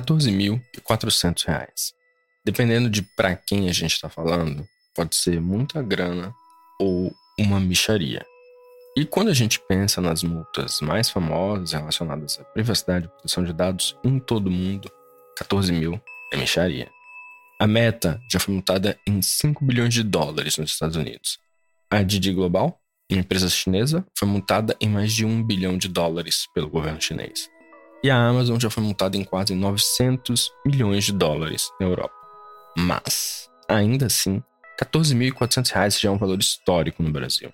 14.400. 0.00 1.94
Dependendo 2.44 2.90
de 2.90 3.02
para 3.02 3.34
quem 3.34 3.68
a 3.68 3.72
gente 3.72 3.94
está 3.94 4.08
falando, 4.08 4.66
pode 4.94 5.16
ser 5.16 5.40
muita 5.40 5.82
grana 5.82 6.34
ou 6.78 7.12
uma 7.38 7.58
micharia. 7.58 8.24
E 8.96 9.04
quando 9.04 9.28
a 9.28 9.34
gente 9.34 9.58
pensa 9.60 10.00
nas 10.00 10.22
multas 10.22 10.80
mais 10.80 11.10
famosas 11.10 11.72
relacionadas 11.72 12.38
à 12.38 12.44
privacidade 12.44 13.06
e 13.06 13.08
proteção 13.08 13.44
de 13.44 13.52
dados 13.52 13.96
em 14.04 14.18
todo 14.18 14.46
o 14.46 14.50
mundo, 14.50 14.90
14 15.36 15.72
mil 15.72 16.00
é 16.32 16.36
micharia. 16.36 16.90
A 17.58 17.66
Meta 17.66 18.20
já 18.30 18.38
foi 18.38 18.54
multada 18.54 18.98
em 19.06 19.20
5 19.20 19.64
bilhões 19.64 19.92
de 19.92 20.02
dólares 20.02 20.58
nos 20.58 20.70
Estados 20.70 20.96
Unidos. 20.96 21.38
A 21.90 22.02
Didi 22.02 22.32
Global, 22.32 22.78
uma 23.10 23.20
empresa 23.20 23.48
chinesa, 23.48 24.06
foi 24.18 24.28
multada 24.28 24.76
em 24.78 24.88
mais 24.88 25.12
de 25.12 25.24
1 25.24 25.42
bilhão 25.42 25.78
de 25.78 25.88
dólares 25.88 26.46
pelo 26.54 26.68
governo 26.68 27.00
chinês. 27.00 27.50
E 28.06 28.10
a 28.10 28.16
Amazon 28.16 28.56
já 28.56 28.70
foi 28.70 28.84
multada 28.84 29.16
em 29.16 29.24
quase 29.24 29.52
900 29.52 30.52
milhões 30.64 31.02
de 31.02 31.12
dólares 31.12 31.72
na 31.80 31.88
Europa. 31.88 32.14
Mas, 32.78 33.50
ainda 33.68 34.06
assim, 34.06 34.40
14.400 34.80 35.70
reais 35.72 36.00
já 36.00 36.08
é 36.08 36.12
um 36.12 36.16
valor 36.16 36.38
histórico 36.38 37.02
no 37.02 37.10
Brasil. 37.10 37.52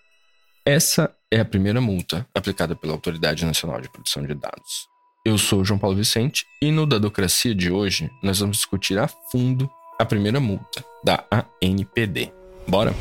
Essa 0.63 1.11
é 1.31 1.41
a 1.41 1.45
primeira 1.47 1.81
multa 1.81 2.27
aplicada 2.35 2.77
pela 2.77 2.93
Autoridade 2.93 3.47
Nacional 3.47 3.81
de 3.81 3.89
Proteção 3.89 4.27
de 4.27 4.35
Dados. 4.35 4.87
Eu 5.25 5.39
sou 5.39 5.65
João 5.65 5.79
Paulo 5.79 5.97
Vicente 5.97 6.45
e 6.61 6.71
no 6.71 6.85
Dadocracia 6.85 7.55
de 7.55 7.73
hoje 7.73 8.11
nós 8.23 8.41
vamos 8.41 8.59
discutir 8.59 8.99
a 8.99 9.09
fundo 9.09 9.71
a 9.99 10.05
primeira 10.05 10.39
multa 10.39 10.85
da 11.03 11.25
ANPD. 11.63 12.31
Bora? 12.69 12.93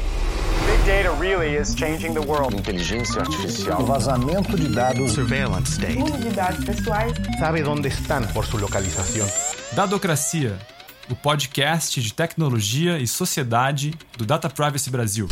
Big 0.71 0.85
data 0.85 1.11
really 1.19 1.57
is 1.57 1.75
changing 1.75 2.13
the 2.13 2.21
world. 2.21 2.55
Inteligência 2.55 3.19
artificial. 3.19 3.81
O 3.81 3.85
vazamento 3.85 4.55
de 4.55 4.69
dados. 4.69 5.11
Surveillance 5.11 5.73
state. 5.73 6.01
Uso 6.01 6.17
de 6.17 6.29
dados 6.29 6.63
pessoais. 6.63 7.11
Sabe 7.37 7.61
onde 7.63 7.89
estão 7.89 8.25
por 8.27 8.45
sua 8.45 8.61
localização. 8.61 9.27
Dadocracia, 9.73 10.57
o 11.09 11.15
podcast 11.15 12.01
de 12.01 12.13
tecnologia 12.13 12.97
e 12.99 13.05
sociedade 13.05 13.93
do 14.17 14.25
Data 14.25 14.49
Privacy 14.49 14.89
Brasil. 14.89 15.27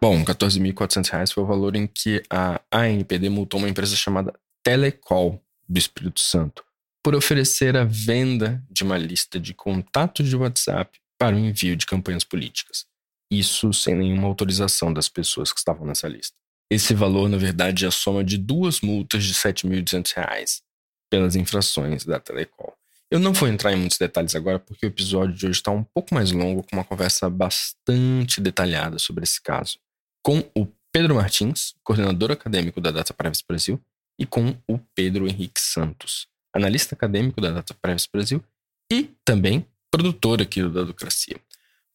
Bom, 0.00 0.18
R$ 0.18 0.24
14.400 0.26 1.32
foi 1.32 1.42
o 1.42 1.46
valor 1.48 1.74
em 1.74 1.88
que 1.88 2.22
a 2.30 2.60
ANPD 2.70 3.28
multou 3.28 3.58
uma 3.58 3.68
empresa 3.68 3.96
chamada 3.96 4.32
Telecol 4.62 5.42
do 5.68 5.76
Espírito 5.76 6.20
Santo 6.20 6.62
por 7.02 7.12
oferecer 7.16 7.76
a 7.76 7.82
venda 7.82 8.62
de 8.70 8.84
uma 8.84 8.96
lista 8.96 9.40
de 9.40 9.52
contatos 9.52 10.28
de 10.28 10.36
WhatsApp 10.36 10.96
para 11.18 11.34
o 11.34 11.38
envio 11.40 11.74
de 11.74 11.86
campanhas 11.86 12.22
políticas. 12.22 12.86
Isso 13.30 13.72
sem 13.72 13.94
nenhuma 13.94 14.28
autorização 14.28 14.92
das 14.92 15.08
pessoas 15.08 15.52
que 15.52 15.58
estavam 15.58 15.86
nessa 15.86 16.08
lista. 16.08 16.36
Esse 16.70 16.94
valor, 16.94 17.28
na 17.28 17.36
verdade, 17.36 17.84
é 17.84 17.88
a 17.88 17.92
soma 17.92 18.24
de 18.24 18.38
duas 18.38 18.80
multas 18.80 19.24
de 19.24 19.32
R$ 19.32 19.38
7.200 19.38 20.62
pelas 21.10 21.36
infrações 21.36 22.04
da 22.04 22.18
Telecol. 22.18 22.74
Eu 23.08 23.20
não 23.20 23.32
vou 23.32 23.48
entrar 23.48 23.72
em 23.72 23.76
muitos 23.76 23.98
detalhes 23.98 24.34
agora, 24.34 24.58
porque 24.58 24.84
o 24.84 24.88
episódio 24.88 25.32
de 25.34 25.46
hoje 25.46 25.58
está 25.58 25.70
um 25.70 25.84
pouco 25.84 26.12
mais 26.12 26.32
longo, 26.32 26.64
com 26.64 26.74
uma 26.74 26.84
conversa 26.84 27.30
bastante 27.30 28.40
detalhada 28.40 28.98
sobre 28.98 29.22
esse 29.22 29.40
caso, 29.40 29.78
com 30.24 30.38
o 30.56 30.66
Pedro 30.92 31.14
Martins, 31.14 31.74
coordenador 31.84 32.32
acadêmico 32.32 32.80
da 32.80 32.90
Data 32.90 33.14
Privacy 33.14 33.44
Brasil, 33.48 33.80
e 34.18 34.26
com 34.26 34.56
o 34.66 34.78
Pedro 34.94 35.28
Henrique 35.28 35.60
Santos, 35.60 36.26
analista 36.52 36.94
acadêmico 36.94 37.40
da 37.40 37.50
Data 37.50 37.74
Privacy 37.74 38.08
Brasil 38.12 38.42
e 38.90 39.10
também 39.24 39.64
produtor 39.90 40.40
aqui 40.42 40.62
do 40.62 40.70
Dadocracia. 40.70 41.36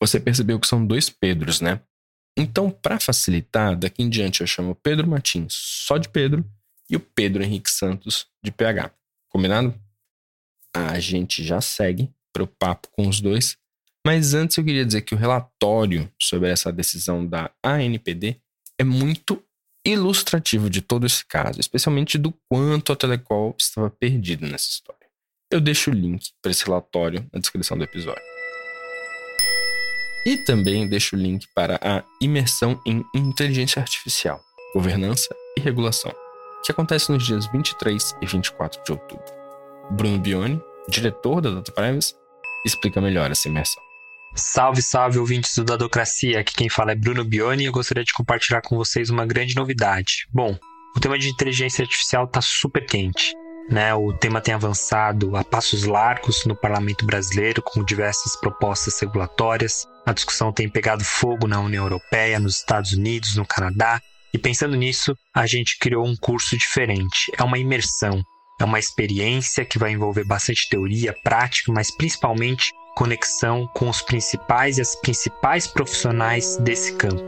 Você 0.01 0.19
percebeu 0.19 0.59
que 0.59 0.67
são 0.67 0.85
dois 0.85 1.09
Pedros, 1.09 1.61
né? 1.61 1.79
Então, 2.35 2.71
para 2.71 2.99
facilitar, 2.99 3.77
daqui 3.77 4.01
em 4.01 4.09
diante 4.09 4.41
eu 4.41 4.47
chamo 4.47 4.73
Pedro 4.73 5.07
Martins 5.07 5.53
só 5.53 5.97
de 5.97 6.09
Pedro 6.09 6.43
e 6.89 6.95
o 6.95 6.99
Pedro 6.99 7.43
Henrique 7.43 7.69
Santos 7.69 8.25
de 8.43 8.51
PH. 8.51 8.91
Combinado? 9.29 9.73
A 10.73 10.99
gente 10.99 11.43
já 11.43 11.61
segue 11.61 12.09
para 12.33 12.43
o 12.43 12.47
papo 12.47 12.87
com 12.91 13.07
os 13.07 13.21
dois, 13.21 13.57
mas 14.05 14.33
antes 14.33 14.57
eu 14.57 14.63
queria 14.63 14.85
dizer 14.85 15.01
que 15.01 15.13
o 15.13 15.17
relatório 15.17 16.11
sobre 16.19 16.49
essa 16.49 16.71
decisão 16.71 17.25
da 17.25 17.51
ANPD 17.63 18.41
é 18.79 18.83
muito 18.83 19.43
ilustrativo 19.85 20.69
de 20.69 20.81
todo 20.81 21.05
esse 21.05 21.25
caso, 21.25 21.59
especialmente 21.59 22.17
do 22.17 22.33
quanto 22.49 22.91
a 22.91 22.95
Telecol 22.95 23.55
estava 23.59 23.89
perdida 23.89 24.47
nessa 24.47 24.69
história. 24.69 25.07
Eu 25.51 25.59
deixo 25.59 25.91
o 25.91 25.93
link 25.93 26.31
para 26.41 26.51
esse 26.51 26.65
relatório 26.65 27.27
na 27.33 27.39
descrição 27.39 27.77
do 27.77 27.83
episódio. 27.83 28.30
E 30.25 30.37
também 30.37 30.87
deixo 30.87 31.15
o 31.15 31.19
link 31.19 31.47
para 31.55 31.79
a 31.81 32.03
imersão 32.21 32.79
em 32.85 33.03
inteligência 33.15 33.81
artificial, 33.81 34.39
governança 34.73 35.35
e 35.57 35.61
regulação, 35.61 36.13
que 36.63 36.71
acontece 36.71 37.11
nos 37.11 37.25
dias 37.25 37.47
23 37.47 38.15
e 38.21 38.25
24 38.27 38.83
de 38.83 38.91
outubro. 38.91 39.25
Bruno 39.89 40.19
Bione, 40.19 40.61
diretor 40.87 41.41
da 41.41 41.49
Data 41.49 41.71
Privacy, 41.71 42.13
explica 42.63 43.01
melhor 43.01 43.31
essa 43.31 43.47
imersão. 43.47 43.81
Salve, 44.35 44.81
salve, 44.81 45.17
ouvintes 45.17 45.55
do 45.55 45.63
Dadocracia. 45.63 46.39
Aqui 46.39 46.53
quem 46.53 46.69
fala 46.69 46.91
é 46.91 46.95
Bruno 46.95 47.25
Bioni 47.25 47.63
e 47.63 47.65
eu 47.65 47.71
gostaria 47.71 48.03
de 48.03 48.13
compartilhar 48.13 48.61
com 48.61 48.77
vocês 48.77 49.09
uma 49.09 49.25
grande 49.25 49.55
novidade. 49.55 50.27
Bom, 50.31 50.57
o 50.95 50.99
tema 50.99 51.17
de 51.17 51.29
inteligência 51.29 51.83
artificial 51.83 52.25
está 52.25 52.41
super 52.41 52.85
quente. 52.85 53.33
Né? 53.69 53.93
O 53.93 54.13
tema 54.13 54.39
tem 54.39 54.53
avançado 54.53 55.35
a 55.35 55.43
passos 55.43 55.83
largos 55.83 56.45
no 56.45 56.55
parlamento 56.55 57.05
brasileiro, 57.05 57.61
com 57.61 57.83
diversas 57.83 58.35
propostas 58.35 58.99
regulatórias. 58.99 59.87
A 60.05 60.13
discussão 60.13 60.51
tem 60.51 60.67
pegado 60.67 61.03
fogo 61.03 61.47
na 61.47 61.59
União 61.59 61.83
Europeia, 61.83 62.39
nos 62.39 62.57
Estados 62.57 62.93
Unidos, 62.93 63.35
no 63.35 63.45
Canadá. 63.45 64.01
E 64.33 64.37
pensando 64.37 64.75
nisso, 64.75 65.15
a 65.33 65.45
gente 65.45 65.77
criou 65.77 66.05
um 66.05 66.15
curso 66.15 66.57
diferente. 66.57 67.31
É 67.37 67.43
uma 67.43 67.59
imersão, 67.59 68.23
é 68.59 68.63
uma 68.63 68.79
experiência 68.79 69.65
que 69.65 69.77
vai 69.77 69.91
envolver 69.91 70.23
bastante 70.23 70.67
teoria, 70.69 71.15
prática, 71.23 71.71
mas 71.71 71.95
principalmente 71.95 72.71
conexão 72.95 73.67
com 73.75 73.89
os 73.89 74.01
principais 74.01 74.77
e 74.77 74.81
as 74.81 74.95
principais 74.95 75.67
profissionais 75.67 76.57
desse 76.57 76.95
campo. 76.95 77.23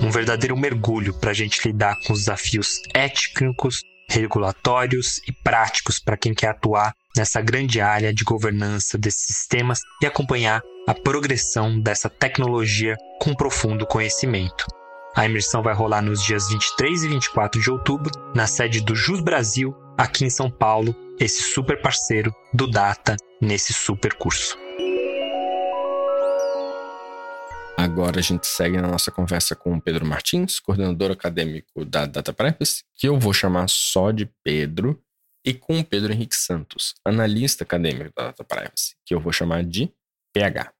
Um 0.00 0.10
verdadeiro 0.10 0.56
mergulho 0.56 1.14
para 1.14 1.30
a 1.30 1.34
gente 1.34 1.66
lidar 1.66 1.96
com 2.04 2.12
os 2.12 2.20
desafios 2.20 2.80
étnicos, 2.92 3.82
regulatórios 4.08 5.18
e 5.28 5.32
práticos 5.32 5.98
para 5.98 6.16
quem 6.16 6.34
quer 6.34 6.48
atuar 6.48 6.94
nessa 7.16 7.40
grande 7.40 7.80
área 7.80 8.12
de 8.12 8.24
governança 8.24 8.96
desses 8.96 9.26
sistemas 9.26 9.80
e 10.02 10.06
acompanhar 10.06 10.62
a 10.86 10.94
progressão 10.94 11.80
dessa 11.80 12.08
tecnologia 12.08 12.96
com 13.20 13.34
profundo 13.34 13.86
conhecimento. 13.86 14.66
A 15.14 15.26
imersão 15.26 15.62
vai 15.62 15.74
rolar 15.74 16.00
nos 16.00 16.22
dias 16.24 16.48
23 16.48 17.04
e 17.04 17.08
24 17.08 17.60
de 17.60 17.70
outubro, 17.70 18.10
na 18.34 18.46
sede 18.46 18.80
do 18.80 18.96
Jus 18.96 19.20
Brasil, 19.20 19.76
aqui 19.96 20.24
em 20.24 20.30
São 20.30 20.50
Paulo, 20.50 20.96
esse 21.20 21.42
super 21.42 21.80
parceiro 21.82 22.34
do 22.52 22.66
Data 22.66 23.16
nesse 23.40 23.72
super 23.74 24.14
curso. 24.14 24.56
Agora 27.76 28.20
a 28.20 28.22
gente 28.22 28.46
segue 28.46 28.80
na 28.80 28.88
nossa 28.88 29.10
conversa 29.10 29.54
com 29.54 29.74
o 29.74 29.80
Pedro 29.80 30.06
Martins, 30.06 30.60
coordenador 30.60 31.10
acadêmico 31.10 31.84
da 31.84 32.06
Data 32.06 32.32
Privacy, 32.32 32.84
que 32.94 33.08
eu 33.08 33.18
vou 33.18 33.32
chamar 33.32 33.68
só 33.68 34.10
de 34.10 34.30
Pedro, 34.42 34.98
e 35.44 35.52
com 35.52 35.80
o 35.80 35.84
Pedro 35.84 36.12
Henrique 36.12 36.36
Santos, 36.36 36.94
analista 37.04 37.64
acadêmico 37.64 38.12
da 38.16 38.26
Data 38.26 38.44
Privacy, 38.44 38.94
que 39.04 39.14
eu 39.14 39.20
vou 39.20 39.32
chamar 39.32 39.64
de 39.64 39.92
PH. 40.32 40.72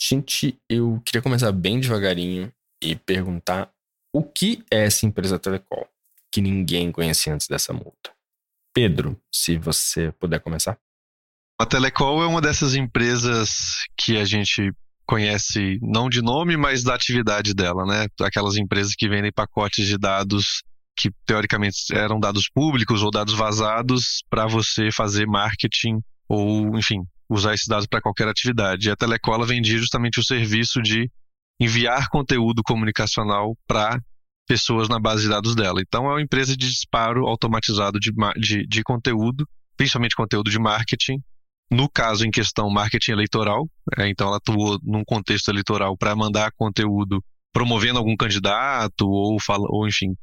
Gente, 0.00 0.58
eu 0.68 1.00
queria 1.04 1.22
começar 1.22 1.50
bem 1.52 1.80
devagarinho 1.80 2.52
e 2.82 2.94
perguntar 2.94 3.72
o 4.12 4.22
que 4.22 4.64
é 4.70 4.84
essa 4.84 5.06
empresa 5.06 5.38
Telecol, 5.38 5.88
que 6.32 6.40
ninguém 6.40 6.92
conhecia 6.92 7.34
antes 7.34 7.48
dessa 7.48 7.72
multa. 7.72 8.12
Pedro, 8.72 9.20
se 9.32 9.56
você 9.56 10.12
puder 10.12 10.40
começar. 10.40 10.78
A 11.60 11.64
Telecol 11.64 12.22
é 12.22 12.26
uma 12.26 12.40
dessas 12.40 12.74
empresas 12.74 13.84
que 13.96 14.16
a 14.16 14.24
gente 14.24 14.72
conhece 15.06 15.78
não 15.82 16.08
de 16.08 16.22
nome, 16.22 16.56
mas 16.56 16.82
da 16.82 16.94
atividade 16.94 17.54
dela, 17.54 17.84
né? 17.86 18.06
Aquelas 18.20 18.56
empresas 18.56 18.94
que 18.94 19.08
vendem 19.08 19.32
pacotes 19.32 19.86
de 19.86 19.98
dados 19.98 20.62
que 20.96 21.10
teoricamente 21.26 21.92
eram 21.92 22.20
dados 22.20 22.48
públicos 22.48 23.02
ou 23.02 23.10
dados 23.10 23.34
vazados 23.34 24.22
para 24.30 24.46
você 24.46 24.90
fazer 24.92 25.26
marketing 25.26 25.98
ou, 26.28 26.78
enfim, 26.78 27.00
usar 27.28 27.54
esses 27.54 27.66
dados 27.66 27.86
para 27.86 28.00
qualquer 28.00 28.28
atividade. 28.28 28.88
E 28.88 28.90
a 28.90 28.96
Telecola 28.96 29.46
vendia 29.46 29.78
justamente 29.78 30.20
o 30.20 30.24
serviço 30.24 30.80
de 30.80 31.10
enviar 31.60 32.08
conteúdo 32.08 32.62
comunicacional 32.62 33.56
para 33.66 34.00
pessoas 34.46 34.88
na 34.88 34.98
base 34.98 35.22
de 35.22 35.28
dados 35.30 35.54
dela. 35.54 35.80
Então, 35.80 36.04
é 36.06 36.14
uma 36.14 36.22
empresa 36.22 36.56
de 36.56 36.68
disparo 36.68 37.26
automatizado 37.26 37.98
de, 37.98 38.12
de, 38.36 38.66
de 38.66 38.82
conteúdo, 38.82 39.48
principalmente 39.76 40.14
conteúdo 40.14 40.50
de 40.50 40.58
marketing, 40.58 41.18
no 41.70 41.88
caso 41.88 42.26
em 42.26 42.30
questão, 42.30 42.70
marketing 42.70 43.12
eleitoral, 43.12 43.68
é, 43.98 44.08
então 44.08 44.28
ela 44.28 44.36
atuou 44.36 44.78
num 44.82 45.02
contexto 45.04 45.48
eleitoral 45.48 45.96
para 45.96 46.14
mandar 46.14 46.52
conteúdo 46.56 47.24
promovendo 47.52 47.98
algum 47.98 48.16
candidato 48.16 49.08
ou, 49.08 49.40
fala, 49.40 49.64
ou 49.68 49.88
enfim, 49.88 50.14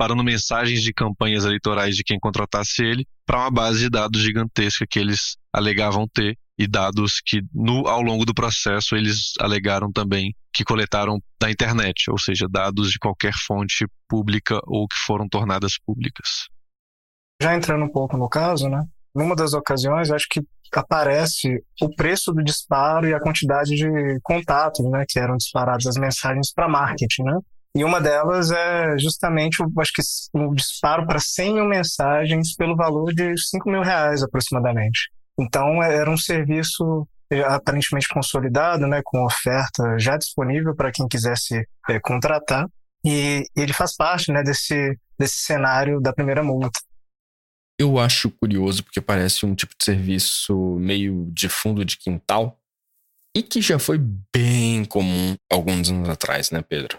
disparando 0.00 0.24
mensagens 0.24 0.82
de 0.82 0.94
campanhas 0.94 1.44
eleitorais 1.44 1.94
de 1.94 2.02
quem 2.02 2.18
contratasse 2.18 2.82
ele 2.82 3.06
para 3.26 3.40
uma 3.40 3.50
base 3.50 3.80
de 3.80 3.90
dados 3.90 4.22
gigantesca 4.22 4.86
que 4.88 4.98
eles 4.98 5.36
alegavam 5.52 6.08
ter 6.08 6.38
e 6.58 6.66
dados 6.66 7.20
que 7.24 7.42
no, 7.52 7.86
ao 7.86 8.00
longo 8.00 8.24
do 8.24 8.32
processo 8.32 8.96
eles 8.96 9.34
alegaram 9.38 9.92
também 9.92 10.34
que 10.54 10.64
coletaram 10.64 11.20
da 11.38 11.50
internet, 11.50 12.10
ou 12.10 12.18
seja, 12.18 12.48
dados 12.50 12.90
de 12.90 12.98
qualquer 12.98 13.32
fonte 13.46 13.86
pública 14.08 14.58
ou 14.64 14.88
que 14.88 14.96
foram 15.06 15.28
tornadas 15.28 15.78
públicas. 15.78 16.48
Já 17.42 17.54
entrando 17.54 17.84
um 17.84 17.92
pouco 17.92 18.16
no 18.16 18.28
caso, 18.28 18.70
né? 18.70 18.82
Numa 19.14 19.36
das 19.36 19.52
ocasiões, 19.52 20.10
acho 20.10 20.26
que 20.30 20.40
aparece 20.74 21.62
o 21.82 21.94
preço 21.94 22.32
do 22.32 22.42
disparo 22.42 23.06
e 23.06 23.12
a 23.12 23.20
quantidade 23.20 23.74
de 23.74 24.18
contatos, 24.22 24.88
né, 24.90 25.04
que 25.06 25.18
eram 25.18 25.36
disparados 25.36 25.86
as 25.86 25.96
mensagens 25.96 26.52
para 26.52 26.68
marketing, 26.68 27.24
né? 27.24 27.38
E 27.76 27.84
uma 27.84 28.00
delas 28.00 28.50
é 28.50 28.98
justamente, 28.98 29.62
acho 29.78 29.92
que 29.94 30.02
um 30.34 30.52
disparo 30.52 31.06
para 31.06 31.20
100 31.20 31.54
mil 31.54 31.66
mensagens 31.66 32.54
pelo 32.56 32.76
valor 32.76 33.14
de 33.14 33.36
5 33.38 33.70
mil 33.70 33.82
reais 33.82 34.22
aproximadamente. 34.22 35.10
Então 35.38 35.82
é, 35.82 35.94
era 35.94 36.10
um 36.10 36.16
serviço 36.16 37.06
é, 37.30 37.42
aparentemente 37.42 38.08
consolidado, 38.08 38.86
né, 38.88 39.00
com 39.04 39.24
oferta 39.24 39.96
já 39.98 40.16
disponível 40.16 40.74
para 40.74 40.90
quem 40.90 41.06
quisesse 41.06 41.64
é, 41.88 42.00
contratar. 42.00 42.66
E 43.04 43.44
ele 43.56 43.72
faz 43.72 43.94
parte 43.96 44.32
né, 44.32 44.42
desse, 44.42 44.98
desse 45.18 45.36
cenário 45.36 46.00
da 46.00 46.12
primeira 46.12 46.42
multa. 46.42 46.80
Eu 47.78 47.98
acho 47.98 48.30
curioso 48.30 48.84
porque 48.84 49.00
parece 49.00 49.46
um 49.46 49.54
tipo 49.54 49.74
de 49.78 49.84
serviço 49.84 50.54
meio 50.78 51.30
de 51.32 51.48
fundo 51.48 51.84
de 51.84 51.96
quintal 51.96 52.58
e 53.34 53.42
que 53.42 53.62
já 53.62 53.78
foi 53.78 53.96
bem 54.34 54.84
comum 54.84 55.34
alguns 55.50 55.88
anos 55.88 56.08
atrás, 56.08 56.50
né, 56.50 56.62
Pedro? 56.62 56.98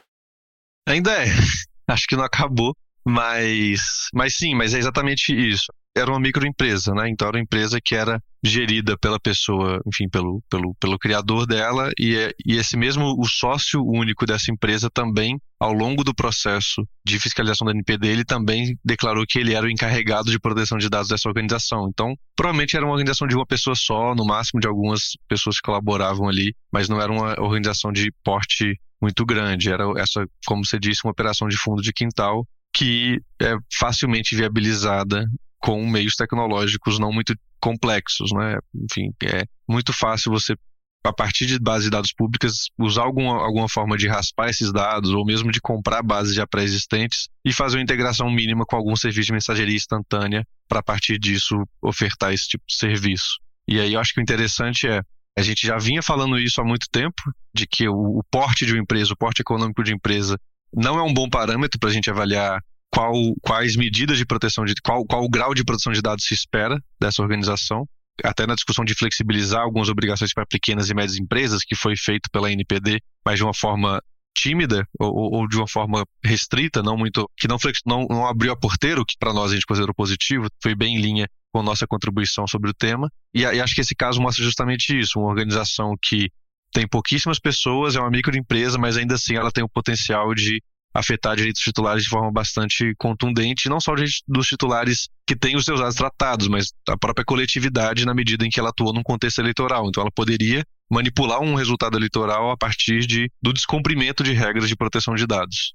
Ainda 0.87 1.11
é. 1.11 1.25
Acho 1.87 2.05
que 2.07 2.15
não 2.15 2.23
acabou, 2.23 2.75
mas, 3.05 4.07
mas 4.13 4.35
sim, 4.35 4.55
mas 4.55 4.73
é 4.73 4.79
exatamente 4.79 5.33
isso. 5.33 5.71
Era 5.95 6.09
uma 6.09 6.19
microempresa, 6.19 6.93
né? 6.93 7.09
Então 7.09 7.27
era 7.27 7.37
uma 7.37 7.43
empresa 7.43 7.79
que 7.83 7.95
era 7.95 8.21
gerida 8.43 8.97
pela 8.97 9.19
pessoa, 9.19 9.81
enfim, 9.85 10.07
pelo, 10.09 10.41
pelo, 10.49 10.73
pelo 10.75 10.97
criador 10.97 11.45
dela, 11.45 11.91
e, 11.99 12.15
é, 12.15 12.31
e 12.45 12.55
esse 12.55 12.77
mesmo, 12.77 13.15
o 13.19 13.27
sócio 13.27 13.83
único 13.85 14.25
dessa 14.25 14.51
empresa 14.51 14.89
também, 14.89 15.37
ao 15.59 15.73
longo 15.73 16.03
do 16.03 16.15
processo 16.15 16.87
de 17.05 17.19
fiscalização 17.19 17.65
da 17.65 17.73
NPD, 17.73 18.07
ele 18.07 18.25
também 18.25 18.75
declarou 18.83 19.25
que 19.27 19.37
ele 19.37 19.53
era 19.53 19.65
o 19.65 19.69
encarregado 19.69 20.31
de 20.31 20.39
proteção 20.39 20.77
de 20.77 20.89
dados 20.89 21.09
dessa 21.09 21.27
organização. 21.27 21.87
Então, 21.89 22.15
provavelmente 22.35 22.75
era 22.75 22.85
uma 22.85 22.93
organização 22.93 23.27
de 23.27 23.35
uma 23.35 23.45
pessoa 23.45 23.75
só, 23.75 24.15
no 24.15 24.25
máximo 24.25 24.59
de 24.59 24.67
algumas 24.67 25.11
pessoas 25.27 25.57
que 25.57 25.63
colaboravam 25.63 26.27
ali, 26.27 26.55
mas 26.71 26.87
não 26.87 26.99
era 26.99 27.11
uma 27.11 27.39
organização 27.39 27.91
de 27.91 28.11
porte 28.23 28.79
muito 29.01 29.25
grande. 29.25 29.71
Era 29.71 29.85
essa, 29.97 30.25
como 30.45 30.65
você 30.65 30.79
disse, 30.79 31.01
uma 31.03 31.11
operação 31.11 31.47
de 31.47 31.57
fundo 31.57 31.81
de 31.81 31.91
quintal 31.93 32.45
que 32.73 33.19
é 33.41 33.53
facilmente 33.73 34.35
viabilizada 34.35 35.25
com 35.59 35.85
meios 35.85 36.15
tecnológicos 36.15 36.97
não 36.99 37.11
muito 37.11 37.35
complexos, 37.59 38.31
né? 38.33 38.57
Enfim, 38.73 39.13
é 39.23 39.43
muito 39.67 39.93
fácil 39.93 40.31
você 40.31 40.55
a 41.03 41.11
partir 41.11 41.47
de 41.47 41.59
bases 41.59 41.85
de 41.85 41.89
dados 41.89 42.13
públicas, 42.13 42.67
usar 42.77 43.03
alguma, 43.03 43.43
alguma 43.43 43.67
forma 43.67 43.97
de 43.97 44.07
raspar 44.07 44.49
esses 44.49 44.71
dados, 44.71 45.09
ou 45.11 45.25
mesmo 45.25 45.51
de 45.51 45.59
comprar 45.59 46.03
bases 46.03 46.35
já 46.35 46.45
pré-existentes 46.45 47.27
e 47.43 47.51
fazer 47.51 47.77
uma 47.77 47.83
integração 47.83 48.29
mínima 48.29 48.65
com 48.65 48.75
algum 48.75 48.95
serviço 48.95 49.27
de 49.27 49.33
mensageria 49.33 49.75
instantânea 49.75 50.45
para, 50.67 50.79
a 50.79 50.83
partir 50.83 51.17
disso, 51.17 51.55
ofertar 51.81 52.33
esse 52.33 52.47
tipo 52.49 52.63
de 52.67 52.75
serviço. 52.75 53.39
E 53.67 53.79
aí 53.79 53.93
eu 53.93 53.99
acho 53.99 54.13
que 54.13 54.19
o 54.19 54.21
interessante 54.21 54.87
é, 54.87 55.01
a 55.41 55.43
gente 55.43 55.65
já 55.65 55.77
vinha 55.77 56.01
falando 56.01 56.39
isso 56.39 56.61
há 56.61 56.63
muito 56.63 56.87
tempo, 56.91 57.21
de 57.53 57.65
que 57.67 57.87
o, 57.87 58.19
o 58.19 58.23
porte 58.29 58.65
de 58.65 58.73
uma 58.73 58.81
empresa, 58.81 59.13
o 59.13 59.17
porte 59.17 59.41
econômico 59.41 59.83
de 59.83 59.93
empresa, 59.93 60.37
não 60.73 60.97
é 60.97 61.03
um 61.03 61.13
bom 61.13 61.27
parâmetro 61.27 61.79
para 61.79 61.89
a 61.89 61.93
gente 61.93 62.09
avaliar 62.09 62.61
qual, 62.91 63.13
quais 63.41 63.75
medidas 63.75 64.17
de 64.17 64.25
proteção 64.25 64.63
de 64.63 64.73
qual, 64.83 65.03
qual 65.05 65.23
o 65.23 65.29
grau 65.29 65.53
de 65.53 65.63
proteção 65.63 65.91
de 65.91 66.01
dados 66.01 66.25
se 66.25 66.33
espera 66.33 66.77
dessa 66.99 67.21
organização. 67.21 67.85
Até 68.23 68.45
na 68.45 68.53
discussão 68.53 68.85
de 68.85 68.93
flexibilizar 68.93 69.61
algumas 69.61 69.89
obrigações 69.89 70.33
para 70.33 70.45
pequenas 70.45 70.89
e 70.89 70.93
médias 70.93 71.17
empresas, 71.17 71.63
que 71.63 71.75
foi 71.75 71.95
feito 71.97 72.29
pela 72.31 72.51
NPD, 72.51 72.99
mas 73.25 73.37
de 73.37 73.43
uma 73.43 73.53
forma 73.53 74.01
tímida 74.37 74.85
ou, 74.99 75.33
ou, 75.33 75.47
de 75.47 75.57
uma 75.57 75.67
forma 75.67 76.05
restrita, 76.23 76.83
não 76.83 76.95
muito 76.95 77.29
que 77.37 77.47
não, 77.47 77.57
não, 77.85 78.05
não 78.09 78.27
abriu 78.27 78.51
a 78.51 78.55
porteira, 78.55 79.01
o 79.01 79.05
que 79.05 79.15
para 79.17 79.33
nós 79.33 79.51
a 79.51 79.55
gente 79.55 79.65
considerou 79.65 79.93
positivo, 79.95 80.47
foi 80.61 80.75
bem 80.75 80.95
em 80.95 81.01
linha 81.01 81.27
com 81.51 81.61
nossa 81.61 81.85
contribuição 81.87 82.47
sobre 82.47 82.69
o 82.69 82.73
tema. 82.73 83.09
E, 83.33 83.41
e, 83.41 83.61
acho 83.61 83.75
que 83.75 83.81
esse 83.81 83.95
caso 83.95 84.21
mostra 84.21 84.43
justamente 84.43 84.97
isso: 84.97 85.19
uma 85.19 85.29
organização 85.29 85.95
que 86.01 86.29
tem 86.73 86.87
pouquíssimas 86.87 87.39
pessoas, 87.39 87.95
é 87.95 87.99
uma 87.99 88.09
microempresa, 88.09 88.77
mas 88.77 88.97
ainda 88.97 89.15
assim 89.15 89.35
ela 89.35 89.51
tem 89.51 89.63
o 89.63 89.69
potencial 89.69 90.33
de 90.33 90.61
afetar 90.93 91.35
direitos 91.35 91.61
titulares 91.61 92.03
de 92.03 92.09
forma 92.09 92.31
bastante 92.31 92.93
contundente, 92.97 93.69
não 93.69 93.79
só 93.79 93.93
dos 94.27 94.47
titulares 94.47 95.07
que 95.25 95.35
têm 95.35 95.55
os 95.55 95.63
seus 95.63 95.79
dados 95.79 95.95
tratados, 95.95 96.47
mas 96.47 96.67
a 96.87 96.97
própria 96.97 97.23
coletividade 97.23 98.05
na 98.05 98.13
medida 98.13 98.45
em 98.45 98.49
que 98.49 98.59
ela 98.59 98.69
atua 98.69 98.91
num 98.91 99.03
contexto 99.03 99.39
eleitoral. 99.39 99.87
Então 99.87 100.01
ela 100.01 100.11
poderia 100.13 100.63
manipular 100.89 101.41
um 101.41 101.55
resultado 101.55 101.97
eleitoral 101.97 102.51
a 102.51 102.57
partir 102.57 103.05
de, 103.07 103.31
do 103.41 103.53
descumprimento 103.53 104.23
de 104.23 104.33
regras 104.33 104.67
de 104.67 104.75
proteção 104.75 105.15
de 105.15 105.25
dados. 105.25 105.73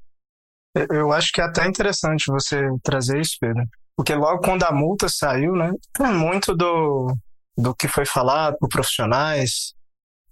Eu 0.91 1.11
acho 1.11 1.29
que 1.33 1.41
é 1.41 1.45
até 1.45 1.67
interessante 1.67 2.25
você 2.29 2.61
trazer 2.83 3.19
isso, 3.19 3.37
Pedro, 3.41 3.65
porque 3.97 4.15
logo 4.15 4.41
quando 4.41 4.63
a 4.65 4.73
multa 4.73 5.09
saiu, 5.09 5.55
né, 5.55 5.73
muito 6.13 6.55
do, 6.55 7.17
do 7.57 7.75
que 7.75 7.89
foi 7.89 8.05
falado 8.05 8.57
por 8.61 8.69
profissionais 8.69 9.73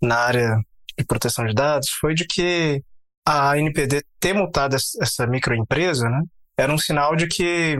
na 0.00 0.18
área 0.18 0.56
de 0.96 1.04
proteção 1.04 1.46
de 1.46 1.54
dados 1.54 1.88
foi 1.90 2.14
de 2.14 2.26
que 2.26 2.82
a 3.26 3.58
NPD 3.58 4.04
ter 4.20 4.34
multado 4.34 4.76
essa 4.76 5.26
microempresa 5.26 6.08
né, 6.08 6.22
era 6.58 6.72
um 6.72 6.78
sinal 6.78 7.16
de 7.16 7.26
que 7.26 7.78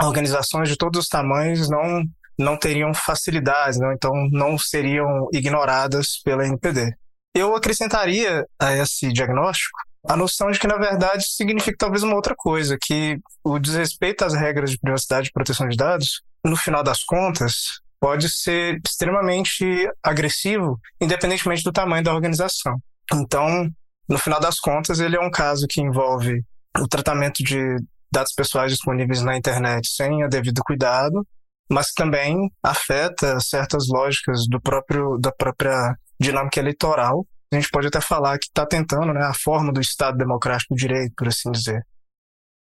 organizações 0.00 0.68
de 0.68 0.76
todos 0.76 1.00
os 1.00 1.08
tamanhos 1.08 1.68
não, 1.68 2.02
não 2.38 2.56
teriam 2.56 2.94
facilidades, 2.94 3.78
né, 3.78 3.92
então 3.94 4.12
não 4.32 4.56
seriam 4.56 5.28
ignoradas 5.32 6.20
pela 6.24 6.46
NPD. 6.46 6.94
Eu 7.34 7.54
acrescentaria 7.54 8.46
a 8.58 8.72
esse 8.72 9.12
diagnóstico 9.12 9.78
a 10.08 10.16
noção 10.16 10.50
de 10.50 10.58
que, 10.58 10.66
na 10.66 10.76
verdade, 10.76 11.24
significa 11.28 11.76
talvez 11.78 12.02
uma 12.02 12.14
outra 12.14 12.34
coisa, 12.36 12.78
que 12.80 13.18
o 13.44 13.58
desrespeito 13.58 14.24
às 14.24 14.34
regras 14.34 14.70
de 14.70 14.78
privacidade 14.78 15.28
e 15.28 15.32
proteção 15.32 15.68
de 15.68 15.76
dados, 15.76 16.22
no 16.44 16.56
final 16.56 16.82
das 16.82 17.04
contas, 17.04 17.80
pode 18.00 18.30
ser 18.30 18.80
extremamente 18.86 19.64
agressivo, 20.02 20.80
independentemente 21.00 21.62
do 21.62 21.72
tamanho 21.72 22.02
da 22.02 22.14
organização. 22.14 22.80
Então, 23.12 23.70
no 24.08 24.18
final 24.18 24.40
das 24.40 24.58
contas, 24.58 25.00
ele 25.00 25.16
é 25.16 25.20
um 25.20 25.30
caso 25.30 25.66
que 25.68 25.80
envolve 25.80 26.42
o 26.78 26.88
tratamento 26.88 27.42
de 27.42 27.76
dados 28.10 28.32
pessoais 28.32 28.72
disponíveis 28.72 29.22
na 29.22 29.36
internet 29.36 29.88
sem 29.90 30.24
o 30.24 30.28
devido 30.28 30.62
cuidado, 30.64 31.26
mas 31.70 31.92
também 31.92 32.50
afeta 32.62 33.38
certas 33.40 33.88
lógicas 33.88 34.46
do 34.48 34.60
próprio 34.60 35.18
da 35.18 35.30
própria 35.30 35.94
dinâmica 36.18 36.58
eleitoral. 36.58 37.26
A 37.52 37.56
gente 37.56 37.70
pode 37.70 37.86
até 37.86 38.00
falar 38.00 38.38
que 38.38 38.46
está 38.46 38.66
tentando, 38.66 39.12
né, 39.12 39.24
a 39.24 39.34
forma 39.34 39.72
do 39.72 39.80
Estado 39.80 40.18
democrático 40.18 40.74
de 40.74 40.80
direito, 40.80 41.14
por 41.16 41.28
assim 41.28 41.50
dizer. 41.50 41.82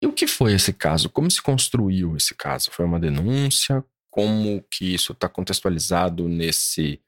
E 0.02 0.08
o 0.08 0.14
que 0.14 0.28
foi 0.28 0.54
esse 0.54 0.72
caso? 0.72 1.10
Como 1.10 1.30
se 1.30 1.42
construiu 1.42 2.16
esse 2.16 2.34
caso? 2.34 2.72
Foi 2.72 2.86
uma 2.86 3.00
denúncia? 3.00 3.84
Como 4.10 4.64
que 4.72 4.94
isso 4.94 5.12
está 5.12 5.28
contextualizado 5.28 6.30
nesse 6.30 7.02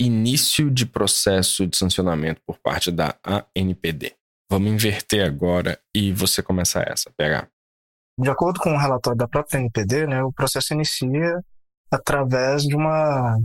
início 0.00 0.70
de 0.70 0.86
processo 0.86 1.66
de 1.66 1.76
sancionamento 1.76 2.40
por 2.46 2.58
parte 2.58 2.90
da 2.90 3.16
ANPD. 3.24 4.14
Vamos 4.50 4.70
inverter 4.70 5.26
agora 5.26 5.78
e 5.94 6.12
você 6.12 6.42
começa 6.42 6.80
essa, 6.86 7.10
PH. 7.16 7.48
De 8.18 8.30
acordo 8.30 8.60
com 8.60 8.72
o 8.72 8.78
relatório 8.78 9.18
da 9.18 9.28
própria 9.28 9.60
ANPD, 9.60 10.06
né, 10.06 10.22
o 10.22 10.32
processo 10.32 10.72
inicia 10.72 11.42
através 11.90 12.62
de 12.62 12.74
uma 12.74 13.38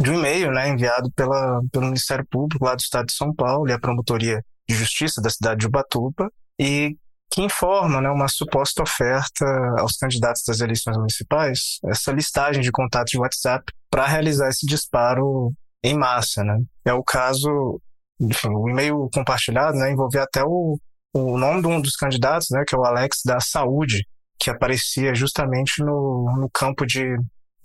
de 0.00 0.10
um 0.10 0.14
e-mail 0.14 0.50
né, 0.52 0.68
enviado 0.68 1.10
pela, 1.12 1.60
pelo 1.72 1.86
Ministério 1.86 2.26
Público 2.30 2.64
lá 2.64 2.74
do 2.74 2.80
Estado 2.80 3.06
de 3.06 3.14
São 3.14 3.34
Paulo 3.34 3.68
e 3.68 3.72
a 3.72 3.80
Promotoria 3.80 4.44
de 4.68 4.74
Justiça 4.74 5.20
da 5.20 5.30
cidade 5.30 5.60
de 5.60 5.66
Ubatuba 5.66 6.30
e 6.58 6.96
que 7.30 7.42
informa 7.42 8.00
né, 8.00 8.08
uma 8.08 8.28
suposta 8.28 8.82
oferta 8.82 9.44
aos 9.78 9.96
candidatos 9.96 10.42
das 10.46 10.60
eleições 10.60 10.96
municipais, 10.96 11.78
essa 11.86 12.12
listagem 12.12 12.62
de 12.62 12.70
contatos 12.70 13.10
de 13.10 13.18
WhatsApp 13.18 13.64
para 13.90 14.06
realizar 14.06 14.48
esse 14.48 14.66
disparo 14.66 15.52
em 15.82 15.96
massa, 15.96 16.42
né? 16.42 16.58
É 16.84 16.92
o 16.92 17.04
caso, 17.04 17.80
enfim, 18.20 18.48
o 18.48 18.68
e-mail 18.68 19.08
compartilhado, 19.12 19.76
né, 19.76 19.92
envolvia 19.92 20.22
até 20.22 20.42
o, 20.42 20.78
o 21.14 21.38
nome 21.38 21.60
de 21.60 21.68
um 21.68 21.80
dos 21.80 21.96
candidatos, 21.96 22.48
né, 22.50 22.64
que 22.66 22.74
é 22.74 22.78
o 22.78 22.84
Alex 22.84 23.18
da 23.24 23.38
Saúde, 23.40 24.06
que 24.38 24.50
aparecia 24.50 25.14
justamente 25.14 25.82
no, 25.82 26.34
no 26.40 26.48
campo 26.50 26.86
de, 26.86 27.04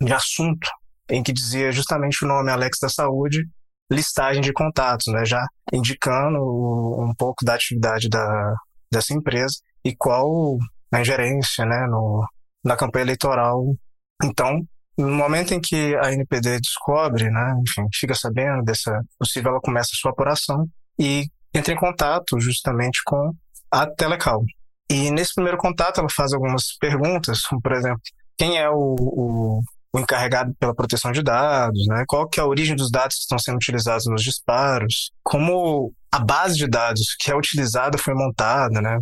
de 0.00 0.12
assunto, 0.12 0.68
em 1.08 1.22
que 1.22 1.32
dizia 1.32 1.72
justamente 1.72 2.24
o 2.24 2.28
nome 2.28 2.50
Alex 2.50 2.78
da 2.80 2.88
Saúde, 2.88 3.46
listagem 3.90 4.40
de 4.40 4.52
contatos, 4.52 5.12
né, 5.12 5.24
já 5.24 5.46
indicando 5.72 6.38
um 6.38 7.14
pouco 7.16 7.44
da 7.44 7.54
atividade 7.54 8.08
da, 8.08 8.54
dessa 8.90 9.12
empresa 9.12 9.56
e 9.84 9.94
qual 9.94 10.58
a 10.92 11.00
ingerência, 11.00 11.64
né, 11.66 11.86
no, 11.86 12.26
na 12.64 12.76
campanha 12.76 13.04
eleitoral. 13.04 13.74
Então, 14.22 14.66
no 14.96 15.10
momento 15.10 15.52
em 15.52 15.60
que 15.60 15.94
a 15.96 16.12
NPD 16.12 16.60
descobre, 16.60 17.28
né, 17.30 17.54
enfim, 17.66 17.86
fica 17.92 18.14
sabendo 18.14 18.62
dessa 18.62 19.02
possível, 19.18 19.50
ela 19.50 19.60
começa 19.60 19.90
a 19.92 19.96
sua 19.96 20.12
apuração 20.12 20.66
e 20.98 21.26
entra 21.52 21.74
em 21.74 21.76
contato 21.76 22.40
justamente 22.40 23.00
com 23.04 23.32
a 23.70 23.86
Telecal. 23.86 24.42
E 24.90 25.10
nesse 25.10 25.34
primeiro 25.34 25.58
contato 25.58 25.98
ela 25.98 26.08
faz 26.10 26.32
algumas 26.32 26.76
perguntas, 26.78 27.42
como 27.42 27.60
por 27.60 27.72
exemplo, 27.72 28.00
quem 28.36 28.58
é 28.58 28.68
o, 28.68 28.94
o, 28.98 29.60
o, 29.94 30.00
encarregado 30.00 30.52
pela 30.58 30.74
proteção 30.74 31.12
de 31.12 31.22
dados, 31.22 31.86
né? 31.86 32.04
qual 32.08 32.28
que 32.28 32.40
é 32.40 32.42
a 32.42 32.46
origem 32.46 32.74
dos 32.74 32.90
dados 32.90 33.16
que 33.16 33.22
estão 33.22 33.38
sendo 33.38 33.56
utilizados 33.56 34.06
nos 34.06 34.22
disparos, 34.22 35.12
como 35.22 35.92
a 36.10 36.18
base 36.18 36.56
de 36.56 36.66
dados 36.66 37.16
que 37.18 37.30
é 37.30 37.36
utilizada 37.36 37.98
foi 37.98 38.14
montada, 38.14 38.80
né? 38.80 38.98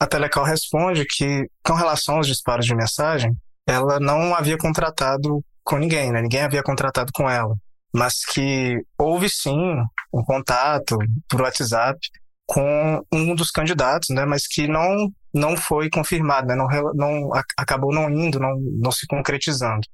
A 0.00 0.06
Telecal 0.06 0.44
responde 0.44 1.04
que, 1.04 1.46
com 1.64 1.74
relação 1.74 2.16
aos 2.16 2.26
disparos 2.26 2.64
de 2.64 2.74
mensagem, 2.74 3.36
ela 3.66 3.98
não 3.98 4.34
havia 4.34 4.56
contratado 4.56 5.44
com 5.64 5.76
ninguém, 5.76 6.12
né? 6.12 6.22
Ninguém 6.22 6.42
havia 6.42 6.62
contratado 6.62 7.12
com 7.12 7.28
ela. 7.28 7.54
Mas 7.92 8.24
que 8.24 8.80
houve 8.96 9.28
sim 9.28 9.74
um 10.12 10.22
contato 10.24 10.96
por 11.28 11.42
WhatsApp 11.42 11.98
com 12.46 13.02
um 13.12 13.34
dos 13.34 13.50
candidatos, 13.50 14.08
né? 14.10 14.24
Mas 14.24 14.46
que 14.46 14.68
não 14.68 15.12
não 15.34 15.56
foi 15.56 15.90
confirmado, 15.90 16.46
né? 16.46 16.54
Não, 16.54 16.66
não 16.94 17.30
acabou 17.56 17.92
não 17.92 18.10
indo, 18.10 18.40
não, 18.40 18.56
não 18.80 18.90
se 18.90 19.06
concretizando. 19.06 19.86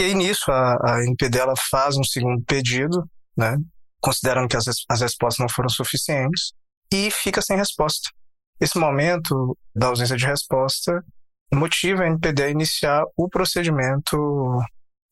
E 0.00 0.02
aí 0.02 0.14
nisso 0.14 0.50
a, 0.50 0.76
a 0.76 0.98
ela 1.38 1.52
faz 1.70 1.98
um 1.98 2.02
segundo 2.02 2.42
pedido, 2.46 3.04
né? 3.36 3.54
Considerando 4.00 4.48
que 4.48 4.56
as, 4.56 4.64
as 4.88 5.00
respostas 5.02 5.40
não 5.40 5.48
foram 5.54 5.68
suficientes 5.68 6.54
e 6.90 7.10
fica 7.10 7.42
sem 7.42 7.54
resposta. 7.54 8.08
Esse 8.58 8.78
momento 8.78 9.54
da 9.76 9.88
ausência 9.88 10.16
de 10.16 10.24
resposta 10.24 11.04
motiva 11.52 12.04
a 12.04 12.06
NPD 12.06 12.44
a 12.44 12.48
iniciar 12.48 13.04
o 13.14 13.28
procedimento 13.28 14.16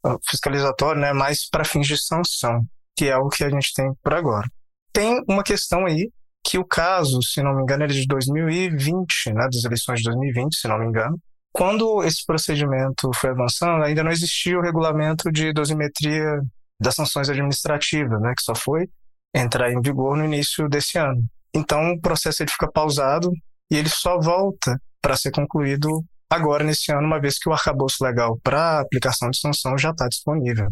ah, 0.02 0.16
fiscalizatório, 0.26 1.02
né, 1.02 1.12
mais 1.12 1.46
para 1.50 1.66
fins 1.66 1.86
de 1.86 1.98
sanção, 1.98 2.64
que 2.96 3.08
é 3.08 3.16
o 3.18 3.28
que 3.28 3.44
a 3.44 3.50
gente 3.50 3.74
tem 3.74 3.92
por 4.02 4.14
agora. 4.14 4.48
Tem 4.90 5.22
uma 5.28 5.42
questão 5.42 5.84
aí 5.84 6.10
que 6.42 6.56
o 6.56 6.64
caso, 6.64 7.22
se 7.22 7.42
não 7.42 7.54
me 7.54 7.62
engano, 7.62 7.84
é 7.84 7.88
de 7.88 8.06
2020, 8.06 9.34
né, 9.34 9.48
das 9.52 9.64
eleições 9.64 9.98
de 9.98 10.04
2020, 10.04 10.56
se 10.56 10.66
não 10.66 10.78
me 10.78 10.86
engano. 10.86 11.20
Quando 11.58 12.04
esse 12.04 12.24
procedimento 12.24 13.10
foi 13.16 13.30
avançando, 13.30 13.82
ainda 13.82 14.04
não 14.04 14.12
existia 14.12 14.56
o 14.56 14.62
regulamento 14.62 15.28
de 15.32 15.52
dosimetria 15.52 16.40
das 16.80 16.94
sanções 16.94 17.28
administrativas, 17.28 18.20
né, 18.20 18.32
que 18.36 18.44
só 18.44 18.54
foi 18.54 18.86
entrar 19.34 19.72
em 19.72 19.80
vigor 19.80 20.16
no 20.16 20.24
início 20.24 20.68
desse 20.68 20.98
ano. 20.98 21.20
Então 21.52 21.94
o 21.94 22.00
processo 22.00 22.44
ele 22.44 22.52
fica 22.52 22.70
pausado 22.70 23.32
e 23.72 23.76
ele 23.76 23.88
só 23.88 24.20
volta 24.20 24.80
para 25.02 25.16
ser 25.16 25.32
concluído 25.32 26.04
agora 26.30 26.62
nesse 26.62 26.92
ano, 26.92 27.08
uma 27.08 27.20
vez 27.20 27.36
que 27.40 27.48
o 27.48 27.52
arcabouço 27.52 28.04
legal 28.04 28.38
para 28.40 28.78
aplicação 28.78 29.28
de 29.28 29.40
sanção 29.40 29.76
já 29.76 29.90
está 29.90 30.06
disponível. 30.06 30.68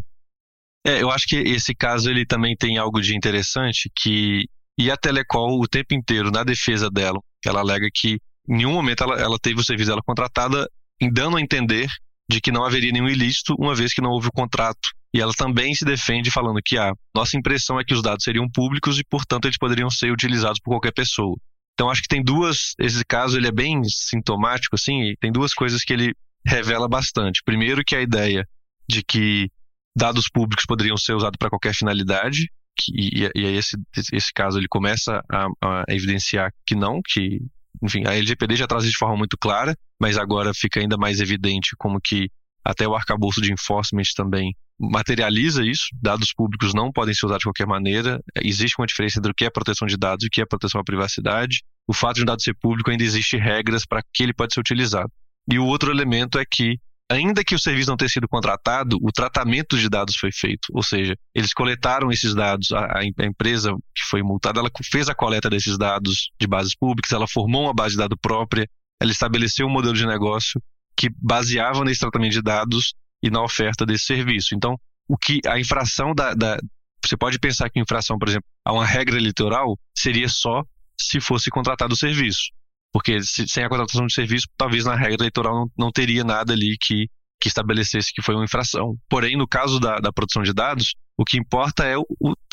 É, 0.87 1.03
eu 1.03 1.11
acho 1.11 1.27
que 1.27 1.35
esse 1.35 1.75
caso 1.75 2.09
ele 2.09 2.25
também 2.25 2.55
tem 2.57 2.79
algo 2.79 3.01
de 3.01 3.17
interessante 3.17 3.91
que 3.93 4.45
e 4.79 4.89
a 4.89 4.97
Telecol 4.97 5.61
o 5.61 5.67
tempo 5.67 5.97
inteiro 5.97 6.31
na 6.31 6.45
defesa 6.45 6.89
dela, 6.89 7.19
ela 7.45 7.59
alega 7.59 7.89
que 7.93 8.21
em 8.49 8.57
nenhum 8.57 8.73
momento 8.73 9.05
ela, 9.05 9.21
ela 9.21 9.39
teve 9.41 9.61
o 9.61 9.65
serviço 9.65 9.91
dela 9.91 10.03
contratada 10.05 10.69
dando 11.13 11.37
a 11.37 11.41
entender 11.41 11.89
de 12.29 12.41
que 12.41 12.51
não 12.51 12.65
haveria 12.65 12.93
nenhum 12.93 13.09
ilícito, 13.09 13.55
uma 13.59 13.75
vez 13.75 13.93
que 13.93 14.01
não 14.01 14.11
houve 14.11 14.29
o 14.29 14.33
contrato. 14.33 14.89
E 15.15 15.21
ela 15.21 15.33
também 15.33 15.75
se 15.75 15.85
defende 15.85 16.31
falando 16.31 16.61
que 16.65 16.77
a 16.77 16.91
ah, 16.91 16.95
nossa 17.15 17.37
impressão 17.39 17.79
é 17.79 17.85
que 17.85 17.95
os 17.95 18.03
dados 18.03 18.25
seriam 18.25 18.49
públicos 18.51 18.99
e, 18.99 19.05
portanto, 19.09 19.47
eles 19.47 19.57
poderiam 19.57 19.89
ser 19.89 20.11
utilizados 20.11 20.61
por 20.61 20.73
qualquer 20.73 20.93
pessoa. 20.93 21.37
Então 21.75 21.91
acho 21.91 22.03
que 22.03 22.09
tem 22.09 22.23
duas, 22.23 22.75
esse 22.79 23.05
caso 23.05 23.37
ele 23.37 23.49
é 23.49 23.53
bem 23.53 23.83
sintomático 23.85 24.75
assim, 24.75 25.15
tem 25.21 25.31
duas 25.31 25.53
coisas 25.53 25.83
que 25.83 25.93
ele 25.93 26.15
revela 26.45 26.89
bastante. 26.89 27.43
Primeiro 27.45 27.83
que 27.85 27.95
a 27.95 28.01
ideia 28.01 28.47
de 28.89 29.03
que 29.03 29.51
dados 29.95 30.29
públicos 30.29 30.65
poderiam 30.67 30.97
ser 30.97 31.13
usados 31.13 31.37
para 31.39 31.51
qualquer 31.51 31.75
finalidade, 31.75 32.51
que, 32.79 32.93
e, 32.95 33.31
e 33.35 33.47
aí 33.47 33.57
esse, 33.57 33.77
esse 34.13 34.33
caso 34.35 34.59
ele 34.59 34.69
começa 34.69 35.23
a, 35.31 35.47
a, 35.63 35.85
evidenciar 35.89 36.51
que 36.67 36.75
não, 36.75 37.01
que 37.07 37.41
enfim, 37.83 38.05
a 38.07 38.15
LGPD 38.15 38.57
já 38.57 38.67
traz 38.67 38.85
de 38.85 38.97
forma 38.97 39.17
muito 39.17 39.37
clara, 39.39 39.77
mas 40.01 40.17
agora 40.17 40.53
fica 40.55 40.81
ainda 40.81 40.97
mais 40.97 41.21
evidente 41.21 41.75
como 41.79 42.01
que 42.01 42.31
até 42.65 42.87
o 42.87 42.95
arcabouço 42.95 43.41
de 43.41 43.53
enforcement 43.53 44.03
também 44.17 44.55
materializa 44.79 45.65
isso. 45.65 45.87
Dados 46.03 46.33
públicos 46.33 46.75
não 46.75 46.93
podem 46.93 47.15
ser 47.15 47.27
usados 47.27 47.41
de 47.41 47.47
qualquer 47.47 47.67
maneira. 47.67 48.21
Existe 48.43 48.75
uma 48.79 48.87
diferença 48.87 49.19
entre 49.19 49.31
o 49.31 49.35
que 49.35 49.45
é 49.45 49.51
proteção 49.51 49.87
de 49.87 49.97
dados 49.97 50.25
e 50.25 50.27
o 50.27 50.31
que 50.31 50.41
é 50.41 50.47
proteção 50.47 50.81
à 50.81 50.85
privacidade. 50.85 51.63
O 51.87 51.95
fato 51.95 52.17
de 52.17 52.23
um 52.23 52.27
dado 52.27 52.43
ser 52.43 52.55
público 52.55 52.91
ainda 52.91 53.05
existe 53.05 53.37
regras 53.37 53.87
para 53.87 54.03
que 54.13 54.23
ele 54.23 54.35
pode 54.35 54.53
ser 54.53 54.61
utilizado. 54.61 55.11
E 55.51 55.59
o 55.59 55.65
outro 55.65 55.91
elemento 55.91 56.39
é 56.39 56.45
que, 56.45 56.79
ainda 57.11 57.45
que 57.45 57.55
o 57.55 57.59
serviço 57.59 57.91
não 57.91 57.97
tenha 57.97 58.09
sido 58.09 58.29
contratado, 58.29 58.99
o 59.01 59.13
tratamento 59.13 59.77
de 59.79 59.89
dados 59.89 60.17
foi 60.17 60.31
feito. 60.33 60.69
Ou 60.73 60.83
seja, 60.83 61.17
eles 61.35 61.53
coletaram 61.53 62.11
esses 62.11 62.35
dados, 62.35 62.73
a, 62.73 62.99
a 62.99 63.25
empresa 63.27 63.73
que 63.95 64.03
foi 64.09 64.23
multada, 64.23 64.61
ela 64.61 64.71
fez 64.91 65.09
a 65.09 65.15
coleta 65.15 65.49
desses 65.49 65.79
dados 65.79 66.31
de 66.41 66.47
bases 66.47 66.75
públicas, 66.75 67.13
ela 67.13 67.29
formou 67.29 67.65
uma 67.65 67.75
base 67.75 67.93
de 67.93 67.99
dados 67.99 68.19
própria, 68.21 68.69
ela 69.01 69.13
estabeleceu 69.13 69.67
um 69.67 69.71
modelo 69.71 69.95
de 69.95 70.07
negócio 70.07 70.61
que 70.97 71.09
baseava 71.17 71.85
nesse 71.85 72.01
tratamento 72.01 72.33
de 72.33 72.43
dados 72.43 72.95
e 73.23 73.31
na 73.31 73.43
oferta 73.43 73.85
desse 73.85 74.07
serviço. 74.07 74.55
Então, 74.55 74.79
o 75.09 75.17
que 75.17 75.41
a 75.47 75.59
infração 75.59 76.15
da, 76.15 76.35
da 76.35 76.59
você 77.05 77.17
pode 77.17 77.39
pensar 77.39 77.71
que 77.71 77.79
infração, 77.79 78.19
por 78.19 78.29
exemplo, 78.29 78.47
a 78.65 78.73
uma 78.73 78.85
regra 78.85 79.17
eleitoral 79.17 79.79
seria 79.97 80.29
só 80.29 80.65
se 81.01 81.21
fosse 81.21 81.51
contratado 81.51 81.95
o 81.95 81.97
serviço. 81.97 82.51
Porque 82.97 83.23
se, 83.23 83.47
sem 83.47 83.63
a 83.63 83.69
contratação 83.69 84.07
de 84.07 84.15
serviço, 84.15 84.47
talvez 84.57 84.87
na 84.87 84.97
regra 84.97 85.17
eleitoral 85.17 85.55
não, 85.55 85.71
não 85.79 85.93
teria 85.93 86.25
nada 86.25 86.55
ali 86.55 86.79
que, 86.81 87.11
que 87.39 87.47
estabelecesse 87.47 88.11
que 88.11 88.23
foi 88.23 88.35
uma 88.35 88.45
infração. 88.45 88.97
Porém, 89.07 89.37
no 89.37 89.47
caso 89.47 89.79
da, 89.79 89.99
da 89.99 90.11
produção 90.11 90.43
de 90.43 90.55
dados, 90.55 90.95
o 91.15 91.23
que 91.23 91.37
importa 91.37 91.85
é 91.85 91.99
o, 91.99 92.07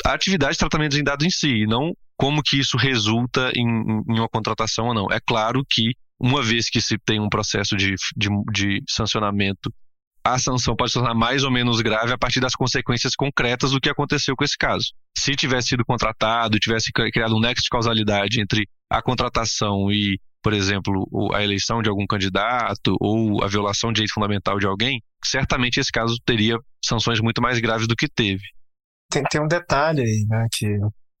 a 0.04 0.12
atividade 0.12 0.52
de 0.52 0.58
tratamento 0.58 0.96
de 0.96 1.02
dados 1.02 1.24
em 1.24 1.30
si, 1.30 1.62
e 1.62 1.66
não 1.66 1.94
como 2.14 2.42
que 2.42 2.58
isso 2.58 2.76
resulta 2.76 3.52
em, 3.56 3.64
em 3.66 4.18
uma 4.18 4.28
contratação 4.28 4.88
ou 4.88 4.94
não. 4.94 5.06
É 5.10 5.18
claro 5.18 5.64
que 5.66 5.92
uma 6.20 6.42
vez 6.42 6.68
que 6.68 6.78
se 6.78 6.98
tem 6.98 7.18
um 7.18 7.30
processo 7.30 7.74
de, 7.74 7.94
de, 8.14 8.28
de 8.52 8.82
sancionamento, 8.86 9.72
a 10.22 10.38
sanção 10.38 10.76
pode 10.76 10.90
se 10.90 10.98
tornar 10.98 11.14
mais 11.14 11.42
ou 11.42 11.50
menos 11.50 11.80
grave 11.80 12.12
a 12.12 12.18
partir 12.18 12.40
das 12.40 12.52
consequências 12.52 13.16
concretas 13.16 13.70
do 13.70 13.80
que 13.80 13.88
aconteceu 13.88 14.36
com 14.36 14.44
esse 14.44 14.58
caso. 14.58 14.88
Se 15.16 15.34
tivesse 15.34 15.68
sido 15.68 15.86
contratado, 15.86 16.58
tivesse 16.58 16.92
criado 16.92 17.34
um 17.34 17.40
nexo 17.40 17.62
de 17.62 17.70
causalidade 17.70 18.42
entre 18.42 18.68
a 18.90 19.00
contratação 19.00 19.90
e, 19.90 20.20
por 20.44 20.52
exemplo, 20.52 21.08
a 21.32 21.42
eleição 21.42 21.80
de 21.80 21.88
algum 21.88 22.06
candidato 22.06 22.94
ou 23.00 23.42
a 23.42 23.48
violação 23.48 23.90
de 23.90 23.94
direito 23.94 24.12
fundamental 24.12 24.58
de 24.58 24.66
alguém, 24.66 25.02
certamente 25.24 25.80
esse 25.80 25.90
caso 25.90 26.16
teria 26.22 26.58
sanções 26.84 27.18
muito 27.18 27.40
mais 27.40 27.58
graves 27.58 27.88
do 27.88 27.96
que 27.96 28.06
teve. 28.06 28.42
Tem, 29.10 29.22
tem 29.22 29.40
um 29.40 29.48
detalhe 29.48 30.02
aí, 30.02 30.26
né, 30.28 30.46
que 30.52 30.68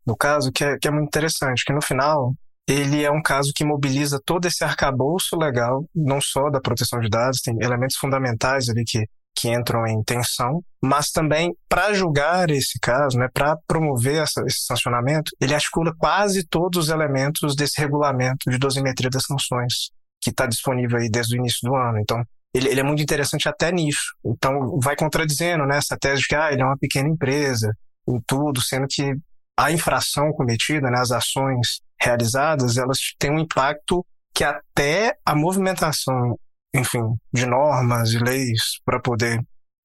no 0.06 0.14
caso 0.14 0.52
que 0.52 0.62
é, 0.62 0.76
que 0.76 0.86
é 0.86 0.90
muito 0.90 1.06
interessante, 1.06 1.64
que 1.64 1.72
no 1.72 1.82
final 1.82 2.34
ele 2.68 3.02
é 3.02 3.10
um 3.10 3.22
caso 3.22 3.50
que 3.56 3.64
mobiliza 3.64 4.20
todo 4.24 4.44
esse 4.44 4.62
arcabouço 4.62 5.36
legal, 5.36 5.86
não 5.94 6.20
só 6.20 6.50
da 6.50 6.60
proteção 6.60 7.00
de 7.00 7.08
dados, 7.08 7.40
tem 7.40 7.54
elementos 7.62 7.96
fundamentais 7.96 8.68
ali 8.68 8.84
que, 8.86 9.06
que 9.34 9.48
entram 9.48 9.86
em 9.86 10.02
tensão, 10.02 10.62
mas 10.82 11.10
também 11.10 11.54
para 11.68 11.92
julgar 11.92 12.50
esse 12.50 12.78
caso, 12.80 13.18
né, 13.18 13.28
para 13.32 13.56
promover 13.66 14.22
essa, 14.22 14.42
esse 14.46 14.64
sancionamento, 14.64 15.30
ele 15.40 15.54
articula 15.54 15.92
quase 15.98 16.46
todos 16.46 16.84
os 16.84 16.90
elementos 16.90 17.56
desse 17.56 17.80
regulamento 17.80 18.50
de 18.50 18.58
dosimetria 18.58 19.10
das 19.10 19.24
sanções 19.24 19.90
que 20.20 20.30
está 20.30 20.46
disponível 20.46 20.98
aí 20.98 21.10
desde 21.10 21.36
o 21.36 21.38
início 21.38 21.68
do 21.68 21.74
ano. 21.74 21.98
Então, 21.98 22.22
ele, 22.54 22.68
ele, 22.68 22.80
é 22.80 22.84
muito 22.84 23.02
interessante 23.02 23.48
até 23.48 23.72
nisso. 23.72 24.14
Então, 24.24 24.78
vai 24.80 24.96
contradizendo 24.96 25.66
né, 25.66 25.78
essa 25.78 25.96
tese 25.98 26.22
de 26.22 26.28
que 26.28 26.36
ah, 26.36 26.52
ele 26.52 26.62
é 26.62 26.64
uma 26.64 26.78
pequena 26.78 27.08
empresa, 27.08 27.70
em 28.08 28.20
tudo, 28.26 28.62
sendo 28.62 28.86
que 28.88 29.14
a 29.58 29.72
infração 29.72 30.32
cometida, 30.32 30.90
né, 30.90 30.98
as 30.98 31.10
ações 31.10 31.80
realizadas, 32.00 32.76
elas 32.76 32.98
têm 33.18 33.30
um 33.30 33.38
impacto 33.38 34.04
que 34.34 34.44
até 34.44 35.16
a 35.24 35.34
movimentação, 35.34 36.38
enfim, 36.74 37.16
de 37.32 37.46
normas 37.46 38.10
e 38.10 38.18
leis 38.18 38.80
para 38.84 39.00
poder 39.00 39.40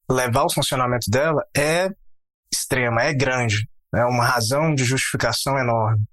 levar 0.09 0.43
o 0.43 0.51
funcionamento 0.51 1.09
dela 1.09 1.45
é 1.55 1.89
extrema, 2.51 3.03
é 3.03 3.13
grande, 3.13 3.69
é 3.93 4.03
uma 4.05 4.25
razão 4.25 4.73
de 4.73 4.83
justificação 4.83 5.57
enorme. 5.57 6.03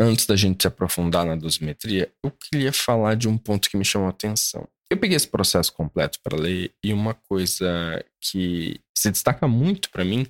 Antes 0.00 0.26
da 0.26 0.34
gente 0.34 0.62
se 0.62 0.66
aprofundar 0.66 1.24
na 1.24 1.36
dosimetria, 1.36 2.12
eu 2.24 2.30
queria 2.30 2.72
falar 2.72 3.14
de 3.14 3.28
um 3.28 3.38
ponto 3.38 3.70
que 3.70 3.76
me 3.76 3.84
chamou 3.84 4.08
a 4.08 4.10
atenção. 4.10 4.66
Eu 4.90 4.96
peguei 4.96 5.16
esse 5.16 5.28
processo 5.28 5.72
completo 5.72 6.18
para 6.22 6.36
ler 6.36 6.72
e 6.82 6.92
uma 6.92 7.14
coisa 7.14 8.04
que 8.20 8.80
se 8.96 9.10
destaca 9.10 9.46
muito 9.46 9.90
para 9.90 10.04
mim 10.04 10.26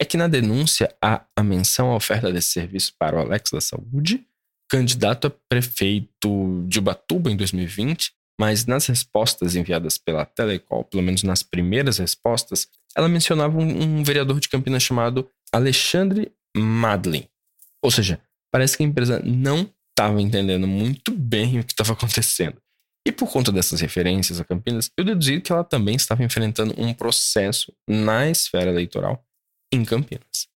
é 0.00 0.04
que 0.04 0.16
na 0.16 0.26
denúncia 0.26 0.92
há 1.00 1.24
a 1.36 1.42
menção 1.44 1.92
à 1.92 1.94
oferta 1.94 2.32
desse 2.32 2.48
serviço 2.48 2.92
para 2.98 3.16
o 3.16 3.20
Alex 3.20 3.52
da 3.52 3.60
Saúde, 3.60 4.26
candidato 4.68 5.28
a 5.28 5.30
prefeito 5.48 6.64
de 6.66 6.80
Ubatuba 6.80 7.30
em 7.30 7.36
2020, 7.36 8.12
mas 8.40 8.66
nas 8.66 8.86
respostas 8.86 9.54
enviadas 9.54 9.98
pela 9.98 10.24
Telecol, 10.24 10.84
pelo 10.84 11.02
menos 11.02 11.22
nas 11.22 11.42
primeiras 11.42 11.98
respostas, 11.98 12.68
ela 12.96 13.08
mencionava 13.08 13.56
um, 13.56 13.82
um 13.98 14.04
vereador 14.04 14.40
de 14.40 14.48
Campinas 14.48 14.82
chamado 14.82 15.28
Alexandre 15.52 16.32
Madlin. 16.56 17.28
Ou 17.82 17.90
seja, 17.90 18.20
parece 18.50 18.76
que 18.76 18.82
a 18.82 18.86
empresa 18.86 19.20
não 19.24 19.70
estava 19.90 20.20
entendendo 20.20 20.66
muito 20.66 21.12
bem 21.12 21.58
o 21.60 21.64
que 21.64 21.72
estava 21.72 21.92
acontecendo. 21.92 22.56
E 23.06 23.10
por 23.10 23.30
conta 23.30 23.50
dessas 23.50 23.80
referências 23.80 24.40
a 24.40 24.44
Campinas, 24.44 24.90
eu 24.96 25.04
deduzi 25.04 25.40
que 25.40 25.50
ela 25.50 25.64
também 25.64 25.96
estava 25.96 26.22
enfrentando 26.22 26.74
um 26.78 26.94
processo 26.94 27.72
na 27.88 28.28
esfera 28.30 28.70
eleitoral 28.70 29.24
em 29.72 29.84
Campinas. 29.84 30.48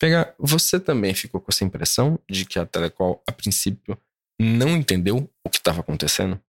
Pega, 0.00 0.34
você 0.36 0.80
também 0.80 1.14
ficou 1.14 1.40
com 1.40 1.52
essa 1.52 1.64
impressão 1.64 2.18
de 2.28 2.44
que 2.44 2.58
a 2.58 2.66
Telecol, 2.66 3.22
a 3.24 3.30
princípio, 3.30 3.96
não 4.40 4.70
entendeu 4.70 5.30
o 5.46 5.48
que 5.48 5.58
estava 5.58 5.80
acontecendo? 5.80 6.42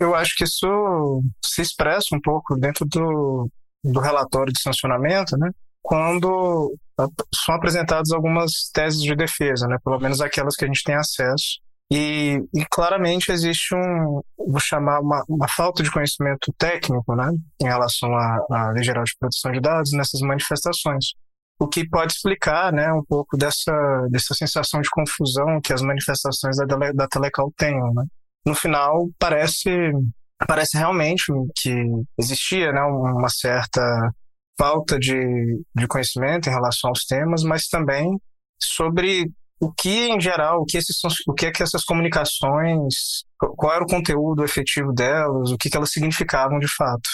Eu 0.00 0.14
acho 0.14 0.34
que 0.34 0.44
isso 0.44 1.22
se 1.44 1.60
expressa 1.60 2.16
um 2.16 2.20
pouco 2.20 2.56
dentro 2.56 2.86
do, 2.86 3.50
do 3.84 4.00
relatório 4.00 4.50
de 4.52 4.60
sancionamento, 4.60 5.36
né? 5.36 5.50
Quando 5.82 6.74
são 7.34 7.54
apresentadas 7.54 8.10
algumas 8.10 8.70
teses 8.72 9.02
de 9.02 9.14
defesa, 9.14 9.66
né? 9.66 9.76
Pelo 9.84 10.00
menos 10.00 10.22
aquelas 10.22 10.56
que 10.56 10.64
a 10.64 10.68
gente 10.68 10.82
tem 10.82 10.94
acesso 10.94 11.60
E, 11.92 12.40
e, 12.54 12.64
claramente 12.70 13.30
existe 13.30 13.74
um, 13.74 14.22
vou 14.38 14.60
chamar, 14.60 15.00
uma, 15.00 15.22
uma, 15.28 15.48
falta 15.48 15.82
de 15.82 15.90
conhecimento 15.90 16.52
técnico 16.56 17.14
né, 17.14 17.30
em 17.60 17.66
relação 17.66 18.10
à, 18.14 18.72
Lei 18.72 18.84
Geral 18.84 19.04
de 19.04 19.12
Proteção 19.18 19.52
de 19.52 19.60
Dados 19.60 19.92
nessas 19.92 20.20
manifestações. 20.20 21.12
O 21.58 21.68
que 21.68 21.86
pode 21.86 22.14
explicar 22.14 22.72
né, 22.72 22.90
um 22.92 23.04
pouco 23.04 23.36
dessa, 23.36 23.72
dessa 24.10 24.34
sensação 24.34 24.80
de 24.80 24.88
confusão 24.88 25.60
que 25.62 25.74
as 25.74 25.82
manifestações 25.82 26.56
da, 26.56 26.64
da 26.92 27.08
Telecal 27.08 27.52
têm. 27.56 27.74
Né? 27.94 28.04
No 28.46 28.54
final, 28.54 29.08
parece, 29.18 29.70
parece 30.46 30.76
realmente 30.76 31.24
que 31.56 31.74
existia 32.18 32.72
né, 32.72 32.80
uma 32.82 33.28
certa 33.28 33.82
falta 34.58 34.98
de, 34.98 35.14
de 35.74 35.86
conhecimento 35.86 36.48
em 36.48 36.52
relação 36.52 36.90
aos 36.90 37.04
temas, 37.04 37.42
mas 37.42 37.66
também 37.66 38.18
sobre 38.62 39.30
o 39.60 39.72
que 39.72 40.08
em 40.08 40.20
geral, 40.20 40.60
o 40.60 40.64
que, 40.64 40.78
esses, 40.78 40.96
o 41.26 41.34
que 41.34 41.46
é 41.46 41.50
que 41.52 41.62
essas 41.62 41.84
comunicações, 41.84 43.24
qual 43.38 43.74
era 43.74 43.84
o 43.84 43.88
conteúdo 43.88 44.42
efetivo 44.42 44.92
delas, 44.92 45.50
o 45.50 45.56
que, 45.58 45.68
que 45.68 45.76
elas 45.76 45.90
significavam 45.90 46.58
de 46.58 46.68
fato. 46.68 47.08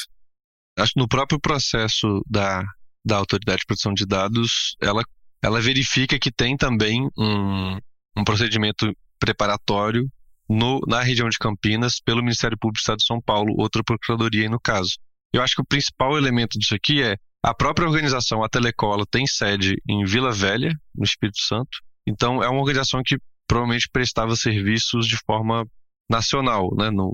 Acho 0.78 0.92
que 0.92 1.00
no 1.00 1.09
próprio 1.09 1.40
processo 1.40 2.23
da, 2.28 2.62
da 3.04 3.16
Autoridade 3.16 3.61
de 3.61 3.66
Proteção 3.66 3.95
de 3.95 4.06
Dados, 4.06 4.76
ela, 4.80 5.02
ela 5.42 5.61
verifica 5.61 6.18
que 6.18 6.30
tem 6.30 6.56
também 6.56 7.09
um, 7.18 7.78
um 8.16 8.25
procedimento 8.25 8.92
preparatório 9.18 10.09
no, 10.49 10.81
na 10.87 11.03
região 11.03 11.29
de 11.29 11.38
Campinas 11.38 12.00
pelo 12.00 12.23
Ministério 12.23 12.59
Público 12.59 12.79
do 12.79 12.81
Estado 12.81 12.99
de 12.99 13.07
São 13.07 13.21
Paulo, 13.21 13.55
outra 13.59 13.83
procuradoria 13.85 14.43
aí 14.43 14.49
no 14.49 14.61
caso. 14.61 14.97
Eu 15.33 15.43
acho 15.43 15.55
que 15.55 15.62
o 15.62 15.67
principal 15.67 16.17
elemento 16.17 16.59
disso 16.59 16.75
aqui 16.75 17.03
é 17.03 17.17
a 17.43 17.55
própria 17.55 17.87
organização, 17.87 18.43
a 18.43 18.49
Telecola, 18.49 19.05
tem 19.09 19.26
sede 19.26 19.76
em 19.88 20.05
Vila 20.05 20.33
Velha, 20.33 20.73
no 20.95 21.05
Espírito 21.05 21.41
Santo, 21.41 21.79
então, 22.07 22.43
é 22.43 22.49
uma 22.49 22.61
organização 22.61 23.03
que 23.05 23.19
provavelmente 23.49 23.88
prestava 23.93 24.37
serviços 24.37 25.07
de 25.07 25.17
forma 25.26 25.67
nacional, 26.09 26.73
né? 26.76 26.88
não 26.91 27.11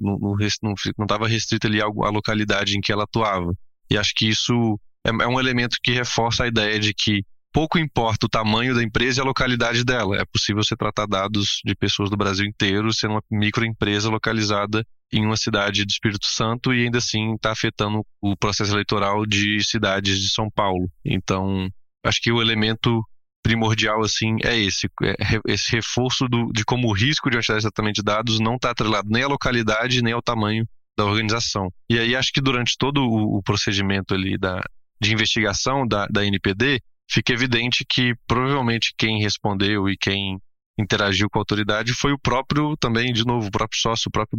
estava 1.01 1.27
restrita 1.27 1.67
ali 1.67 1.81
à 1.81 1.87
localidade 1.87 2.77
em 2.77 2.81
que 2.81 2.93
ela 2.93 3.05
atuava. 3.05 3.55
E 3.91 3.97
acho 3.97 4.13
que 4.15 4.29
isso 4.29 4.79
é, 5.07 5.11
é 5.11 5.27
um 5.27 5.41
elemento 5.41 5.79
que 5.83 5.93
reforça 5.93 6.45
a 6.45 6.49
ideia 6.49 6.79
de 6.79 6.93
que 6.93 7.25
pouco 7.53 7.79
importa 7.79 8.27
o 8.27 8.29
tamanho 8.29 8.75
da 8.75 8.83
empresa 8.83 9.21
e 9.21 9.23
a 9.23 9.27
localidade 9.27 9.85
dela. 9.85 10.17
É 10.17 10.25
possível 10.25 10.63
você 10.63 10.77
tratar 10.77 11.07
dados 11.07 11.61
de 11.65 11.75
pessoas 11.75 12.09
do 12.11 12.17
Brasil 12.17 12.47
inteiro 12.47 12.93
sendo 12.93 13.13
uma 13.13 13.23
microempresa 13.31 14.09
localizada 14.09 14.85
em 15.13 15.27
uma 15.27 15.37
cidade 15.37 15.85
do 15.85 15.91
Espírito 15.91 16.27
Santo 16.27 16.73
e 16.73 16.85
ainda 16.85 16.99
assim 16.99 17.35
está 17.35 17.53
afetando 17.53 18.05
o 18.21 18.35
processo 18.37 18.73
eleitoral 18.73 19.27
de 19.27 19.63
cidades 19.63 20.19
de 20.19 20.31
São 20.31 20.49
Paulo. 20.51 20.89
Então, 21.05 21.69
acho 22.05 22.21
que 22.23 22.33
o 22.33 22.41
elemento 22.41 23.05
primordial 23.43 24.03
assim 24.03 24.37
é 24.43 24.57
esse, 24.57 24.89
é 25.03 25.41
esse 25.47 25.73
reforço 25.73 26.27
do, 26.29 26.51
de 26.53 26.65
como 26.65 26.89
o 26.89 26.93
risco 26.93 27.29
de 27.29 27.37
achar 27.37 27.57
exatamente 27.57 27.97
de 27.97 28.05
dados 28.05 28.39
não 28.41 28.55
está 28.55 28.71
atrelado 28.71 29.09
nem 29.11 29.25
à 29.25 29.29
localidade 29.29 30.01
nem 30.01 30.13
ao 30.13 30.23
tamanho 30.23 30.65
da 30.97 31.05
organização. 31.05 31.69
E 31.91 31.99
aí 31.99 32.15
acho 32.15 32.33
que 32.33 32.41
durante 32.41 32.77
todo 32.79 33.03
o, 33.03 33.39
o 33.39 33.43
procedimento 33.43 34.15
ali 34.15 34.39
da, 34.39 34.63
de 35.01 35.13
investigação 35.13 35.87
da, 35.87 36.07
da 36.07 36.25
NPD, 36.25 36.81
fica 37.11 37.33
evidente 37.33 37.85
que 37.89 38.15
provavelmente 38.27 38.95
quem 38.97 39.21
respondeu 39.21 39.89
e 39.89 39.97
quem 39.97 40.39
interagiu 40.79 41.29
com 41.31 41.39
a 41.39 41.43
autoridade 41.43 41.93
foi 41.93 42.13
o 42.13 42.19
próprio, 42.19 42.77
também, 42.77 43.13
de 43.13 43.25
novo, 43.25 43.49
o 43.49 43.51
próprio 43.51 43.79
sócio, 43.79 44.09
o 44.09 44.13
próprio 44.13 44.39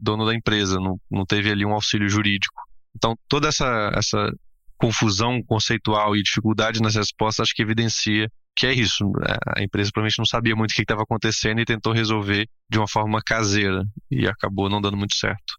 dono 0.00 0.26
da 0.26 0.34
empresa, 0.34 0.78
não, 0.78 1.00
não 1.10 1.24
teve 1.24 1.50
ali 1.50 1.64
um 1.64 1.72
auxílio 1.72 2.08
jurídico. 2.08 2.62
Então, 2.94 3.16
toda 3.28 3.48
essa, 3.48 3.90
essa 3.94 4.30
confusão 4.76 5.42
conceitual 5.42 6.16
e 6.16 6.22
dificuldade 6.22 6.80
nas 6.82 6.94
respostas 6.94 7.44
acho 7.44 7.54
que 7.54 7.62
evidencia 7.62 8.28
que 8.56 8.66
é 8.66 8.74
isso. 8.74 9.10
A 9.56 9.62
empresa 9.62 9.90
provavelmente 9.92 10.18
não 10.18 10.26
sabia 10.26 10.54
muito 10.54 10.72
o 10.72 10.74
que 10.74 10.82
estava 10.82 11.02
acontecendo 11.02 11.60
e 11.60 11.64
tentou 11.64 11.92
resolver 11.92 12.46
de 12.70 12.78
uma 12.78 12.88
forma 12.88 13.20
caseira 13.24 13.84
e 14.10 14.26
acabou 14.26 14.68
não 14.68 14.80
dando 14.80 14.96
muito 14.96 15.14
certo. 15.16 15.54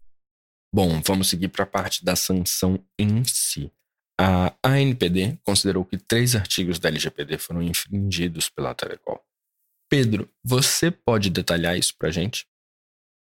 Bom, 0.72 1.00
vamos 1.04 1.28
seguir 1.28 1.48
para 1.48 1.64
a 1.64 1.66
parte 1.66 2.04
da 2.04 2.16
sanção 2.16 2.78
em 2.98 3.24
si. 3.24 3.70
A 4.24 4.54
ANPD 4.62 5.36
considerou 5.42 5.84
que 5.84 5.98
três 5.98 6.36
artigos 6.36 6.78
da 6.78 6.88
LGPD 6.88 7.38
foram 7.38 7.60
infringidos 7.60 8.48
pela 8.48 8.72
Telecom. 8.72 9.18
Pedro, 9.90 10.30
você 10.44 10.92
pode 10.92 11.28
detalhar 11.28 11.76
isso 11.76 11.92
para 11.98 12.08
a 12.08 12.12
gente? 12.12 12.46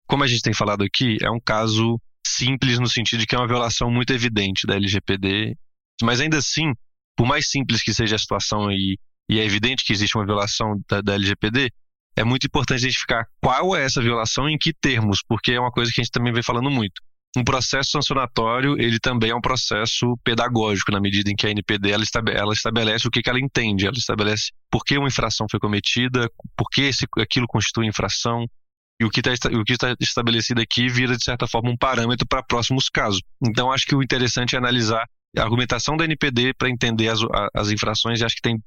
Como 0.08 0.24
a 0.24 0.26
gente 0.26 0.42
tem 0.42 0.52
falado 0.52 0.82
aqui, 0.82 1.16
é 1.22 1.30
um 1.30 1.38
caso 1.38 2.00
simples 2.26 2.80
no 2.80 2.88
sentido 2.88 3.20
de 3.20 3.26
que 3.26 3.36
é 3.36 3.38
uma 3.38 3.46
violação 3.46 3.88
muito 3.90 4.12
evidente 4.12 4.66
da 4.66 4.74
LGPD, 4.74 5.56
mas 6.02 6.20
ainda 6.20 6.38
assim, 6.38 6.72
por 7.16 7.26
mais 7.26 7.48
simples 7.48 7.80
que 7.80 7.94
seja 7.94 8.16
a 8.16 8.18
situação 8.18 8.68
e 8.72 8.98
e 9.30 9.38
é 9.38 9.44
evidente 9.44 9.84
que 9.84 9.92
existe 9.92 10.16
uma 10.16 10.24
violação 10.24 10.80
da, 10.88 11.02
da 11.02 11.14
LGPD, 11.14 11.70
é 12.16 12.24
muito 12.24 12.46
importante 12.46 12.80
identificar 12.80 13.26
qual 13.42 13.76
é 13.76 13.84
essa 13.84 14.00
violação 14.00 14.48
e 14.48 14.54
em 14.54 14.58
que 14.58 14.72
termos, 14.72 15.22
porque 15.22 15.52
é 15.52 15.60
uma 15.60 15.70
coisa 15.70 15.92
que 15.92 16.00
a 16.00 16.04
gente 16.04 16.10
também 16.10 16.32
vem 16.32 16.42
falando 16.42 16.70
muito. 16.70 17.02
Um 17.38 17.44
processo 17.44 17.92
sancionatório, 17.92 18.74
ele 18.80 18.98
também 18.98 19.30
é 19.30 19.34
um 19.34 19.40
processo 19.40 20.18
pedagógico, 20.24 20.90
na 20.90 21.00
medida 21.00 21.30
em 21.30 21.36
que 21.36 21.46
a 21.46 21.50
NPD 21.50 21.92
ela 21.92 22.02
estabelece, 22.02 22.42
ela 22.42 22.52
estabelece 22.52 23.06
o 23.06 23.10
que, 23.12 23.22
que 23.22 23.30
ela 23.30 23.38
entende, 23.38 23.86
ela 23.86 23.96
estabelece 23.96 24.50
por 24.68 24.82
que 24.82 24.98
uma 24.98 25.06
infração 25.06 25.46
foi 25.48 25.60
cometida, 25.60 26.28
por 26.56 26.68
que 26.68 26.82
esse, 26.82 27.06
aquilo 27.16 27.46
constitui 27.46 27.86
infração, 27.86 28.44
e 29.00 29.04
o 29.04 29.10
que 29.10 29.20
está 29.20 29.30
tá 29.78 29.94
estabelecido 30.00 30.60
aqui 30.60 30.88
vira, 30.88 31.16
de 31.16 31.22
certa 31.22 31.46
forma, 31.46 31.70
um 31.70 31.76
parâmetro 31.76 32.26
para 32.26 32.42
próximos 32.42 32.88
casos. 32.88 33.22
Então, 33.40 33.70
acho 33.70 33.86
que 33.86 33.94
o 33.94 34.02
interessante 34.02 34.56
é 34.56 34.58
analisar 34.58 35.06
a 35.36 35.42
argumentação 35.42 35.96
da 35.96 36.04
NPD 36.04 36.54
para 36.54 36.68
entender 36.68 37.08
as, 37.08 37.20
as 37.54 37.70
infrações, 37.70 38.20
e 38.20 38.24
acho 38.24 38.34
que 38.34 38.42
tem 38.42 38.60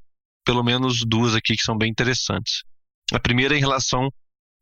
pelo 0.46 0.64
menos 0.64 1.04
duas 1.06 1.36
aqui 1.36 1.58
que 1.58 1.64
são 1.64 1.78
bem 1.78 1.92
interessantes. 1.92 2.64
A 3.12 3.20
primeira 3.20 3.54
é 3.54 3.58
em 3.58 3.60
relação 3.60 4.10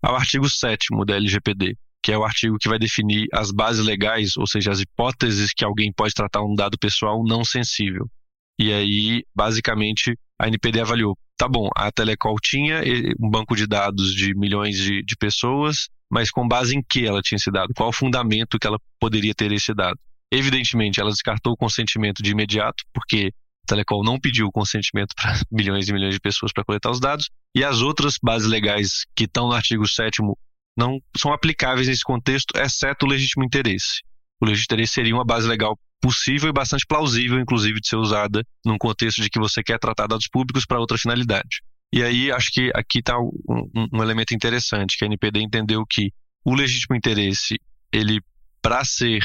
ao 0.01 0.15
artigo 0.15 0.49
7 0.49 0.87
da 1.05 1.15
LGPD, 1.15 1.77
que 2.01 2.11
é 2.11 2.17
o 2.17 2.23
artigo 2.23 2.57
que 2.59 2.69
vai 2.69 2.79
definir 2.79 3.27
as 3.33 3.51
bases 3.51 3.85
legais, 3.85 4.37
ou 4.37 4.47
seja, 4.47 4.71
as 4.71 4.79
hipóteses 4.79 5.51
que 5.53 5.65
alguém 5.65 5.91
pode 5.91 6.13
tratar 6.13 6.41
um 6.43 6.55
dado 6.55 6.77
pessoal 6.77 7.23
não 7.23 7.43
sensível. 7.43 8.09
E 8.57 8.73
aí, 8.73 9.23
basicamente, 9.35 10.17
a 10.39 10.47
NPD 10.47 10.81
avaliou: 10.81 11.17
tá 11.37 11.47
bom, 11.47 11.69
a 11.75 11.91
Telecol 11.91 12.35
tinha 12.41 12.81
um 13.19 13.29
banco 13.29 13.55
de 13.55 13.65
dados 13.65 14.13
de 14.13 14.33
milhões 14.35 14.75
de, 14.77 15.03
de 15.03 15.15
pessoas, 15.15 15.87
mas 16.11 16.29
com 16.29 16.47
base 16.47 16.75
em 16.75 16.81
que 16.81 17.05
ela 17.05 17.21
tinha 17.21 17.37
esse 17.37 17.51
dado? 17.51 17.73
Qual 17.75 17.89
o 17.89 17.93
fundamento 17.93 18.57
que 18.59 18.67
ela 18.67 18.79
poderia 18.99 19.33
ter 19.33 19.51
esse 19.51 19.73
dado? 19.73 19.97
Evidentemente, 20.31 20.99
ela 20.99 21.09
descartou 21.09 21.53
o 21.53 21.57
consentimento 21.57 22.21
de 22.21 22.31
imediato, 22.31 22.83
porque 22.93 23.31
Telecom 23.65 24.03
não 24.03 24.19
pediu 24.19 24.47
o 24.47 24.51
consentimento 24.51 25.13
para 25.15 25.33
milhões 25.51 25.87
e 25.87 25.93
milhões 25.93 26.13
de 26.13 26.19
pessoas 26.19 26.51
para 26.51 26.65
coletar 26.65 26.91
os 26.91 26.99
dados, 26.99 27.29
e 27.55 27.63
as 27.63 27.81
outras 27.81 28.15
bases 28.21 28.47
legais 28.47 29.05
que 29.15 29.23
estão 29.23 29.47
no 29.47 29.53
artigo 29.53 29.87
7 29.87 30.21
não 30.79 30.99
são 31.17 31.33
aplicáveis 31.33 31.87
nesse 31.87 32.03
contexto, 32.03 32.57
exceto 32.57 33.05
o 33.05 33.09
legítimo 33.09 33.43
interesse. 33.43 34.01
O 34.41 34.45
legítimo 34.45 34.75
interesse 34.75 34.93
seria 34.93 35.13
uma 35.13 35.25
base 35.25 35.47
legal 35.47 35.77
possível 36.01 36.49
e 36.49 36.53
bastante 36.53 36.85
plausível, 36.87 37.39
inclusive, 37.39 37.79
de 37.79 37.87
ser 37.87 37.97
usada 37.97 38.41
num 38.65 38.77
contexto 38.77 39.21
de 39.21 39.29
que 39.29 39.39
você 39.39 39.61
quer 39.61 39.77
tratar 39.77 40.07
dados 40.07 40.27
públicos 40.31 40.65
para 40.65 40.79
outra 40.79 40.97
finalidade. 40.97 41.61
E 41.91 42.01
aí, 42.01 42.31
acho 42.31 42.49
que 42.51 42.71
aqui 42.73 42.99
está 42.99 43.19
um, 43.19 43.29
um, 43.93 44.01
elemento 44.01 44.33
interessante, 44.33 44.97
que 44.97 45.03
a 45.03 45.07
NPD 45.07 45.41
entendeu 45.41 45.83
que 45.89 46.13
o 46.45 46.53
legítimo 46.53 46.95
interesse, 46.95 47.59
ele, 47.91 48.21
para 48.61 48.85
ser, 48.85 49.19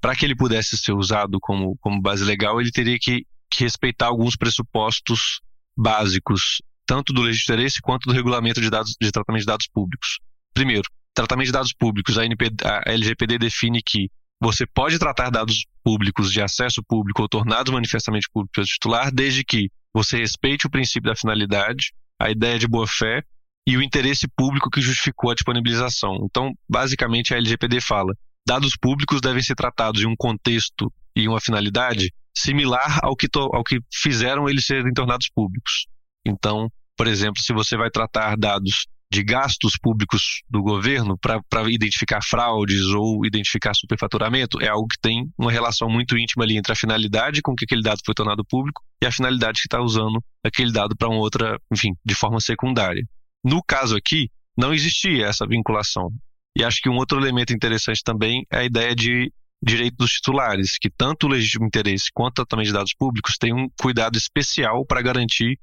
para 0.00 0.14
que 0.14 0.26
ele 0.26 0.36
pudesse 0.36 0.76
ser 0.76 0.92
usado 0.92 1.38
como, 1.40 1.76
como 1.80 2.02
base 2.02 2.24
legal, 2.24 2.60
ele 2.60 2.70
teria 2.70 2.98
que 3.00 3.24
que 3.50 3.64
respeitar 3.64 4.06
alguns 4.06 4.36
pressupostos 4.36 5.40
básicos, 5.76 6.62
tanto 6.86 7.12
do 7.12 7.22
legítimo 7.22 7.54
interesse 7.54 7.80
quanto 7.82 8.08
do 8.08 8.14
regulamento 8.14 8.60
de, 8.60 8.70
dados, 8.70 8.94
de 9.00 9.10
tratamento 9.10 9.40
de 9.40 9.46
dados 9.46 9.66
públicos. 9.66 10.18
Primeiro, 10.54 10.88
tratamento 11.14 11.46
de 11.46 11.52
dados 11.52 11.72
públicos. 11.72 12.16
A, 12.18 12.22
a 12.22 12.92
LGPD 12.92 13.38
define 13.38 13.82
que 13.82 14.10
você 14.40 14.66
pode 14.66 14.98
tratar 14.98 15.30
dados 15.30 15.66
públicos 15.84 16.32
de 16.32 16.40
acesso 16.40 16.82
público 16.82 17.22
ou 17.22 17.28
tornados 17.28 17.72
manifestamente 17.72 18.28
públicos 18.32 18.54
pelo 18.54 18.66
titular, 18.66 19.12
desde 19.12 19.44
que 19.44 19.70
você 19.94 20.18
respeite 20.18 20.66
o 20.66 20.70
princípio 20.70 21.10
da 21.10 21.16
finalidade, 21.16 21.92
a 22.18 22.30
ideia 22.30 22.58
de 22.58 22.66
boa-fé 22.66 23.22
e 23.66 23.76
o 23.76 23.82
interesse 23.82 24.26
público 24.36 24.70
que 24.70 24.80
justificou 24.80 25.30
a 25.30 25.34
disponibilização. 25.34 26.16
Então, 26.24 26.52
basicamente, 26.68 27.34
a 27.34 27.36
LGPD 27.36 27.80
fala: 27.80 28.14
dados 28.46 28.76
públicos 28.80 29.20
devem 29.20 29.42
ser 29.42 29.54
tratados 29.54 30.02
em 30.02 30.06
um 30.06 30.16
contexto 30.16 30.92
e 31.14 31.28
uma 31.28 31.40
finalidade 31.40 32.12
similar 32.36 33.00
ao 33.02 33.14
que, 33.16 33.26
ao 33.34 33.62
que 33.64 33.78
fizeram 33.92 34.48
eles 34.48 34.64
serem 34.64 34.92
tornados 34.92 35.28
públicos. 35.28 35.86
Então, 36.24 36.70
por 36.96 37.06
exemplo, 37.06 37.40
se 37.42 37.52
você 37.52 37.76
vai 37.76 37.90
tratar 37.90 38.36
dados 38.36 38.86
de 39.12 39.24
gastos 39.24 39.72
públicos 39.80 40.42
do 40.48 40.62
governo 40.62 41.18
para 41.18 41.68
identificar 41.68 42.20
fraudes 42.22 42.86
ou 42.94 43.26
identificar 43.26 43.74
superfaturamento, 43.74 44.60
é 44.60 44.68
algo 44.68 44.86
que 44.86 45.00
tem 45.00 45.28
uma 45.36 45.50
relação 45.50 45.88
muito 45.88 46.16
íntima 46.16 46.44
ali 46.44 46.56
entre 46.56 46.72
a 46.72 46.76
finalidade 46.76 47.42
com 47.42 47.54
que 47.54 47.64
aquele 47.64 47.82
dado 47.82 48.00
foi 48.04 48.14
tornado 48.14 48.44
público 48.44 48.82
e 49.02 49.06
a 49.06 49.12
finalidade 49.12 49.60
que 49.60 49.66
está 49.66 49.80
usando 49.80 50.22
aquele 50.44 50.70
dado 50.70 50.96
para 50.96 51.08
uma 51.08 51.18
outra, 51.18 51.58
enfim, 51.72 51.92
de 52.04 52.14
forma 52.14 52.40
secundária. 52.40 53.02
No 53.44 53.62
caso 53.62 53.96
aqui, 53.96 54.30
não 54.56 54.72
existia 54.72 55.26
essa 55.26 55.46
vinculação. 55.46 56.10
E 56.56 56.64
acho 56.64 56.80
que 56.80 56.88
um 56.88 56.96
outro 56.96 57.18
elemento 57.18 57.52
interessante 57.52 58.02
também 58.04 58.44
é 58.52 58.58
a 58.58 58.64
ideia 58.64 58.94
de 58.94 59.32
direito 59.62 59.96
dos 59.96 60.12
titulares, 60.12 60.78
que 60.80 60.90
tanto 60.90 61.26
o 61.26 61.30
legítimo 61.30 61.66
interesse 61.66 62.10
quanto 62.14 62.34
tratamento 62.36 62.66
de 62.66 62.72
dados 62.72 62.94
públicos 62.94 63.36
têm 63.38 63.52
um 63.52 63.68
cuidado 63.80 64.16
especial 64.16 64.86
para 64.86 65.02
garantir 65.02 65.58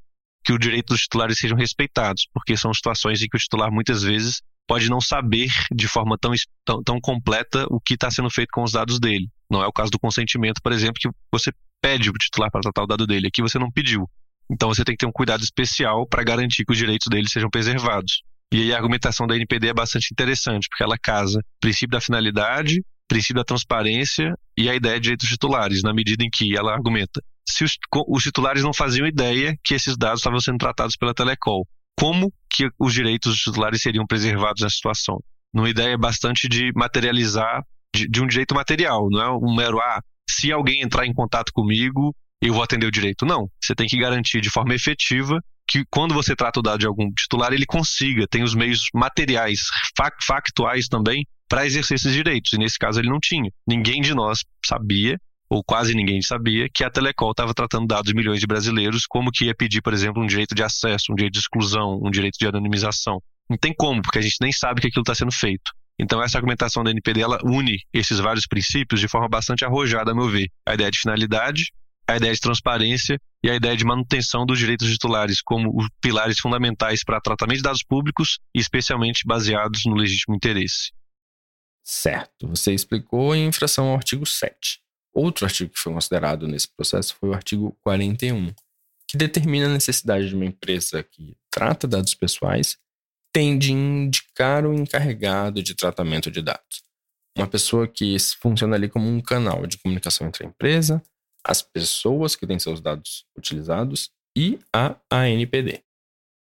que 0.47 0.53
o 0.53 0.57
direito 0.57 0.93
dos 0.93 1.01
titulares 1.01 1.37
sejam 1.37 1.57
respeitados, 1.57 2.25
porque 2.33 2.55
são 2.55 2.73
situações 2.73 3.21
em 3.21 3.27
que 3.27 3.35
o 3.35 3.39
titular 3.39 3.69
muitas 3.69 4.01
vezes 4.01 4.41
pode 4.65 4.89
não 4.89 5.01
saber 5.01 5.49
de 5.69 5.89
forma 5.89 6.17
tão, 6.17 6.31
tão, 6.63 6.81
tão 6.81 7.01
completa 7.01 7.65
o 7.69 7.81
que 7.81 7.95
está 7.95 8.09
sendo 8.09 8.29
feito 8.29 8.51
com 8.53 8.63
os 8.63 8.71
dados 8.71 8.97
dele. 8.97 9.27
Não 9.51 9.61
é 9.61 9.67
o 9.67 9.73
caso 9.73 9.91
do 9.91 9.99
consentimento, 9.99 10.61
por 10.63 10.71
exemplo, 10.71 11.01
que 11.01 11.09
você 11.29 11.51
pede 11.81 12.09
o 12.09 12.13
titular 12.13 12.49
para 12.49 12.61
tratar 12.61 12.83
o 12.83 12.87
dado 12.87 13.05
dele. 13.05 13.27
Aqui 13.27 13.41
você 13.41 13.59
não 13.59 13.69
pediu. 13.69 14.09
Então 14.49 14.69
você 14.69 14.85
tem 14.85 14.95
que 14.95 14.99
ter 14.99 15.05
um 15.05 15.11
cuidado 15.11 15.43
especial 15.43 16.07
para 16.07 16.23
garantir 16.23 16.63
que 16.63 16.71
os 16.71 16.77
direitos 16.77 17.07
dele 17.09 17.27
sejam 17.27 17.49
preservados. 17.49 18.21
E 18.49 18.61
aí 18.61 18.73
a 18.73 18.77
argumentação 18.77 19.27
da 19.27 19.35
NPD 19.35 19.67
é 19.67 19.73
bastante 19.73 20.13
interessante, 20.13 20.69
porque 20.69 20.81
ela 20.81 20.97
casa 20.97 21.41
princípio 21.59 21.89
da 21.89 21.99
finalidade, 21.99 22.81
princípio 23.05 23.35
da 23.35 23.43
transparência 23.43 24.33
e 24.57 24.69
a 24.69 24.75
ideia 24.75 24.95
de 24.95 25.01
direitos 25.01 25.27
titulares, 25.27 25.83
na 25.83 25.93
medida 25.93 26.23
em 26.23 26.29
que 26.29 26.55
ela 26.55 26.71
argumenta 26.71 27.21
se 27.47 27.63
os, 27.63 27.77
os 28.07 28.23
titulares 28.23 28.63
não 28.63 28.73
faziam 28.73 29.07
ideia 29.07 29.55
que 29.63 29.73
esses 29.73 29.97
dados 29.97 30.19
estavam 30.19 30.39
sendo 30.39 30.57
tratados 30.57 30.95
pela 30.95 31.13
Telecol, 31.13 31.67
como 31.97 32.31
que 32.49 32.69
os 32.79 32.93
direitos 32.93 33.33
dos 33.33 33.41
titulares 33.41 33.81
seriam 33.81 34.05
preservados 34.05 34.61
nessa 34.61 34.75
situação? 34.75 35.19
Numa 35.53 35.69
ideia 35.69 35.97
bastante 35.97 36.47
de 36.47 36.71
materializar 36.75 37.63
de, 37.95 38.07
de 38.07 38.21
um 38.21 38.27
direito 38.27 38.53
material, 38.53 39.07
não 39.09 39.21
é 39.21 39.29
um 39.31 39.55
mero 39.55 39.79
ah, 39.79 40.01
se 40.29 40.51
alguém 40.51 40.81
entrar 40.81 41.05
em 41.05 41.13
contato 41.13 41.51
comigo, 41.53 42.13
eu 42.41 42.53
vou 42.53 42.61
atender 42.61 42.85
o 42.85 42.91
direito. 42.91 43.25
Não, 43.25 43.49
você 43.61 43.73
tem 43.73 43.87
que 43.87 43.97
garantir 43.97 44.41
de 44.41 44.49
forma 44.49 44.75
efetiva 44.75 45.41
que 45.67 45.83
quando 45.89 46.13
você 46.13 46.35
trata 46.35 46.59
o 46.59 46.63
dado 46.63 46.79
de 46.79 46.87
algum 46.87 47.11
titular, 47.11 47.51
ele 47.51 47.65
consiga, 47.65 48.25
tem 48.27 48.43
os 48.43 48.55
meios 48.55 48.87
materiais, 48.93 49.61
factuais 50.25 50.87
também, 50.87 51.25
para 51.49 51.65
exercer 51.65 51.95
esses 51.95 52.13
direitos. 52.13 52.53
E 52.53 52.57
nesse 52.57 52.77
caso 52.77 52.99
ele 52.99 53.09
não 53.09 53.19
tinha. 53.19 53.49
Ninguém 53.67 54.01
de 54.01 54.13
nós 54.13 54.39
sabia, 54.65 55.17
ou 55.49 55.63
quase 55.63 55.93
ninguém 55.93 56.21
sabia, 56.21 56.67
que 56.73 56.83
a 56.83 56.89
Telecol 56.89 57.31
estava 57.31 57.53
tratando 57.53 57.87
dados 57.87 58.09
de 58.09 58.15
milhões 58.15 58.39
de 58.39 58.47
brasileiros, 58.47 59.05
como 59.07 59.31
que 59.31 59.45
ia 59.45 59.55
pedir, 59.55 59.81
por 59.81 59.93
exemplo, 59.93 60.21
um 60.21 60.27
direito 60.27 60.53
de 60.53 60.63
acesso, 60.63 61.11
um 61.11 61.15
direito 61.15 61.33
de 61.33 61.39
exclusão, 61.39 61.99
um 62.03 62.11
direito 62.11 62.37
de 62.37 62.47
anonimização. 62.47 63.21
Não 63.49 63.57
tem 63.57 63.73
como, 63.73 64.01
porque 64.01 64.19
a 64.19 64.21
gente 64.21 64.37
nem 64.41 64.51
sabe 64.51 64.81
que 64.81 64.87
aquilo 64.87 65.03
está 65.03 65.15
sendo 65.15 65.31
feito. 65.31 65.71
Então, 65.99 66.21
essa 66.21 66.37
argumentação 66.37 66.83
da 66.83 66.91
NPD 66.91 67.21
ela 67.21 67.39
une 67.43 67.79
esses 67.91 68.19
vários 68.19 68.45
princípios 68.45 68.99
de 68.99 69.07
forma 69.07 69.27
bastante 69.27 69.65
arrojada, 69.65 70.11
a 70.11 70.15
meu 70.15 70.29
ver. 70.29 70.49
A 70.65 70.75
ideia 70.75 70.91
de 70.91 70.99
finalidade, 70.99 71.71
a 72.07 72.17
ideia 72.17 72.33
de 72.33 72.39
transparência 72.39 73.19
e 73.43 73.49
a 73.49 73.55
ideia 73.55 73.75
de 73.75 73.83
manutenção 73.83 74.45
dos 74.45 74.59
direitos 74.59 74.89
titulares 74.89 75.41
como 75.41 75.71
pilares 76.01 76.39
fundamentais 76.39 77.03
para 77.03 77.19
tratamento 77.19 77.57
de 77.57 77.63
dados 77.63 77.83
públicos 77.83 78.39
e 78.53 78.59
especialmente 78.59 79.25
baseados 79.25 79.81
no 79.85 79.95
legítimo 79.95 80.35
interesse. 80.35 80.91
Certo. 81.83 82.47
Você 82.49 82.73
explicou 82.73 83.33
em 83.33 83.47
infração 83.47 83.87
ao 83.87 83.95
artigo 83.95 84.25
7. 84.25 84.79
Outro 85.17 85.45
artigo 85.45 85.73
que 85.73 85.79
foi 85.79 85.91
considerado 85.91 86.47
nesse 86.47 86.67
processo 86.67 87.15
foi 87.15 87.29
o 87.29 87.33
artigo 87.33 87.75
41, 87.81 88.53
que 89.07 89.17
determina 89.17 89.65
a 89.65 89.73
necessidade 89.73 90.29
de 90.29 90.35
uma 90.35 90.45
empresa 90.45 91.01
que 91.01 91.35
trata 91.49 91.87
dados 91.87 92.13
pessoais 92.13 92.77
tem 93.33 93.57
de 93.57 93.71
indicar 93.71 94.63
o 94.63 94.75
encarregado 94.75 95.63
de 95.63 95.73
tratamento 95.73 96.29
de 96.29 96.39
dados. 96.39 96.83
Uma 97.35 97.47
pessoa 97.47 97.87
que 97.87 98.15
funciona 98.39 98.75
ali 98.75 98.87
como 98.87 99.09
um 99.09 99.19
canal 99.19 99.65
de 99.65 99.79
comunicação 99.79 100.27
entre 100.27 100.45
a 100.45 100.49
empresa, 100.49 101.01
as 101.43 101.63
pessoas 101.63 102.35
que 102.35 102.45
têm 102.45 102.59
seus 102.59 102.79
dados 102.79 103.25
utilizados 103.35 104.11
e 104.37 104.59
a 104.71 104.95
ANPD. 105.09 105.81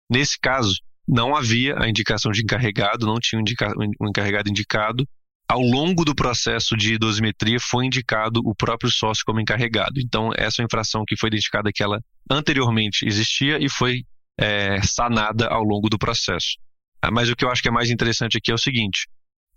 Nesse 0.09 0.39
caso, 0.39 0.79
não 1.05 1.35
havia 1.35 1.77
a 1.77 1.89
indicação 1.89 2.31
de 2.31 2.41
encarregado, 2.41 3.05
não 3.05 3.19
tinha 3.19 3.41
um, 3.41 4.07
encarregado 4.07 4.49
indicado. 4.49 5.05
Ao 5.47 5.59
longo 5.59 6.05
do 6.05 6.15
processo 6.15 6.75
de 6.75 6.97
dosimetria, 6.97 7.59
foi 7.59 7.85
indicado 7.85 8.41
o 8.43 8.55
próprio 8.55 8.91
sócio 8.91 9.23
como 9.25 9.39
encarregado. 9.39 9.99
Então, 9.99 10.31
essa 10.35 10.61
é 10.61 10.65
infração 10.65 11.03
que 11.05 11.17
foi 11.17 11.27
identificada 11.27 11.71
que 11.73 11.83
ela 11.83 11.99
anteriormente 12.29 13.05
existia 13.05 13.63
e 13.63 13.69
foi 13.69 14.03
é, 14.39 14.81
sanada 14.81 15.47
ao 15.47 15.63
longo 15.63 15.89
do 15.89 15.97
processo. 15.97 16.57
Ah, 17.01 17.11
mas 17.11 17.29
o 17.29 17.35
que 17.35 17.43
eu 17.43 17.51
acho 17.51 17.61
que 17.61 17.67
é 17.67 17.71
mais 17.71 17.91
interessante 17.91 18.37
aqui 18.37 18.51
é 18.51 18.55
o 18.55 18.57
seguinte: 18.57 19.07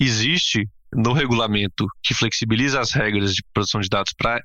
existe 0.00 0.68
no 0.92 1.12
regulamento 1.12 1.86
que 2.02 2.14
flexibiliza 2.14 2.80
as 2.80 2.92
regras 2.92 3.34
de 3.34 3.42
produção 3.52 3.80
de 3.80 3.88
dados 3.88 4.12
para 4.16 4.42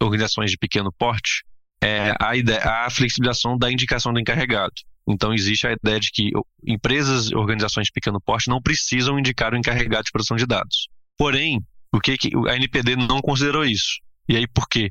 organizações 0.00 0.50
de 0.50 0.56
pequeno 0.56 0.92
porte 0.92 1.44
é 1.82 2.14
a, 2.20 2.36
ideia, 2.36 2.62
a 2.64 2.90
flexibilização 2.90 3.58
da 3.58 3.70
indicação 3.70 4.12
do 4.12 4.20
encarregado. 4.20 4.72
Então 5.06 5.34
existe 5.34 5.66
a 5.66 5.72
ideia 5.72 6.00
de 6.00 6.10
que 6.10 6.30
empresas 6.66 7.30
e 7.30 7.36
organizações 7.36 7.86
de 7.86 7.92
pequeno 7.92 8.20
porte 8.20 8.48
não 8.48 8.60
precisam 8.60 9.18
indicar 9.18 9.52
o 9.52 9.56
encarregado 9.56 10.04
de 10.04 10.12
produção 10.12 10.36
de 10.36 10.46
dados. 10.46 10.88
Porém, 11.16 11.60
o 11.92 12.00
que, 12.00 12.16
a 12.48 12.56
NPD 12.56 12.96
não 12.96 13.20
considerou 13.20 13.64
isso? 13.64 14.00
E 14.28 14.36
aí 14.36 14.46
por 14.46 14.68
quê? 14.68 14.90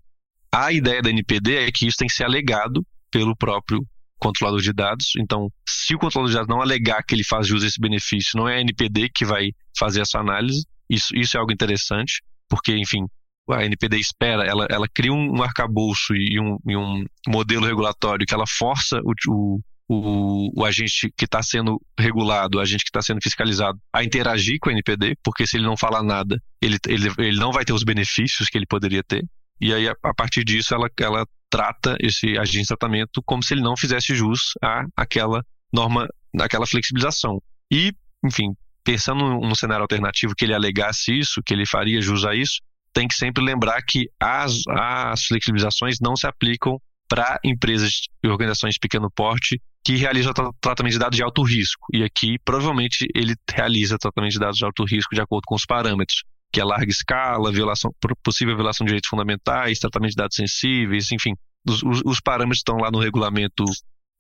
A 0.52 0.71
ideia 0.71 1.02
da 1.02 1.10
NPD 1.10 1.56
é 1.56 1.71
que 1.71 1.88
isso 1.88 1.97
tem 1.97 2.08
que 2.08 2.13
ser 2.13 2.26
alegado 2.26 2.86
pelo 3.12 3.36
próprio 3.36 3.84
controlador 4.19 4.62
de 4.62 4.71
dados. 4.71 5.13
Então, 5.17 5.49
se 5.67 5.95
o 5.95 5.99
controlador 5.99 6.30
de 6.30 6.36
dados 6.36 6.47
não 6.47 6.62
alegar 6.62 7.04
que 7.04 7.13
ele 7.13 7.23
faz 7.23 7.47
jus 7.47 7.63
a 7.63 7.67
esse 7.67 7.80
benefício, 7.80 8.38
não 8.38 8.47
é 8.47 8.58
a 8.58 8.62
NPD 8.62 9.10
que 9.10 9.26
vai 9.26 9.49
fazer 9.78 10.02
essa 10.02 10.19
análise. 10.19 10.63
Isso, 10.89 11.15
isso 11.15 11.36
é 11.36 11.39
algo 11.39 11.52
interessante, 11.52 12.21
porque, 12.47 12.76
enfim, 12.76 13.06
a 13.49 13.65
NPD 13.65 13.97
espera, 13.97 14.45
ela, 14.45 14.65
ela 14.69 14.88
cria 14.88 15.12
um 15.12 15.41
arcabouço 15.43 16.15
e 16.15 16.39
um, 16.39 16.58
e 16.65 16.78
um 16.78 17.04
modelo 17.28 17.65
regulatório 17.65 18.26
que 18.26 18.34
ela 18.34 18.45
força 18.47 19.02
o, 19.04 19.13
o 19.28 19.60
o, 19.93 20.62
o, 20.62 20.65
agente 20.65 21.12
que 21.15 21.25
está 21.25 21.41
sendo 21.41 21.82
regulado, 21.99 22.58
o 22.58 22.62
agente 22.62 22.84
que 22.84 22.89
está 22.89 23.01
sendo 23.01 23.19
fiscalizado, 23.21 23.79
a 23.93 24.03
interagir 24.03 24.58
com 24.60 24.69
a 24.69 24.73
NPD, 24.73 25.15
porque 25.23 25.45
se 25.45 25.58
ele 25.58 25.65
não 25.65 25.77
falar 25.77 26.03
nada, 26.03 26.41
ele, 26.62 26.77
ele, 26.88 27.10
ele 27.17 27.39
não 27.39 27.51
vai 27.51 27.63
ter 27.65 27.73
os 27.73 27.84
benefícios 27.84 28.49
que 28.49 28.58
ele 28.58 28.65
poderia 28.65 29.03
ter. 29.03 29.23
E 29.62 29.73
aí, 29.73 29.88
a, 29.88 29.95
a 30.03 30.13
partir 30.13 30.43
disso, 30.43 30.73
ela, 30.73 30.89
ela 30.99 31.25
trata 31.49 31.95
esse 31.99 32.38
agente 32.38 32.62
de 32.62 32.67
tratamento 32.67 33.21
como 33.25 33.43
se 33.43 33.53
ele 33.53 33.62
não 33.62 33.77
fizesse 33.77 34.15
jus 34.15 34.53
à 34.62 34.86
aquela 34.97 35.43
norma, 35.71 36.08
àquela 36.39 36.65
flexibilização. 36.65 37.41
E, 37.71 37.93
enfim, 38.25 38.56
pensando 38.84 39.39
num 39.39 39.56
cenário 39.56 39.84
alternativo 39.84 40.34
que 40.36 40.45
ele 40.45 40.53
alegasse 40.53 41.17
isso, 41.17 41.41
que 41.45 41.53
ele 41.53 41.65
faria 41.65 42.01
jus 42.01 42.25
a 42.25 42.36
isso, 42.36 42.60
tem 42.93 43.08
que 43.08 43.15
sempre 43.15 43.43
lembrar 43.43 43.82
que 43.88 44.08
as, 44.19 44.62
as 44.69 45.23
flexibilizações 45.25 45.97
não 46.01 46.15
se 46.15 46.27
aplicam 46.27 46.79
para 47.08 47.39
empresas 47.43 48.01
e 48.23 48.27
organizações 48.27 48.73
de 48.73 48.79
pequeno 48.79 49.10
porte 49.12 49.62
que 49.84 49.98
realizam 49.98 50.34
tratamento 50.62 50.93
de 50.93 51.00
dados 51.00 51.17
de 51.17 51.24
alto 51.24 51.43
risco. 51.43 51.88
E 51.93 52.04
aqui, 52.04 52.38
provavelmente, 52.46 53.06
ele 53.13 53.36
realiza 53.52 53.98
tratamento 53.98 54.32
de 54.32 54.39
dados 54.39 54.58
de 54.58 54.65
alto 54.65 54.84
risco 54.86 55.13
de 55.13 55.22
acordo 55.22 55.43
com 55.46 55.56
os 55.56 55.65
parâmetros 55.65 56.24
que 56.54 56.62
é 56.62 56.63
larga 56.63 56.89
escala, 56.89 57.52
violação, 57.52 57.91
possível 58.24 58.56
violação 58.56 58.86
de 58.86 58.89
direitos 58.89 59.10
fundamentais, 59.10 59.80
tratamento 59.80 60.12
de 60.12 60.17
dados 60.17 60.36
sensíveis, 60.36 61.12
enfim, 61.12 61.34
os, 61.67 61.82
os, 61.82 62.02
os 62.06 62.22
parâmetros 62.22 62.60
estão 62.60 62.78
lá 62.78 62.91
no 62.91 63.00
regulamento 63.00 63.63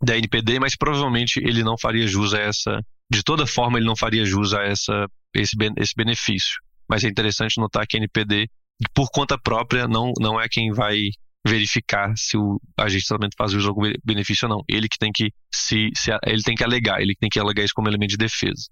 da 0.03 0.17
NPD, 0.17 0.59
mas 0.59 0.75
provavelmente 0.75 1.39
ele 1.39 1.63
não 1.63 1.77
faria 1.77 2.07
jus 2.07 2.33
a 2.33 2.39
essa, 2.39 2.81
de 3.09 3.21
toda 3.21 3.45
forma 3.45 3.77
ele 3.77 3.85
não 3.85 3.95
faria 3.95 4.25
jus 4.25 4.51
a 4.53 4.63
essa, 4.63 5.05
esse, 5.35 5.55
esse 5.77 5.93
benefício. 5.95 6.59
Mas 6.89 7.03
é 7.03 7.07
interessante 7.07 7.61
notar 7.61 7.85
que 7.87 7.97
a 7.97 7.99
NPD, 7.99 8.49
por 8.95 9.09
conta 9.11 9.37
própria, 9.37 9.87
não, 9.87 10.11
não 10.19 10.41
é 10.41 10.47
quem 10.49 10.71
vai 10.71 10.97
verificar 11.45 12.13
se 12.15 12.37
o 12.37 12.59
agente 12.77 13.01
de 13.01 13.07
tratamento 13.07 13.35
faz 13.37 13.51
jus 13.51 13.65
a 13.65 13.69
algum 13.69 13.91
benefício 14.03 14.47
ou 14.47 14.55
não. 14.55 14.63
Ele 14.67 14.87
que 14.87 14.97
tem 14.97 15.11
que 15.13 15.31
se, 15.53 15.89
se 15.95 16.11
ele 16.25 16.41
tem 16.41 16.55
que 16.55 16.63
alegar, 16.63 17.01
ele 17.01 17.15
tem 17.15 17.29
que 17.29 17.39
alegar 17.39 17.63
isso 17.63 17.73
como 17.75 17.89
elemento 17.89 18.11
de 18.11 18.17
defesa. 18.17 18.67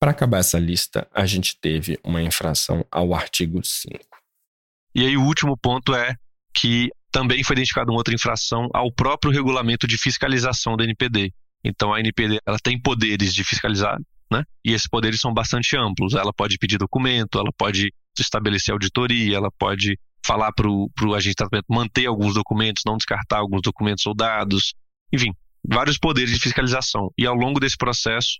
Para 0.00 0.10
acabar 0.10 0.38
essa 0.38 0.58
lista, 0.58 1.06
a 1.12 1.26
gente 1.26 1.56
teve 1.60 1.98
uma 2.02 2.22
infração 2.22 2.84
ao 2.90 3.14
artigo 3.14 3.62
5. 3.62 3.98
E 4.94 5.06
aí 5.06 5.16
o 5.16 5.22
último 5.22 5.56
ponto 5.56 5.94
é 5.94 6.14
que 6.54 6.90
também 7.10 7.44
foi 7.44 7.54
identificada 7.54 7.90
uma 7.90 7.98
outra 7.98 8.14
infração 8.14 8.68
ao 8.74 8.90
próprio 8.92 9.32
regulamento 9.32 9.86
de 9.86 9.96
fiscalização 9.96 10.76
da 10.76 10.84
NPD. 10.84 11.32
Então 11.64 11.92
a 11.92 12.00
NPD 12.00 12.40
ela 12.46 12.58
tem 12.62 12.80
poderes 12.80 13.32
de 13.32 13.44
fiscalizar, 13.44 13.96
né? 14.30 14.42
E 14.64 14.72
esses 14.72 14.88
poderes 14.88 15.20
são 15.20 15.32
bastante 15.32 15.76
amplos. 15.76 16.14
Ela 16.14 16.32
pode 16.32 16.56
pedir 16.58 16.78
documento, 16.78 17.38
ela 17.38 17.52
pode 17.56 17.92
estabelecer 18.18 18.72
auditoria, 18.72 19.36
ela 19.36 19.50
pode 19.58 19.98
falar 20.24 20.52
para 20.52 20.68
o 20.68 21.14
agente 21.14 21.30
de 21.30 21.36
tratamento 21.36 21.66
manter 21.68 22.06
alguns 22.06 22.34
documentos, 22.34 22.82
não 22.86 22.96
descartar 22.96 23.38
alguns 23.38 23.62
documentos 23.62 24.06
ou 24.06 24.14
dados, 24.14 24.74
enfim, 25.12 25.32
vários 25.68 25.98
poderes 25.98 26.32
de 26.32 26.40
fiscalização. 26.40 27.10
E 27.18 27.26
ao 27.26 27.34
longo 27.34 27.60
desse 27.60 27.76
processo, 27.76 28.38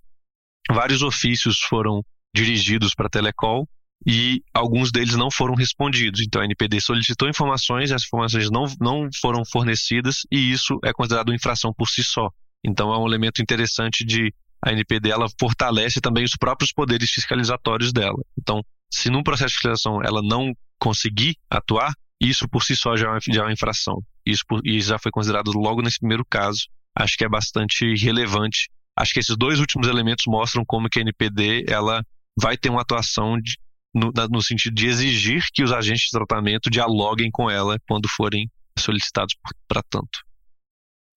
vários 0.70 1.02
ofícios 1.02 1.58
foram 1.60 2.02
dirigidos 2.34 2.94
para 2.94 3.06
a 3.06 3.10
Telecol 3.10 3.68
e 4.06 4.42
alguns 4.52 4.90
deles 4.90 5.14
não 5.14 5.30
foram 5.30 5.54
respondidos. 5.54 6.20
Então 6.20 6.40
a 6.40 6.44
NPD 6.44 6.80
solicitou 6.80 7.28
informações, 7.28 7.92
as 7.92 8.02
informações 8.04 8.50
não, 8.50 8.64
não 8.80 9.08
foram 9.20 9.42
fornecidas 9.44 10.20
e 10.30 10.52
isso 10.52 10.78
é 10.84 10.92
considerado 10.92 11.34
infração 11.34 11.72
por 11.76 11.88
si 11.88 12.02
só. 12.02 12.28
Então 12.64 12.92
é 12.92 12.98
um 12.98 13.06
elemento 13.06 13.42
interessante 13.42 14.04
de 14.04 14.32
a 14.64 14.72
NPD 14.72 15.10
ela 15.10 15.26
fortalece 15.40 16.00
também 16.00 16.24
os 16.24 16.36
próprios 16.36 16.72
poderes 16.72 17.10
fiscalizatórios 17.10 17.92
dela. 17.92 18.18
Então, 18.38 18.62
se 18.92 19.10
num 19.10 19.22
processo 19.22 19.48
de 19.48 19.54
fiscalização 19.54 20.02
ela 20.02 20.20
não 20.22 20.52
conseguir 20.78 21.36
atuar, 21.50 21.92
isso 22.20 22.48
por 22.48 22.62
si 22.62 22.76
só 22.76 22.96
já 22.96 23.06
é 23.06 23.10
uma, 23.10 23.48
é 23.48 23.52
infração. 23.52 24.02
Isso, 24.24 24.44
por, 24.46 24.60
já 24.64 24.98
foi 24.98 25.10
considerado 25.10 25.50
logo 25.52 25.82
nesse 25.82 25.98
primeiro 25.98 26.24
caso. 26.24 26.66
Acho 26.94 27.16
que 27.16 27.24
é 27.24 27.28
bastante 27.28 27.94
relevante 27.96 28.68
Acho 28.96 29.14
que 29.14 29.20
esses 29.20 29.36
dois 29.36 29.58
últimos 29.58 29.88
elementos 29.88 30.24
mostram 30.26 30.64
como 30.66 30.88
que 30.88 30.98
a 30.98 31.02
NPD 31.02 31.64
ela 31.68 32.04
vai 32.38 32.56
ter 32.56 32.68
uma 32.68 32.82
atuação 32.82 33.38
de, 33.38 33.56
no, 33.94 34.12
no, 34.30 34.42
sentido 34.42 34.74
de 34.74 34.86
exigir 34.86 35.42
que 35.52 35.62
os 35.62 35.72
agentes 35.72 36.04
de 36.04 36.10
tratamento 36.10 36.70
dialoguem 36.70 37.30
com 37.30 37.50
ela 37.50 37.78
quando 37.88 38.08
forem 38.08 38.50
solicitados 38.78 39.34
para 39.66 39.82
tanto. 39.88 40.20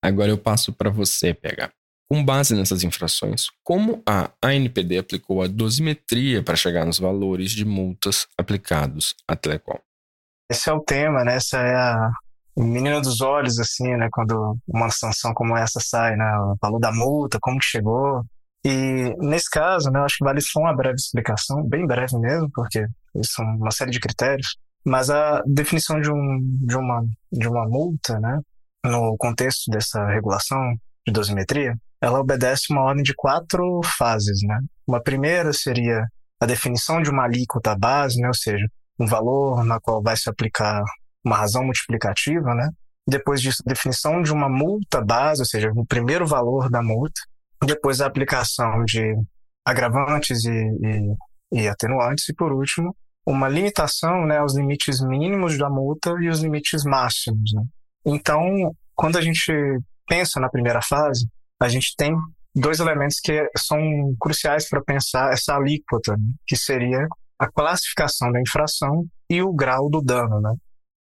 Agora 0.02 0.30
eu 0.30 0.38
passo 0.38 0.72
para 0.72 0.90
você, 0.90 1.34
PH. 1.34 1.72
Com 2.08 2.24
base 2.24 2.56
nessas 2.56 2.84
infrações, 2.84 3.48
como 3.64 4.04
a 4.08 4.30
ANPD 4.44 5.00
aplicou 5.00 5.42
a 5.42 5.48
dosimetria 5.48 6.44
para 6.44 6.56
chegar 6.56 6.86
nos 6.86 7.00
valores 7.00 7.52
de 7.52 7.66
multas 7.66 8.28
aplicados 8.38 9.16
à 9.28 9.36
Telecom? 9.36 9.80
Esse 10.50 10.70
é 10.70 10.74
o 10.74 10.82
tema, 10.82 11.24
né? 11.24 11.36
Essa 11.36 11.58
é 11.58 11.76
a 11.76 12.12
menina 12.56 13.02
dos 13.02 13.22
olhos, 13.22 13.60
assim, 13.60 13.96
né? 13.98 14.08
Quando 14.12 14.58
uma 14.68 14.90
sanção 14.92 15.34
como 15.34 15.58
essa 15.58 15.80
sai, 15.80 16.16
né? 16.16 16.38
O 16.40 16.56
valor 16.62 16.80
da 16.80 16.92
multa, 16.92 17.40
como 17.42 17.58
que 17.58 17.66
chegou. 17.66 18.24
E 18.64 19.14
nesse 19.18 19.50
caso, 19.50 19.90
né? 19.90 20.00
Eu 20.00 20.04
acho 20.06 20.18
que 20.18 20.24
vale 20.24 20.42
só 20.42 20.60
uma 20.60 20.76
breve 20.76 20.96
explicação, 20.96 21.68
bem 21.68 21.88
breve 21.88 22.18
mesmo, 22.20 22.50
porque 22.54 22.86
são 23.24 23.44
uma 23.46 23.72
série 23.72 23.92
de 23.92 24.00
critérios. 24.00 24.58
Mas 24.86 25.10
a 25.10 25.42
definição 25.48 26.00
de, 26.00 26.12
um, 26.12 26.40
de, 26.62 26.78
uma, 26.78 27.04
de 27.32 27.48
uma 27.48 27.68
multa, 27.68 28.20
né? 28.20 28.40
No 28.86 29.18
contexto 29.18 29.72
dessa 29.72 30.06
regulação 30.08 30.76
de 31.08 31.12
dosimetria, 31.12 31.76
ela 32.06 32.20
obedece 32.20 32.66
uma 32.70 32.84
ordem 32.84 33.02
de 33.02 33.16
quatro 33.16 33.82
fases, 33.98 34.38
né? 34.44 34.60
Uma 34.88 35.02
primeira 35.02 35.52
seria 35.52 36.06
a 36.40 36.46
definição 36.46 37.02
de 37.02 37.10
uma 37.10 37.24
alíquota 37.24 37.76
base, 37.76 38.22
né? 38.22 38.28
Ou 38.28 38.36
seja, 38.36 38.64
um 39.00 39.08
valor 39.08 39.66
na 39.66 39.80
qual 39.80 40.04
vai 40.04 40.16
se 40.16 40.30
aplicar 40.30 40.84
uma 41.26 41.36
razão 41.36 41.64
multiplicativa, 41.64 42.54
né? 42.54 42.70
Depois 43.08 43.42
disso, 43.42 43.64
a 43.66 43.70
definição 43.70 44.22
de 44.22 44.32
uma 44.32 44.48
multa 44.48 45.04
base, 45.04 45.42
ou 45.42 45.48
seja, 45.48 45.72
o 45.76 45.84
primeiro 45.84 46.28
valor 46.28 46.70
da 46.70 46.84
multa. 46.84 47.20
Depois, 47.66 48.00
a 48.00 48.06
aplicação 48.06 48.84
de 48.86 49.16
agravantes 49.66 50.46
e, 50.46 50.52
e, 50.52 51.64
e 51.64 51.68
atenuantes. 51.68 52.30
E, 52.30 52.36
por 52.36 52.54
último, 52.54 52.96
uma 53.26 53.50
limitação 53.50 54.28
né, 54.28 54.38
aos 54.38 54.56
limites 54.56 55.02
mínimos 55.02 55.58
da 55.58 55.72
multa 55.72 56.14
e 56.22 56.30
os 56.30 56.42
limites 56.42 56.84
máximos. 56.84 57.52
Né? 57.52 57.64
Então, 58.06 58.76
quando 58.94 59.18
a 59.18 59.22
gente 59.22 59.52
pensa 60.08 60.40
na 60.40 60.50
primeira 60.50 60.84
fase, 60.84 61.28
a 61.62 61.68
gente 61.68 61.96
tem 61.98 62.14
dois 62.56 62.80
elementos 62.80 63.20
que 63.20 63.48
são 63.58 63.80
cruciais 64.20 64.70
para 64.70 64.82
pensar 64.82 65.32
essa 65.34 65.56
alíquota, 65.56 66.14
né? 66.14 66.34
que 66.48 66.56
seria 66.56 67.08
a 67.38 67.52
classificação 67.52 68.32
da 68.32 68.40
infração 68.40 69.06
e 69.30 69.42
o 69.42 69.54
grau 69.54 69.90
do 69.90 70.02
dano. 70.02 70.40
Né? 70.42 70.54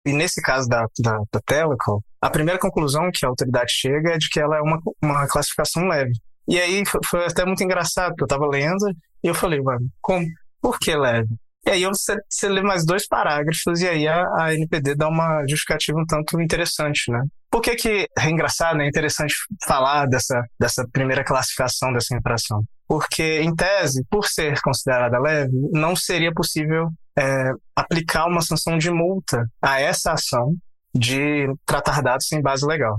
E 0.05 0.13
nesse 0.13 0.41
caso 0.41 0.67
da, 0.67 0.85
da, 0.99 1.17
da 1.31 1.41
Telecom, 1.45 1.99
a 2.21 2.29
primeira 2.29 2.59
conclusão 2.59 3.09
que 3.13 3.25
a 3.25 3.29
autoridade 3.29 3.71
chega 3.71 4.11
é 4.13 4.17
de 4.17 4.29
que 4.29 4.39
ela 4.39 4.57
é 4.57 4.61
uma, 4.61 4.79
uma 5.01 5.27
classificação 5.27 5.87
leve. 5.87 6.13
E 6.47 6.59
aí 6.59 6.83
foi 7.05 7.25
até 7.25 7.45
muito 7.45 7.63
engraçado, 7.63 8.09
porque 8.09 8.23
eu 8.23 8.25
estava 8.25 8.47
lendo 8.47 8.89
e 9.23 9.27
eu 9.27 9.35
falei, 9.35 9.61
mano, 9.61 9.87
como? 10.01 10.25
Por 10.61 10.77
que 10.79 10.95
leve? 10.95 11.29
E 11.65 11.69
aí 11.69 11.85
você, 11.85 12.15
você 12.29 12.49
lê 12.49 12.61
mais 12.61 12.85
dois 12.85 13.07
parágrafos 13.07 13.81
e 13.81 13.87
aí 13.87 14.07
a, 14.07 14.23
a 14.39 14.53
NPD 14.53 14.95
dá 14.95 15.07
uma 15.07 15.41
justificativa 15.47 15.99
um 15.99 16.05
tanto 16.05 16.41
interessante, 16.41 17.11
né? 17.11 17.21
Por 17.51 17.61
que 17.61 17.75
que 17.75 18.07
é 18.17 18.29
engraçado? 18.29 18.81
É 18.81 18.87
interessante 18.87 19.35
falar 19.67 20.07
dessa, 20.07 20.41
dessa 20.57 20.87
primeira 20.91 21.23
classificação 21.23 21.91
dessa 21.91 22.15
infração? 22.15 22.63
Porque, 22.87 23.41
em 23.41 23.53
tese, 23.53 24.05
por 24.09 24.25
ser 24.25 24.59
considerada 24.61 25.19
leve, 25.19 25.51
não 25.73 25.95
seria 25.95 26.33
possível 26.33 26.89
é, 27.17 27.51
aplicar 27.75 28.25
uma 28.25 28.41
sanção 28.41 28.77
de 28.77 28.89
multa 28.89 29.45
a 29.61 29.79
essa 29.81 30.13
ação 30.13 30.55
de 30.95 31.47
tratar 31.65 32.01
dados 32.01 32.27
sem 32.27 32.41
base 32.41 32.65
legal. 32.65 32.97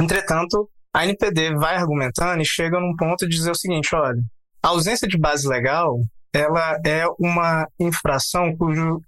Entretanto, 0.00 0.68
a 0.92 1.04
NPD 1.04 1.54
vai 1.54 1.76
argumentando 1.76 2.42
e 2.42 2.46
chega 2.46 2.80
num 2.80 2.94
ponto 2.96 3.26
de 3.28 3.36
dizer 3.36 3.52
o 3.52 3.56
seguinte, 3.56 3.94
olha, 3.94 4.20
a 4.62 4.68
ausência 4.68 5.08
de 5.08 5.18
base 5.18 5.48
legal 5.48 5.96
ela 6.32 6.78
é 6.84 7.04
uma 7.18 7.66
infração 7.78 8.56
cujo, 8.56 9.00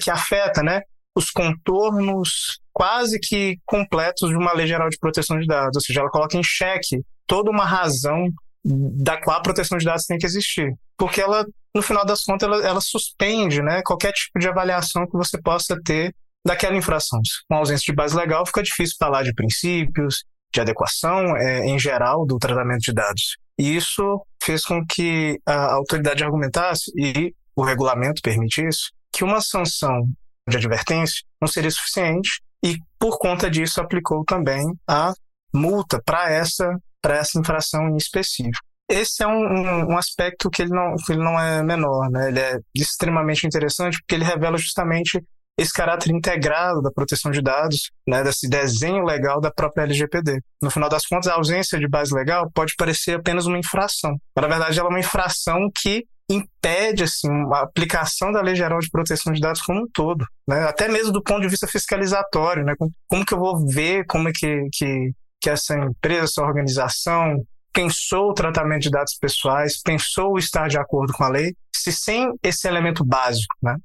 que 0.00 0.10
afeta 0.10 0.62
né, 0.62 0.82
os 1.14 1.30
contornos 1.30 2.58
quase 2.72 3.18
que 3.20 3.58
completos 3.64 4.30
de 4.30 4.36
uma 4.36 4.52
lei 4.52 4.66
geral 4.66 4.88
de 4.88 4.98
proteção 4.98 5.38
de 5.38 5.46
dados, 5.46 5.76
ou 5.76 5.80
seja, 5.80 6.00
ela 6.00 6.10
coloca 6.10 6.36
em 6.36 6.42
xeque 6.42 7.02
toda 7.26 7.50
uma 7.50 7.64
razão 7.64 8.28
da 8.64 9.20
qual 9.20 9.38
a 9.38 9.42
proteção 9.42 9.78
de 9.78 9.84
dados 9.84 10.06
tem 10.06 10.18
que 10.18 10.26
existir, 10.26 10.74
porque 10.96 11.20
ela, 11.20 11.46
no 11.74 11.82
final 11.82 12.04
das 12.04 12.22
contas, 12.22 12.48
ela, 12.48 12.66
ela 12.66 12.80
suspende 12.80 13.62
né, 13.62 13.82
qualquer 13.84 14.12
tipo 14.12 14.38
de 14.38 14.48
avaliação 14.48 15.06
que 15.06 15.16
você 15.16 15.40
possa 15.40 15.78
ter 15.84 16.14
daquela 16.44 16.76
infração. 16.76 17.20
Com 17.48 17.56
ausência 17.56 17.84
de 17.86 17.94
base 17.94 18.16
legal, 18.16 18.44
fica 18.46 18.62
difícil 18.62 18.96
falar 18.98 19.22
de 19.22 19.34
princípios, 19.34 20.24
de 20.52 20.60
adequação 20.60 21.36
é, 21.36 21.66
em 21.66 21.78
geral 21.78 22.26
do 22.26 22.38
tratamento 22.38 22.80
de 22.80 22.92
dados. 22.92 23.36
E 23.58 23.76
isso 23.76 24.20
fez 24.42 24.64
com 24.64 24.84
que 24.84 25.38
a 25.46 25.74
autoridade 25.74 26.24
argumentasse, 26.24 26.90
e 26.96 27.34
o 27.54 27.62
regulamento 27.62 28.20
permite 28.22 28.66
isso, 28.66 28.90
que 29.12 29.24
uma 29.24 29.40
sanção 29.40 30.04
de 30.48 30.56
advertência 30.56 31.22
não 31.40 31.48
seria 31.48 31.70
suficiente 31.70 32.40
e, 32.64 32.78
por 32.98 33.18
conta 33.18 33.50
disso, 33.50 33.80
aplicou 33.80 34.24
também 34.24 34.64
a 34.88 35.12
multa 35.54 36.00
para 36.04 36.30
essa, 36.30 36.78
essa 37.04 37.38
infração 37.38 37.88
em 37.88 37.96
específico. 37.96 38.64
Esse 38.88 39.22
é 39.22 39.26
um, 39.26 39.32
um, 39.32 39.92
um, 39.92 39.98
aspecto 39.98 40.50
que 40.50 40.62
ele, 40.62 40.70
não, 40.70 40.94
que 40.96 41.12
ele 41.12 41.22
não 41.22 41.40
é 41.40 41.62
menor, 41.62 42.10
né? 42.10 42.28
ele 42.28 42.40
é 42.40 42.58
extremamente 42.74 43.46
interessante 43.46 43.98
porque 43.98 44.14
ele 44.14 44.24
revela 44.24 44.58
justamente 44.58 45.22
esse 45.58 45.72
caráter 45.72 46.10
integrado 46.10 46.82
da 46.82 46.90
proteção 46.90 47.30
de 47.30 47.40
dados, 47.40 47.90
né, 48.06 48.24
desse 48.24 48.48
desenho 48.48 49.04
legal 49.04 49.40
da 49.40 49.52
própria 49.52 49.84
LGPD. 49.84 50.40
No 50.60 50.70
final 50.70 50.88
das 50.88 51.06
contas, 51.06 51.28
a 51.28 51.34
ausência 51.34 51.78
de 51.78 51.88
base 51.88 52.12
legal 52.12 52.50
pode 52.52 52.74
parecer 52.76 53.14
apenas 53.14 53.46
uma 53.46 53.58
infração, 53.58 54.18
mas 54.34 54.42
na 54.42 54.48
verdade 54.48 54.78
ela 54.78 54.88
é 54.88 54.90
uma 54.90 55.00
infração 55.00 55.70
que 55.74 56.04
impede 56.28 57.04
assim 57.04 57.28
a 57.52 57.60
aplicação 57.60 58.32
da 58.32 58.40
Lei 58.40 58.54
Geral 58.54 58.78
de 58.78 58.90
Proteção 58.90 59.32
de 59.32 59.40
Dados 59.40 59.60
como 59.62 59.82
um 59.82 59.88
todo, 59.92 60.26
né? 60.48 60.64
até 60.64 60.88
mesmo 60.88 61.12
do 61.12 61.22
ponto 61.22 61.42
de 61.42 61.48
vista 61.48 61.66
fiscalizatório, 61.66 62.64
né? 62.64 62.74
como, 62.78 62.90
como 63.06 63.26
que 63.26 63.34
eu 63.34 63.38
vou 63.38 63.66
ver 63.66 64.06
como 64.06 64.28
é 64.28 64.32
que, 64.34 64.68
que, 64.72 65.12
que 65.40 65.50
essa 65.50 65.76
empresa, 65.76 66.24
essa 66.24 66.42
organização 66.42 67.44
pensou 67.72 68.30
o 68.30 68.34
tratamento 68.34 68.82
de 68.82 68.90
dados 68.90 69.16
pessoais, 69.20 69.82
pensou 69.82 70.38
estar 70.38 70.68
de 70.68 70.78
acordo 70.78 71.12
com 71.12 71.24
a 71.24 71.28
lei, 71.28 71.54
se 71.74 71.92
sem 71.92 72.32
esse 72.42 72.68
elemento 72.68 73.04
básico, 73.04 73.54
né? 73.60 73.76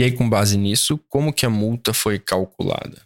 E 0.00 0.04
aí, 0.04 0.12
com 0.12 0.30
base 0.30 0.56
nisso, 0.56 0.98
como 1.08 1.32
que 1.32 1.44
a 1.44 1.50
multa 1.50 1.92
foi 1.92 2.18
calculada? 2.18 3.02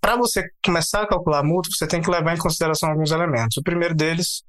Para 0.00 0.16
você 0.16 0.42
começar 0.64 1.02
a 1.02 1.06
calcular 1.06 1.40
a 1.40 1.44
multa, 1.44 1.68
você 1.70 1.86
tem 1.86 2.02
que 2.02 2.10
levar 2.10 2.34
em 2.34 2.38
consideração 2.38 2.90
alguns 2.90 3.12
elementos. 3.12 3.56
O 3.58 3.62
primeiro 3.62 3.94
deles 3.94 4.42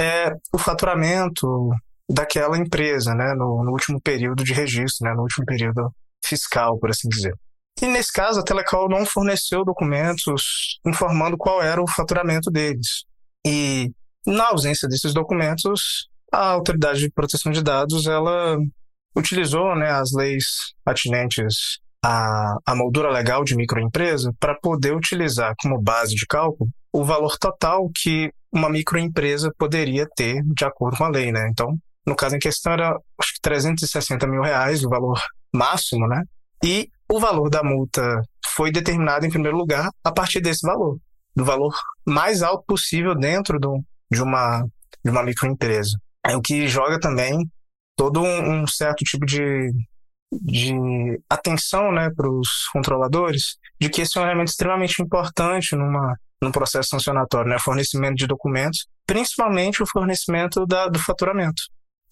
é 0.00 0.32
o 0.52 0.58
faturamento 0.58 1.70
daquela 2.08 2.56
empresa, 2.56 3.14
né, 3.14 3.34
no, 3.34 3.62
no 3.64 3.72
último 3.72 4.00
período 4.00 4.42
de 4.42 4.52
registro, 4.52 5.08
né, 5.08 5.14
no 5.14 5.22
último 5.22 5.44
período 5.44 5.92
fiscal, 6.24 6.78
por 6.78 6.90
assim 6.90 7.08
dizer. 7.08 7.34
E 7.80 7.86
nesse 7.86 8.12
caso, 8.12 8.40
a 8.40 8.42
Telecom 8.42 8.88
não 8.88 9.06
forneceu 9.06 9.64
documentos 9.64 10.78
informando 10.84 11.36
qual 11.36 11.62
era 11.62 11.82
o 11.82 11.86
faturamento 11.86 12.50
deles. 12.50 13.04
E 13.46 13.92
na 14.26 14.48
ausência 14.48 14.88
desses 14.88 15.14
documentos, 15.14 16.08
a 16.32 16.50
autoridade 16.50 17.00
de 17.00 17.10
proteção 17.10 17.52
de 17.52 17.62
dados 17.62 18.06
ela 18.06 18.56
utilizou 19.16 19.76
né, 19.76 19.90
as 19.90 20.12
leis 20.12 20.44
atinentes 20.84 21.78
à, 22.04 22.56
à 22.66 22.74
moldura 22.74 23.10
legal 23.10 23.44
de 23.44 23.56
microempresa 23.56 24.32
para 24.38 24.58
poder 24.60 24.94
utilizar 24.94 25.54
como 25.60 25.80
base 25.80 26.14
de 26.14 26.26
cálculo 26.26 26.68
o 26.92 27.04
valor 27.04 27.36
total 27.38 27.90
que 27.94 28.32
uma 28.52 28.68
microempresa 28.68 29.52
poderia 29.58 30.06
ter 30.16 30.42
de 30.54 30.64
acordo 30.64 30.96
com 30.96 31.04
a 31.04 31.10
lei, 31.10 31.30
né? 31.30 31.48
Então, 31.50 31.76
no 32.08 32.16
caso 32.16 32.36
em 32.36 32.38
questão 32.38 32.72
era 32.72 32.96
acho 33.18 33.34
que 33.34 33.40
360 33.42 34.26
mil 34.26 34.40
reais 34.40 34.82
o 34.82 34.88
valor 34.88 35.20
máximo, 35.52 36.08
né? 36.08 36.22
E 36.64 36.88
o 37.10 37.20
valor 37.20 37.50
da 37.50 37.62
multa 37.62 38.22
foi 38.54 38.72
determinado 38.72 39.26
em 39.26 39.30
primeiro 39.30 39.56
lugar 39.56 39.90
a 40.02 40.10
partir 40.10 40.40
desse 40.40 40.66
valor, 40.66 40.98
do 41.36 41.44
valor 41.44 41.74
mais 42.06 42.42
alto 42.42 42.64
possível 42.66 43.14
dentro 43.14 43.60
do, 43.60 43.82
de 44.10 44.22
uma 44.22 44.66
de 45.04 45.10
uma 45.10 45.22
microempresa. 45.22 45.96
É 46.26 46.34
o 46.34 46.40
que 46.40 46.66
joga 46.66 46.98
também 46.98 47.48
todo 47.94 48.22
um, 48.22 48.62
um 48.62 48.66
certo 48.66 49.04
tipo 49.04 49.24
de, 49.24 49.70
de 50.32 51.20
atenção 51.28 51.92
né, 51.92 52.10
para 52.10 52.28
os 52.28 52.66
controladores 52.72 53.58
de 53.80 53.88
que 53.88 54.02
esse 54.02 54.18
é 54.18 54.20
um 54.20 54.24
elemento 54.24 54.48
extremamente 54.48 55.00
importante 55.02 55.76
numa, 55.76 56.16
num 56.42 56.50
processo 56.50 56.88
sancionatório, 56.88 57.50
né, 57.50 57.58
fornecimento 57.58 58.16
de 58.16 58.26
documentos, 58.26 58.86
principalmente 59.06 59.82
o 59.82 59.86
fornecimento 59.86 60.66
da, 60.66 60.88
do 60.88 60.98
faturamento. 60.98 61.62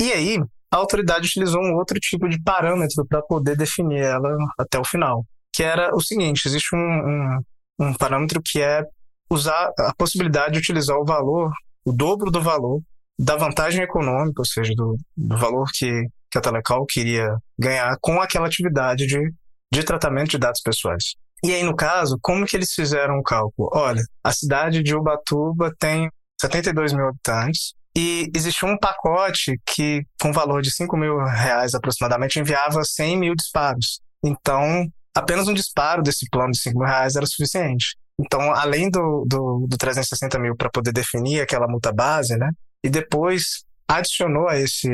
E 0.01 0.13
aí, 0.13 0.39
a 0.71 0.77
autoridade 0.77 1.27
utilizou 1.27 1.63
um 1.63 1.75
outro 1.75 1.99
tipo 1.99 2.29
de 2.29 2.41
parâmetro 2.43 3.07
para 3.07 3.23
poder 3.23 3.57
definir 3.57 4.03
ela 4.03 4.37
até 4.59 4.79
o 4.79 4.85
final, 4.85 5.25
que 5.53 5.63
era 5.63 5.95
o 5.95 6.01
seguinte: 6.01 6.47
existe 6.47 6.75
um, 6.75 6.79
um, 6.79 7.41
um 7.81 7.95
parâmetro 7.95 8.41
que 8.45 8.61
é 8.61 8.83
usar 9.31 9.73
a 9.79 9.95
possibilidade 9.97 10.55
de 10.55 10.59
utilizar 10.59 10.97
o 10.97 11.05
valor, 11.05 11.51
o 11.85 11.93
dobro 11.93 12.31
do 12.31 12.41
valor 12.41 12.81
da 13.19 13.37
vantagem 13.37 13.83
econômica, 13.83 14.43
ou 14.43 14.45
seja, 14.45 14.73
do, 14.77 14.97
do 15.17 15.39
valor 15.39 15.67
que, 15.73 15.91
que 16.31 16.39
a 16.39 16.41
Telecal 16.41 16.85
queria 16.85 17.27
ganhar 17.59 17.97
com 18.01 18.21
aquela 18.21 18.47
atividade 18.47 19.07
de, 19.07 19.33
de 19.73 19.83
tratamento 19.83 20.33
de 20.33 20.39
dados 20.39 20.61
pessoais. 20.61 21.15
E 21.43 21.53
aí, 21.53 21.63
no 21.63 21.75
caso, 21.75 22.19
como 22.21 22.45
que 22.45 22.57
eles 22.57 22.73
fizeram 22.73 23.19
o 23.19 23.23
cálculo? 23.23 23.71
Olha, 23.73 24.03
a 24.23 24.33
cidade 24.33 24.83
de 24.83 24.95
Ubatuba 24.95 25.73
tem 25.79 26.11
72 26.41 26.93
mil 26.93 27.09
habitantes 27.09 27.75
e 27.97 28.31
existia 28.37 28.69
um 28.69 28.77
pacote 28.77 29.59
que, 29.65 30.05
com 30.21 30.31
valor 30.31 30.61
de 30.61 30.71
5 30.71 30.95
mil 30.99 31.17
reais 31.25 31.75
aproximadamente, 31.75 32.39
enviava 32.39 32.85
100 32.85 33.17
mil 33.17 33.35
disparos. 33.35 34.03
Então, 34.23 34.87
apenas 35.15 35.49
um 35.49 35.55
disparo 35.55 36.03
desse 36.03 36.29
plano 36.31 36.53
de 36.53 36.61
5 36.61 36.79
mil 36.79 36.87
reais 36.87 37.17
era 37.17 37.25
suficiente. 37.25 37.97
Então, 38.21 38.53
além 38.53 38.91
do, 38.91 39.25
do, 39.27 39.67
do 39.67 39.79
360 39.79 40.39
mil 40.39 40.55
para 40.55 40.69
poder 40.69 40.93
definir 40.93 41.41
aquela 41.41 41.67
multa 41.67 41.91
base, 41.91 42.37
né? 42.37 42.51
E 42.85 42.91
depois 42.91 43.65
adicionou 43.89 44.47
a 44.47 44.59
esse, 44.59 44.91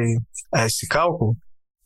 a 0.55 0.67
esse 0.67 0.87
cálculo 0.87 1.37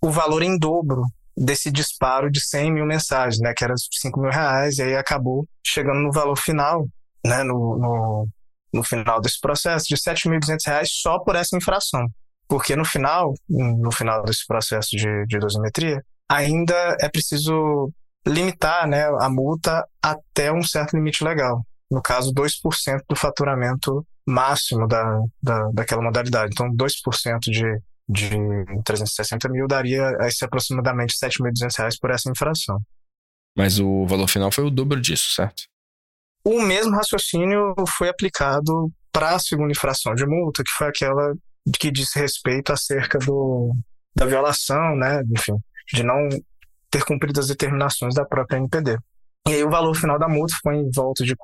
o 0.03 0.11
valor 0.11 0.43
em 0.43 0.59
dobro 0.59 1.03
desse 1.35 1.71
disparo 1.71 2.31
de 2.31 2.45
100 2.45 2.73
mil 2.75 2.85
mensagens, 2.85 3.41
né? 3.41 3.55
Que 3.57 3.65
era 3.65 3.75
5 3.77 4.21
mil 4.21 4.31
reais, 4.31 4.77
e 4.77 4.83
aí 4.83 4.97
acabou 4.97 5.49
chegando 5.65 6.01
no 6.01 6.13
valor 6.13 6.37
final, 6.37 6.87
né? 7.25 7.43
No, 7.43 7.79
no, 7.79 8.29
no 8.77 8.85
final 8.85 9.21
desse 9.21 9.41
processo, 9.41 9.87
de 9.89 9.97
7.200 9.97 10.59
reais 10.67 10.89
só 10.93 11.19
por 11.19 11.35
essa 11.35 11.57
infração. 11.57 12.07
Porque 12.49 12.77
no 12.77 12.85
final, 12.85 13.35
no 13.49 13.91
final 13.91 14.23
desse 14.25 14.47
processo 14.47 14.91
de, 14.91 15.27
de 15.27 15.39
dosimetria, 15.39 16.01
ainda 16.29 16.97
é 17.01 17.09
preciso 17.09 17.91
limitar 18.27 18.87
né, 18.87 19.05
a 19.21 19.29
multa 19.29 19.85
até 20.03 20.53
um 20.53 20.63
certo 20.63 20.97
limite 20.97 21.25
legal. 21.25 21.65
No 21.91 22.03
caso, 22.03 22.33
2% 22.33 23.01
do 23.09 23.17
faturamento 23.17 24.05
máximo 24.27 24.87
da, 24.89 25.21
da, 25.41 25.71
daquela 25.73 26.03
modalidade. 26.03 26.53
Então, 26.53 26.69
2% 26.69 27.39
de, 27.43 27.63
de 28.09 28.31
360 28.85 29.49
mil 29.49 29.67
daria 29.69 30.11
esse 30.23 30.45
aproximadamente 30.45 31.15
7.200 31.15 31.79
reais 31.79 31.99
por 31.99 32.11
essa 32.11 32.31
infração. 32.31 32.79
Mas 33.57 33.79
o 33.79 34.05
valor 34.07 34.29
final 34.29 34.51
foi 34.51 34.65
o 34.65 34.71
dobro 34.71 35.01
disso, 35.01 35.33
certo? 35.35 35.63
O 36.47 36.63
mesmo 36.63 36.95
raciocínio 36.95 37.75
foi 37.99 38.09
aplicado 38.09 38.89
para 39.11 39.35
a 39.35 39.39
segunda 39.41 39.73
infração 39.73 40.15
de 40.15 40.25
multa, 40.25 40.63
que 40.63 40.71
foi 40.79 40.87
aquela 40.87 41.35
que 41.77 41.91
diz 41.91 42.15
respeito 42.15 42.73
acerca 42.73 43.19
do, 43.19 43.75
da 44.15 44.27
violação, 44.27 44.95
né, 44.95 45.23
enfim, 45.37 45.57
de 45.93 46.05
não 46.05 46.29
ter 46.89 47.05
cumprido 47.05 47.41
as 47.41 47.49
determinações 47.49 48.15
da 48.15 48.25
própria 48.25 48.59
NPD. 48.59 48.97
E 49.49 49.55
aí 49.55 49.65
o 49.65 49.71
valor 49.71 49.93
final 49.97 50.21
da 50.21 50.29
multa 50.29 50.55
foi 50.63 50.77
em 50.77 50.89
volta 50.95 51.25
de 51.25 51.33
R$ 51.33 51.39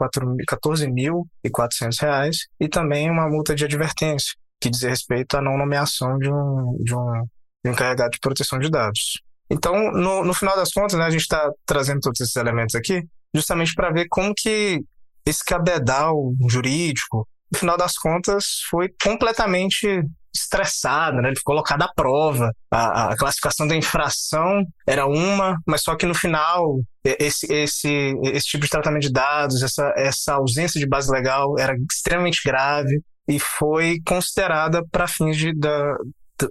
14.400 0.48 2.36
e 2.60 2.68
também 2.68 3.10
uma 3.10 3.28
multa 3.28 3.56
de 3.56 3.64
advertência, 3.64 4.36
que 4.60 4.70
diz 4.70 4.82
respeito 4.82 5.36
à 5.36 5.42
não 5.42 5.58
nomeação 5.58 6.16
de 6.16 6.30
um, 6.30 6.76
de 6.80 6.94
um, 6.94 7.24
de 7.64 7.70
um 7.70 7.72
encarregado 7.72 8.12
de 8.12 8.20
proteção 8.20 8.56
de 8.56 8.70
dados. 8.70 9.20
Então, 9.50 9.90
no, 9.90 10.22
no 10.24 10.32
final 10.32 10.54
das 10.54 10.70
contas, 10.70 10.96
né, 10.96 11.06
a 11.06 11.10
gente 11.10 11.22
está 11.22 11.50
trazendo 11.66 11.98
todos 11.98 12.20
esses 12.20 12.36
elementos 12.36 12.76
aqui 12.76 13.04
justamente 13.34 13.74
para 13.74 13.90
ver 13.90 14.06
como 14.08 14.32
que 14.36 14.84
esse 15.26 15.44
cabedal 15.44 16.32
jurídico, 16.48 17.26
no 17.52 17.58
final 17.58 17.76
das 17.76 17.96
contas, 17.96 18.60
foi 18.70 18.88
completamente 19.02 20.02
estressado, 20.34 21.20
né? 21.20 21.28
Ele 21.28 21.36
ficou 21.36 21.54
colocado 21.54 21.82
à 21.82 21.92
prova. 21.92 22.50
A, 22.70 23.12
a, 23.12 23.16
classificação 23.16 23.66
da 23.66 23.76
infração 23.76 24.64
era 24.86 25.06
uma, 25.06 25.58
mas 25.66 25.82
só 25.82 25.94
que 25.94 26.06
no 26.06 26.14
final 26.14 26.80
esse, 27.04 27.52
esse, 27.52 28.14
esse 28.24 28.46
tipo 28.46 28.64
de 28.64 28.70
tratamento 28.70 29.02
de 29.02 29.12
dados, 29.12 29.62
essa, 29.62 29.92
essa 29.96 30.34
ausência 30.34 30.80
de 30.80 30.86
base 30.86 31.10
legal 31.10 31.58
era 31.58 31.76
extremamente 31.90 32.40
grave 32.44 33.02
e 33.28 33.38
foi 33.38 34.00
considerada 34.06 34.84
para 34.90 35.06
fins 35.06 35.36
de, 35.36 35.54
da, 35.54 35.96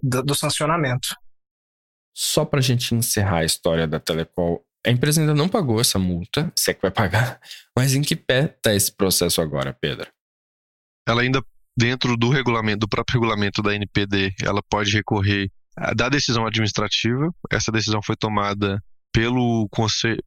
do, 0.01 0.23
do 0.23 0.35
sancionamento. 0.35 1.15
Só 2.13 2.45
para 2.45 2.59
a 2.59 2.63
gente 2.63 2.93
encerrar 2.93 3.39
a 3.39 3.45
história 3.45 3.87
da 3.87 3.99
Telecol, 3.99 4.63
a 4.85 4.89
empresa 4.89 5.21
ainda 5.21 5.33
não 5.33 5.47
pagou 5.47 5.79
essa 5.79 5.99
multa, 5.99 6.51
se 6.55 6.71
é 6.71 6.73
que 6.73 6.81
vai 6.81 6.91
pagar, 6.91 7.39
mas 7.77 7.93
em 7.93 8.01
que 8.01 8.15
pé 8.15 8.45
está 8.45 8.73
esse 8.73 8.91
processo 8.91 9.41
agora, 9.41 9.73
Pedro? 9.73 10.07
Ela 11.07 11.21
ainda 11.21 11.43
dentro 11.77 12.17
do 12.17 12.29
regulamento, 12.29 12.79
do 12.79 12.89
próprio 12.89 13.19
regulamento 13.19 13.61
da 13.61 13.73
NPD, 13.73 14.33
ela 14.43 14.61
pode 14.69 14.91
recorrer 14.91 15.49
da 15.95 16.09
decisão 16.09 16.45
administrativa. 16.45 17.33
Essa 17.51 17.71
decisão 17.71 18.01
foi 18.03 18.15
tomada 18.15 18.81
pelo, 19.11 19.67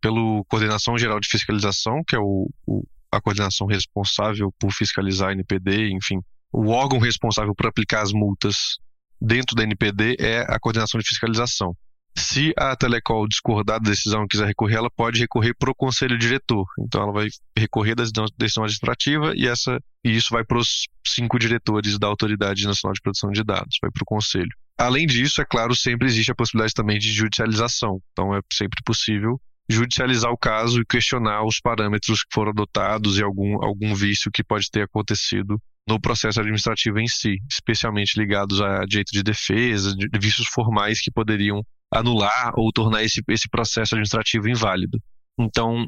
pelo 0.01 0.45
Coordenação 0.47 0.97
Geral 0.99 1.21
de 1.21 1.29
Fiscalização, 1.29 2.03
que 2.07 2.17
é 2.17 2.19
o, 2.19 2.51
o, 2.67 2.83
a 3.13 3.21
coordenação 3.21 3.67
responsável 3.67 4.53
por 4.59 4.73
fiscalizar 4.73 5.31
a 5.31 5.33
NPD, 5.33 5.91
enfim, 5.93 6.19
o 6.53 6.69
órgão 6.69 6.99
responsável 6.99 7.55
por 7.55 7.67
aplicar 7.67 8.03
as 8.03 8.13
multas 8.13 8.79
dentro 9.21 9.57
da 9.57 9.63
NPD 9.65 10.17
é 10.21 10.41
a 10.49 10.59
coordenação 10.59 11.01
de 11.01 11.07
fiscalização. 11.07 11.75
Se 12.17 12.53
a 12.57 12.77
Telecol 12.77 13.27
discordar 13.27 13.81
da 13.81 13.91
decisão 13.91 14.25
e 14.25 14.29
quiser 14.29 14.47
recorrer, 14.47 14.77
ela 14.77 14.91
pode 14.91 15.19
recorrer 15.21 15.55
para 15.55 15.71
o 15.71 15.75
conselho 15.75 16.17
diretor. 16.17 16.65
Então, 16.79 17.03
ela 17.03 17.13
vai 17.13 17.29
recorrer 17.57 17.95
da 17.95 18.05
decisão 18.39 18.65
administrativa 18.65 19.33
e, 19.35 19.49
essa, 19.49 19.79
e 20.05 20.17
isso 20.17 20.29
vai 20.31 20.45
para 20.45 20.59
os 20.59 20.87
cinco 21.07 21.39
diretores 21.39 21.99
da 21.99 22.07
Autoridade 22.07 22.65
Nacional 22.65 22.95
de 22.95 23.01
Proteção 23.01 23.31
de 23.31 23.43
Dados, 23.43 23.79
vai 23.83 23.91
para 23.91 24.03
o 24.03 24.07
conselho. 24.07 24.51
Além 24.79 25.07
disso, 25.07 25.41
é 25.41 25.45
claro, 25.45 25.75
sempre 25.75 26.07
existe 26.07 26.31
a 26.31 26.35
possibilidade 26.35 26.75
também 26.75 26.99
de 26.99 27.13
judicialização. 27.13 28.01
Então, 28.13 28.35
é 28.35 28.41
sempre 28.53 28.81
possível 28.85 29.41
judicializar 29.69 30.31
o 30.31 30.39
caso 30.39 30.81
e 30.81 30.85
questionar 30.85 31.45
os 31.45 31.59
parâmetros 31.61 32.23
que 32.23 32.35
foram 32.35 32.51
adotados 32.51 33.19
e 33.19 33.23
algum, 33.23 33.63
algum 33.65 33.95
vício 33.95 34.31
que 34.33 34.45
pode 34.45 34.71
ter 34.71 34.83
acontecido 34.83 35.61
no 35.89 36.01
processo 36.01 36.41
administrativo 36.41 36.99
em 36.99 37.07
si, 37.07 37.37
especialmente 37.51 38.19
ligados 38.19 38.61
a 38.61 38.85
direito 38.85 39.11
de 39.13 39.23
defesa, 39.23 39.95
de 39.95 40.19
vícios 40.19 40.47
formais 40.49 41.01
que 41.01 41.11
poderiam 41.11 41.63
anular 41.95 42.53
ou 42.57 42.73
tornar 42.73 43.03
esse, 43.03 43.23
esse 43.29 43.49
processo 43.49 43.95
administrativo 43.95 44.49
inválido. 44.49 45.01
Então, 45.39 45.87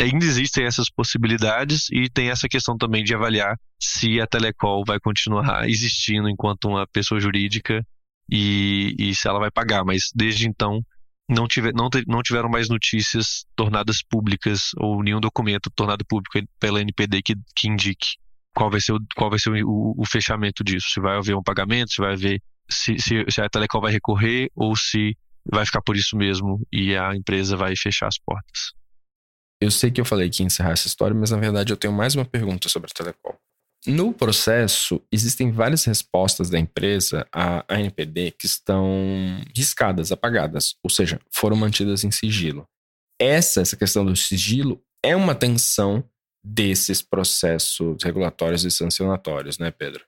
ainda 0.00 0.24
existem 0.24 0.64
essas 0.64 0.90
possibilidades 0.90 1.88
e 1.90 2.08
tem 2.10 2.30
essa 2.30 2.48
questão 2.48 2.76
também 2.76 3.04
de 3.04 3.14
avaliar 3.14 3.56
se 3.80 4.20
a 4.20 4.26
Telecol 4.26 4.84
vai 4.86 4.98
continuar 4.98 5.68
existindo 5.68 6.28
enquanto 6.28 6.68
uma 6.68 6.86
pessoa 6.86 7.20
jurídica 7.20 7.86
e, 8.30 8.94
e 8.98 9.14
se 9.14 9.28
ela 9.28 9.38
vai 9.38 9.50
pagar. 9.50 9.84
Mas 9.84 10.10
desde 10.14 10.48
então 10.48 10.80
não, 11.28 11.46
tiver, 11.46 11.72
não, 11.72 11.88
não 12.06 12.22
tiveram 12.22 12.48
mais 12.48 12.68
notícias 12.68 13.44
tornadas 13.54 14.02
públicas 14.02 14.70
ou 14.76 15.02
nenhum 15.02 15.20
documento 15.20 15.70
tornado 15.74 16.04
público 16.04 16.38
pela 16.58 16.80
NPD 16.80 17.22
que, 17.22 17.34
que 17.54 17.68
indique 17.68 18.16
qual 18.54 18.70
vai 18.70 18.80
ser, 18.80 18.92
o, 18.92 19.00
qual 19.16 19.30
vai 19.30 19.38
ser 19.38 19.64
o, 19.64 19.94
o 19.96 20.06
fechamento 20.06 20.64
disso. 20.64 20.88
Se 20.90 21.00
vai 21.00 21.16
haver 21.16 21.36
um 21.36 21.42
pagamento, 21.42 21.92
se 21.92 22.02
vai 22.02 22.12
haver 22.12 22.42
se, 22.68 22.98
se, 22.98 23.24
se 23.28 23.40
a 23.40 23.48
Telecom 23.48 23.80
vai 23.80 23.92
recorrer 23.92 24.50
ou 24.54 24.74
se 24.76 25.16
vai 25.50 25.64
ficar 25.64 25.82
por 25.82 25.96
isso 25.96 26.16
mesmo 26.16 26.66
e 26.72 26.96
a 26.96 27.14
empresa 27.14 27.56
vai 27.56 27.74
fechar 27.76 28.08
as 28.08 28.18
portas. 28.18 28.72
Eu 29.60 29.70
sei 29.70 29.90
que 29.90 30.00
eu 30.00 30.04
falei 30.04 30.28
que 30.28 30.42
ia 30.42 30.46
encerrar 30.46 30.72
essa 30.72 30.86
história, 30.86 31.14
mas 31.14 31.30
na 31.30 31.38
verdade 31.38 31.72
eu 31.72 31.76
tenho 31.76 31.92
mais 31.92 32.14
uma 32.14 32.24
pergunta 32.24 32.68
sobre 32.68 32.90
a 32.90 32.94
Telecom. 32.94 33.34
No 33.86 34.14
processo, 34.14 35.00
existem 35.12 35.52
várias 35.52 35.84
respostas 35.84 36.48
da 36.48 36.58
empresa 36.58 37.26
à 37.30 37.64
NPD 37.68 38.30
que 38.30 38.46
estão 38.46 38.88
riscadas, 39.54 40.10
apagadas, 40.10 40.74
ou 40.82 40.88
seja, 40.88 41.20
foram 41.30 41.56
mantidas 41.56 42.02
em 42.02 42.10
sigilo. 42.10 42.66
Essa, 43.20 43.60
essa 43.60 43.76
questão 43.76 44.04
do 44.04 44.16
sigilo 44.16 44.82
é 45.02 45.14
uma 45.14 45.34
tensão 45.34 46.02
desses 46.42 47.02
processos 47.02 48.02
regulatórios 48.02 48.64
e 48.64 48.70
sancionatórios, 48.70 49.58
né, 49.58 49.70
Pedro? 49.70 50.04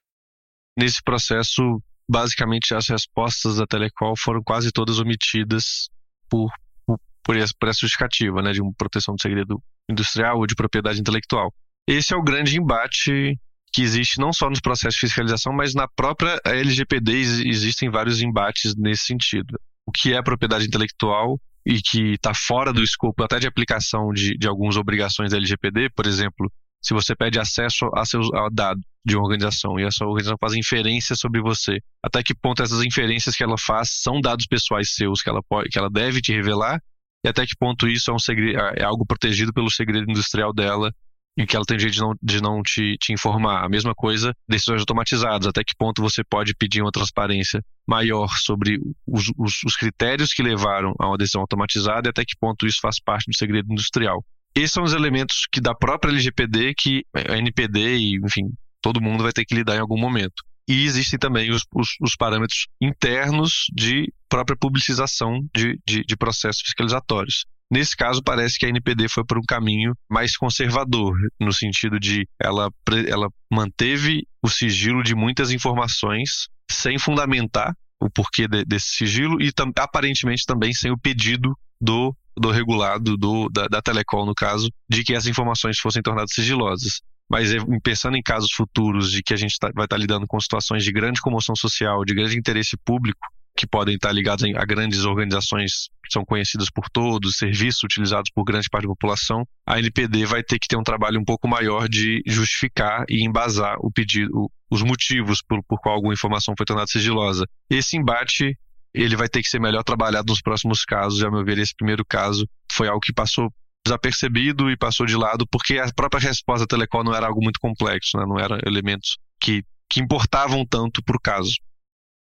Nesse 0.79 1.03
processo, 1.03 1.83
basicamente 2.09 2.75
as 2.75 2.89
respostas 2.89 3.57
da 3.57 3.67
Telecol 3.67 4.15
foram 4.17 4.43
quase 4.43 4.71
todas 4.71 4.99
omitidas 4.99 5.89
por, 6.29 6.51
por, 6.87 6.99
por, 7.23 7.37
essa, 7.37 7.53
justificativa, 7.81 8.43
né, 8.43 8.53
de 8.53 8.61
proteção 8.77 9.15
do 9.15 9.21
segredo 9.21 9.63
industrial 9.91 10.39
ou 10.39 10.47
de 10.47 10.55
propriedade 10.55 11.01
intelectual. 11.01 11.53
Esse 11.87 12.15
é 12.15 12.17
o 12.17 12.23
grande 12.23 12.59
embate 12.59 13.39
que 13.73 13.83
existe 13.83 14.19
não 14.19 14.33
só 14.33 14.49
nos 14.49 14.61
processos 14.61 14.95
de 14.95 15.07
fiscalização, 15.07 15.53
mas 15.53 15.75
na 15.75 15.87
própria 15.87 16.41
LGPD 16.45 17.13
existem 17.13 17.91
vários 17.91 18.23
embates 18.23 18.75
nesse 18.77 19.05
sentido. 19.05 19.59
O 19.87 19.93
que 19.93 20.15
é 20.15 20.23
propriedade 20.23 20.67
intelectual 20.67 21.39
e 21.65 21.81
que 21.83 22.13
está 22.13 22.33
fora 22.33 22.73
do 22.73 22.83
escopo 22.83 23.23
até 23.23 23.39
de 23.39 23.47
aplicação 23.47 24.13
de, 24.13 24.37
de 24.39 24.49
algumas 24.49 24.77
obrigações 24.77 25.33
da 25.33 25.37
LGPD, 25.37 25.91
por 25.91 26.07
exemplo, 26.07 26.51
se 26.81 26.95
você 26.95 27.15
pede 27.15 27.39
acesso 27.39 27.91
a 27.95 28.05
seus 28.05 28.33
a 28.33 28.49
dado 28.51 28.81
de 29.07 29.17
uma 29.17 29.23
organização 29.23 29.79
e 29.79 29.85
essa 29.85 30.05
organização 30.05 30.37
faz 30.41 30.55
inferências 30.55 31.19
sobre 31.21 31.41
você, 31.41 31.79
até 32.03 32.23
que 32.23 32.35
ponto 32.35 32.63
essas 32.63 32.85
inferências 32.85 33.37
que 33.37 33.45
ela 33.45 33.57
faz 33.57 33.91
são 34.03 34.21
dados 34.21 34.47
pessoais 34.47 34.95
seus 34.95 35.23
que 35.23 35.31
ela 35.31 35.41
pode, 35.49 35.69
que 35.69 35.79
ela 35.79 35.89
deve 35.89 36.21
te 36.21 36.33
revelar 36.33 36.81
e 37.25 37.29
até 37.29 37.47
que 37.47 37.57
ponto 37.59 37.89
isso 37.89 38.11
é 38.11 38.15
um 38.15 38.19
segredo, 38.19 38.59
é 38.77 38.85
algo 38.85 39.07
protegido 39.07 39.53
pelo 39.53 39.71
segredo 39.71 40.11
industrial 40.11 40.53
dela 40.53 40.93
e 41.39 41.47
que 41.47 41.55
ela 41.55 41.65
tem 41.67 41.79
jeito 41.79 41.95
de 41.95 42.01
não, 42.01 42.15
de 42.23 42.41
não 42.41 42.63
te, 42.63 42.97
te 42.99 43.13
informar. 43.13 43.65
A 43.65 43.69
mesma 43.69 43.95
coisa, 43.95 44.33
decisões 44.49 44.81
automatizadas. 44.81 45.47
Até 45.47 45.63
que 45.63 45.75
ponto 45.77 46.01
você 46.01 46.23
pode 46.25 46.55
pedir 46.55 46.81
uma 46.81 46.91
transparência 46.91 47.61
maior 47.87 48.29
sobre 48.39 48.79
os, 49.07 49.31
os, 49.37 49.63
os 49.65 49.77
critérios 49.77 50.33
que 50.33 50.43
levaram 50.43 50.95
a 50.99 51.09
uma 51.09 51.19
decisão 51.19 51.43
automatizada 51.43 52.09
e 52.09 52.11
até 52.11 52.25
que 52.25 52.35
ponto 52.41 52.67
isso 52.67 52.79
faz 52.81 52.99
parte 52.99 53.31
do 53.31 53.37
segredo 53.37 53.71
industrial. 53.71 54.25
Esses 54.55 54.73
são 54.73 54.85
os 54.85 54.95
elementos 54.95 55.47
que 55.53 55.61
da 55.61 55.75
própria 55.75 56.11
LGPD, 56.11 56.75
que 56.75 57.05
a 57.13 57.37
NPD 57.37 57.97
e, 57.99 58.17
enfim, 58.25 58.51
todo 58.87 59.03
mundo 59.03 59.25
vai 59.25 59.33
ter 59.33 59.45
que 59.45 59.53
lidar 59.53 59.75
em 59.75 59.81
algum 59.81 59.99
momento. 59.99 60.45
E 60.69 60.85
existem 60.85 61.19
também 61.19 61.51
os, 61.51 61.63
os, 61.75 61.97
os 62.01 62.15
parâmetros 62.15 62.69
internos 62.81 63.65
de 63.75 64.13
própria 64.29 64.57
publicização 64.57 65.41
de, 65.53 65.77
de, 65.85 66.05
de 66.05 66.17
processos 66.17 66.63
fiscalizatórios. 66.63 67.47
Nesse 67.69 67.97
caso, 67.97 68.23
parece 68.23 68.57
que 68.57 68.65
a 68.65 68.69
NPD 68.69 69.09
foi 69.09 69.25
por 69.25 69.39
um 69.39 69.43
caminho 69.43 69.93
mais 70.09 70.37
conservador, 70.37 71.17
no 71.41 71.53
sentido 71.53 71.99
de 71.99 72.29
ela, 72.41 72.71
ela 73.09 73.29
manteve 73.51 74.25
o 74.41 74.49
sigilo 74.49 75.03
de 75.03 75.17
muitas 75.17 75.51
informações 75.51 76.47
sem 76.71 76.97
fundamentar 76.97 77.75
o 78.01 78.09
porquê 78.09 78.47
de, 78.47 78.65
desse 78.65 78.95
sigilo 78.95 79.43
e 79.43 79.51
tam, 79.51 79.73
aparentemente 79.77 80.45
também 80.47 80.73
sem 80.73 80.93
o 80.93 80.99
pedido 80.99 81.59
do 81.81 82.15
do 82.39 82.51
regulado, 82.51 83.17
do, 83.17 83.49
da, 83.49 83.67
da 83.67 83.81
Telecom, 83.81 84.27
no 84.27 84.35
caso, 84.35 84.69
de 84.87 85.03
que 85.03 85.15
essas 85.15 85.27
informações 85.27 85.79
fossem 85.79 86.03
tornadas 86.03 86.33
sigilosas. 86.35 87.01
Mas 87.29 87.51
pensando 87.83 88.17
em 88.17 88.23
casos 88.23 88.53
futuros 88.53 89.11
de 89.11 89.23
que 89.23 89.35
a 89.35 89.37
gente 89.37 89.59
tá, 89.59 89.71
vai 89.75 89.85
estar 89.85 89.97
tá 89.97 90.01
lidando 90.01 90.27
com 90.27 90.39
situações 90.39 90.85
de 90.85 90.93
grande 90.93 91.21
comoção 91.21 91.57
social, 91.57 92.05
de 92.05 92.15
grande 92.15 92.39
interesse 92.39 92.77
público, 92.85 93.27
que 93.57 93.67
podem 93.67 93.95
estar 93.95 94.13
ligados 94.13 94.45
a 94.55 94.65
grandes 94.65 95.05
organizações 95.05 95.89
que 96.05 96.13
são 96.13 96.25
conhecidas 96.25 96.71
por 96.71 96.89
todos, 96.91 97.39
serviços 97.39 97.83
utilizados 97.83 98.31
por 98.33 98.45
grande 98.45 98.69
parte 98.69 98.85
da 98.85 98.91
população, 98.91 99.45
a 99.67 99.79
NPD 99.79 100.27
vai 100.27 100.43
ter 100.43 100.59
que 100.59 100.69
ter 100.69 100.77
um 100.77 100.83
trabalho 100.83 101.19
um 101.19 101.25
pouco 101.25 101.49
maior 101.49 101.89
de 101.89 102.23
justificar 102.27 103.05
e 103.09 103.27
embasar 103.27 103.77
o 103.81 103.91
pedido, 103.91 104.51
os 104.71 104.83
motivos 104.83 105.43
por, 105.43 105.65
por 105.65 105.81
qual 105.81 105.95
alguma 105.95 106.13
informação 106.13 106.55
foi 106.57 106.67
tornada 106.67 106.87
sigilosa. 106.87 107.45
Esse 107.71 107.97
embate 107.97 108.57
ele 108.95 109.17
vai 109.17 109.29
ter 109.29 109.43
que 109.43 109.49
ser 109.49 109.61
melhor 109.61 109.83
trabalhado 109.83 110.31
nos 110.31 110.41
próximos 110.41 110.85
casos. 110.85 111.21
E, 111.21 111.27
a 111.27 111.31
meu 111.31 111.45
ver, 111.45 111.59
esse 111.59 111.75
primeiro 111.75 112.05
caso 112.05 112.49
foi 112.73 112.89
algo 112.89 113.01
que 113.01 113.13
passou 113.13 113.53
desapercebido 113.87 114.71
e 114.71 114.77
passou 114.77 115.07
de 115.07 115.17
lado, 115.17 115.47
porque 115.51 115.79
a 115.79 115.93
própria 115.93 116.21
resposta 116.21 116.65
da 116.65 116.67
Telecom 116.67 117.03
não 117.03 117.15
era 117.15 117.27
algo 117.27 117.43
muito 117.43 117.61
complexo, 117.61 118.17
né? 118.17 118.25
não 118.27 118.39
eram 118.39 118.59
elementos 118.67 119.19
que, 119.41 119.65
que 119.91 120.01
importavam 120.01 120.65
tanto 120.67 121.03
para 121.03 121.17
o 121.17 121.21
caso. 121.21 121.55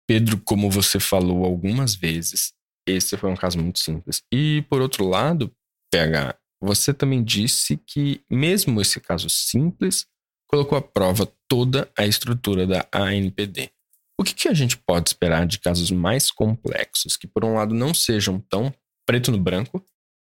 Pedro, 0.07 0.39
como 0.43 0.70
você 0.70 0.99
falou 0.99 1.45
algumas 1.45 1.95
vezes, 1.95 2.53
esse 2.88 3.16
foi 3.18 3.30
um 3.30 3.36
caso 3.36 3.57
muito 3.59 3.80
simples. 3.80 4.22
E 4.32 4.66
por 4.70 4.82
outro 4.82 5.07
lado, 5.07 5.51
PH, 5.91 6.36
você 6.62 6.93
também 6.93 7.24
disse 7.24 7.78
que 7.88 8.22
mesmo 8.30 8.82
esse 8.82 8.99
caso 8.99 9.30
simples 9.30 10.05
colocou 10.47 10.78
à 10.78 10.82
prova 10.82 11.32
toda 11.47 11.89
a 11.97 12.05
estrutura 12.05 12.68
da 12.68 12.88
ANPD. 12.91 13.72
O 14.20 14.24
que, 14.24 14.34
que 14.34 14.47
a 14.47 14.53
gente 14.53 14.78
pode 14.78 15.09
esperar 15.09 15.47
de 15.47 15.59
casos 15.59 15.89
mais 15.89 16.30
complexos, 16.30 17.18
que 17.18 17.28
por 17.28 17.45
um 17.45 17.55
lado 17.55 17.74
não 17.74 17.93
sejam 17.93 18.39
tão 18.39 18.74
preto 19.05 19.32
no 19.32 19.39
branco 19.39 19.84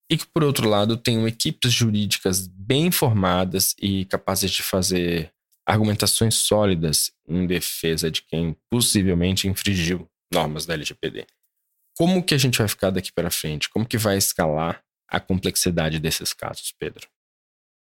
e 0.09 0.17
que 0.17 0.25
por 0.25 0.43
outro 0.43 0.69
lado 0.69 0.97
tenham 0.97 1.27
equipes 1.27 1.71
jurídicas 1.71 2.47
bem 2.47 2.91
formadas 2.91 3.75
e 3.79 4.05
capazes 4.05 4.51
de 4.51 4.63
fazer 4.63 5.31
argumentações 5.65 6.35
sólidas 6.35 7.11
em 7.27 7.45
defesa 7.45 8.09
de 8.09 8.21
quem 8.21 8.55
possivelmente 8.69 9.47
infringiu 9.47 10.09
normas 10.31 10.65
da 10.65 10.73
LGPD. 10.73 11.27
Como 11.97 12.23
que 12.23 12.33
a 12.33 12.37
gente 12.37 12.57
vai 12.57 12.67
ficar 12.67 12.89
daqui 12.89 13.11
para 13.11 13.29
frente? 13.29 13.69
Como 13.69 13.85
que 13.85 13.97
vai 13.97 14.17
escalar 14.17 14.81
a 15.09 15.19
complexidade 15.19 15.99
desses 15.99 16.31
casos, 16.31 16.73
Pedro? 16.77 17.07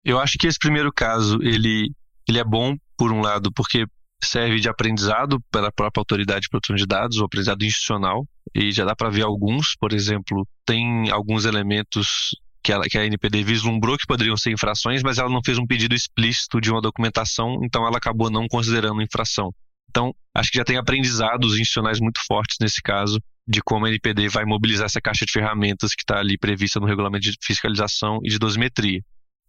Eu 0.04 0.18
acho 0.18 0.38
que 0.38 0.46
esse 0.46 0.58
primeiro 0.58 0.92
caso 0.92 1.38
ele, 1.42 1.92
ele 2.28 2.38
é 2.38 2.44
bom 2.44 2.76
por 2.96 3.12
um 3.12 3.20
lado 3.20 3.52
porque 3.52 3.86
serve 4.22 4.60
de 4.60 4.68
aprendizado 4.68 5.40
pela 5.50 5.70
própria 5.70 6.00
autoridade 6.00 6.42
de 6.42 6.48
proteção 6.48 6.76
de 6.76 6.86
dados, 6.86 7.18
o 7.18 7.24
aprendizado 7.24 7.64
institucional, 7.64 8.26
e 8.54 8.72
já 8.72 8.84
dá 8.84 8.94
para 8.94 9.10
ver 9.10 9.22
alguns, 9.22 9.76
por 9.78 9.92
exemplo, 9.92 10.46
tem 10.66 11.10
alguns 11.10 11.44
elementos 11.44 12.30
que, 12.62 12.72
ela, 12.72 12.84
que 12.84 12.98
a 12.98 13.06
NPD 13.06 13.42
vislumbrou 13.44 13.96
que 13.96 14.06
poderiam 14.06 14.36
ser 14.36 14.52
infrações, 14.52 15.02
mas 15.02 15.18
ela 15.18 15.30
não 15.30 15.40
fez 15.44 15.58
um 15.58 15.66
pedido 15.66 15.94
explícito 15.94 16.60
de 16.60 16.70
uma 16.70 16.80
documentação, 16.80 17.60
então 17.62 17.86
ela 17.86 17.98
acabou 17.98 18.30
não 18.30 18.46
considerando 18.48 19.02
infração. 19.02 19.52
Então, 19.88 20.14
acho 20.34 20.50
que 20.50 20.58
já 20.58 20.64
tem 20.64 20.76
aprendizados 20.76 21.54
institucionais 21.54 22.00
muito 22.00 22.20
fortes 22.26 22.56
nesse 22.60 22.82
caso 22.82 23.18
de 23.46 23.62
como 23.62 23.86
a 23.86 23.88
NPD 23.88 24.28
vai 24.28 24.44
mobilizar 24.44 24.84
essa 24.84 25.00
caixa 25.00 25.24
de 25.24 25.32
ferramentas 25.32 25.94
que 25.94 26.02
está 26.02 26.18
ali 26.18 26.36
prevista 26.36 26.78
no 26.78 26.86
regulamento 26.86 27.30
de 27.30 27.36
fiscalização 27.42 28.18
e 28.22 28.28
de 28.28 28.38
dosimetria. 28.38 29.00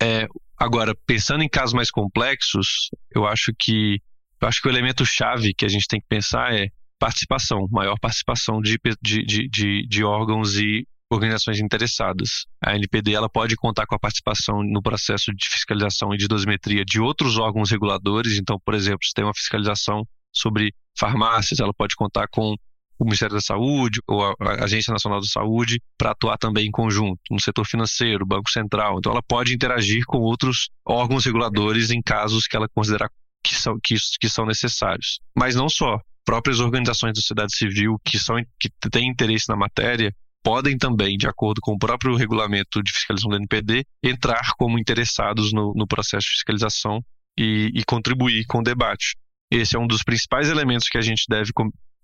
É, 0.01 0.25
agora, 0.57 0.95
pensando 1.05 1.43
em 1.43 1.49
casos 1.49 1.73
mais 1.73 1.91
complexos, 1.91 2.89
eu 3.13 3.27
acho 3.27 3.51
que 3.59 3.99
eu 4.41 4.47
acho 4.47 4.61
que 4.61 4.67
o 4.67 4.71
elemento 4.71 5.05
chave 5.05 5.53
que 5.53 5.65
a 5.65 5.69
gente 5.69 5.87
tem 5.87 5.99
que 5.99 6.07
pensar 6.07 6.53
é 6.53 6.67
participação, 6.99 7.67
maior 7.71 7.97
participação 7.99 8.61
de, 8.61 8.77
de, 9.01 9.47
de, 9.47 9.87
de 9.87 10.03
órgãos 10.03 10.57
e 10.57 10.85
organizações 11.11 11.59
interessadas. 11.59 12.45
A 12.63 12.75
NPD 12.75 13.13
ela 13.13 13.29
pode 13.29 13.55
contar 13.55 13.85
com 13.87 13.95
a 13.95 13.99
participação 13.99 14.61
no 14.63 14.81
processo 14.81 15.33
de 15.33 15.49
fiscalização 15.49 16.13
e 16.13 16.17
de 16.17 16.27
dosimetria 16.27 16.85
de 16.85 16.99
outros 16.99 17.37
órgãos 17.37 17.71
reguladores. 17.71 18.37
Então, 18.37 18.59
por 18.63 18.75
exemplo, 18.75 18.99
se 19.03 19.13
tem 19.13 19.25
uma 19.25 19.33
fiscalização 19.33 20.05
sobre 20.31 20.71
farmácias, 20.97 21.59
ela 21.59 21.73
pode 21.73 21.95
contar 21.95 22.27
com 22.29 22.55
o 22.99 23.05
Ministério 23.05 23.33
da 23.33 23.41
Saúde 23.41 24.01
ou 24.05 24.21
a 24.23 24.35
Agência 24.63 24.91
Nacional 24.91 25.21
da 25.21 25.25
Saúde 25.25 25.81
para 25.97 26.11
atuar 26.11 26.37
também 26.37 26.67
em 26.67 26.71
conjunto, 26.71 27.19
no 27.31 27.39
setor 27.41 27.65
financeiro, 27.65 28.25
Banco 28.25 28.49
Central. 28.49 28.97
Então, 28.99 29.13
ela 29.13 29.23
pode 29.23 29.53
interagir 29.53 30.03
com 30.05 30.17
outros 30.17 30.69
órgãos 30.85 31.25
reguladores 31.25 31.91
em 31.91 32.01
casos 32.01 32.45
que 32.45 32.57
ela 32.57 32.67
considerar 32.67 33.09
que 33.43 33.55
são, 33.55 33.77
que, 33.83 33.95
que 34.19 34.29
são 34.29 34.45
necessários. 34.45 35.19
Mas 35.35 35.55
não 35.55 35.69
só. 35.69 35.99
Próprias 36.25 36.59
organizações 36.59 37.13
da 37.13 37.21
sociedade 37.21 37.55
civil 37.55 37.95
que, 38.05 38.19
são, 38.19 38.35
que 38.59 38.69
têm 38.91 39.09
interesse 39.09 39.49
na 39.49 39.55
matéria 39.55 40.13
podem 40.43 40.77
também, 40.77 41.17
de 41.17 41.27
acordo 41.27 41.59
com 41.61 41.73
o 41.73 41.77
próprio 41.77 42.15
regulamento 42.15 42.81
de 42.83 42.91
fiscalização 42.91 43.31
do 43.31 43.37
NPD, 43.37 43.83
entrar 44.03 44.53
como 44.57 44.79
interessados 44.79 45.51
no, 45.51 45.73
no 45.75 45.87
processo 45.87 46.27
de 46.27 46.33
fiscalização 46.33 47.03
e, 47.37 47.71
e, 47.73 47.83
contribuir 47.83 48.45
com 48.45 48.59
o 48.59 48.63
debate. 48.63 49.15
Esse 49.51 49.75
é 49.75 49.79
um 49.79 49.87
dos 49.87 50.03
principais 50.03 50.49
elementos 50.49 50.87
que 50.87 50.97
a 50.97 51.01
gente 51.01 51.23
deve, 51.27 51.51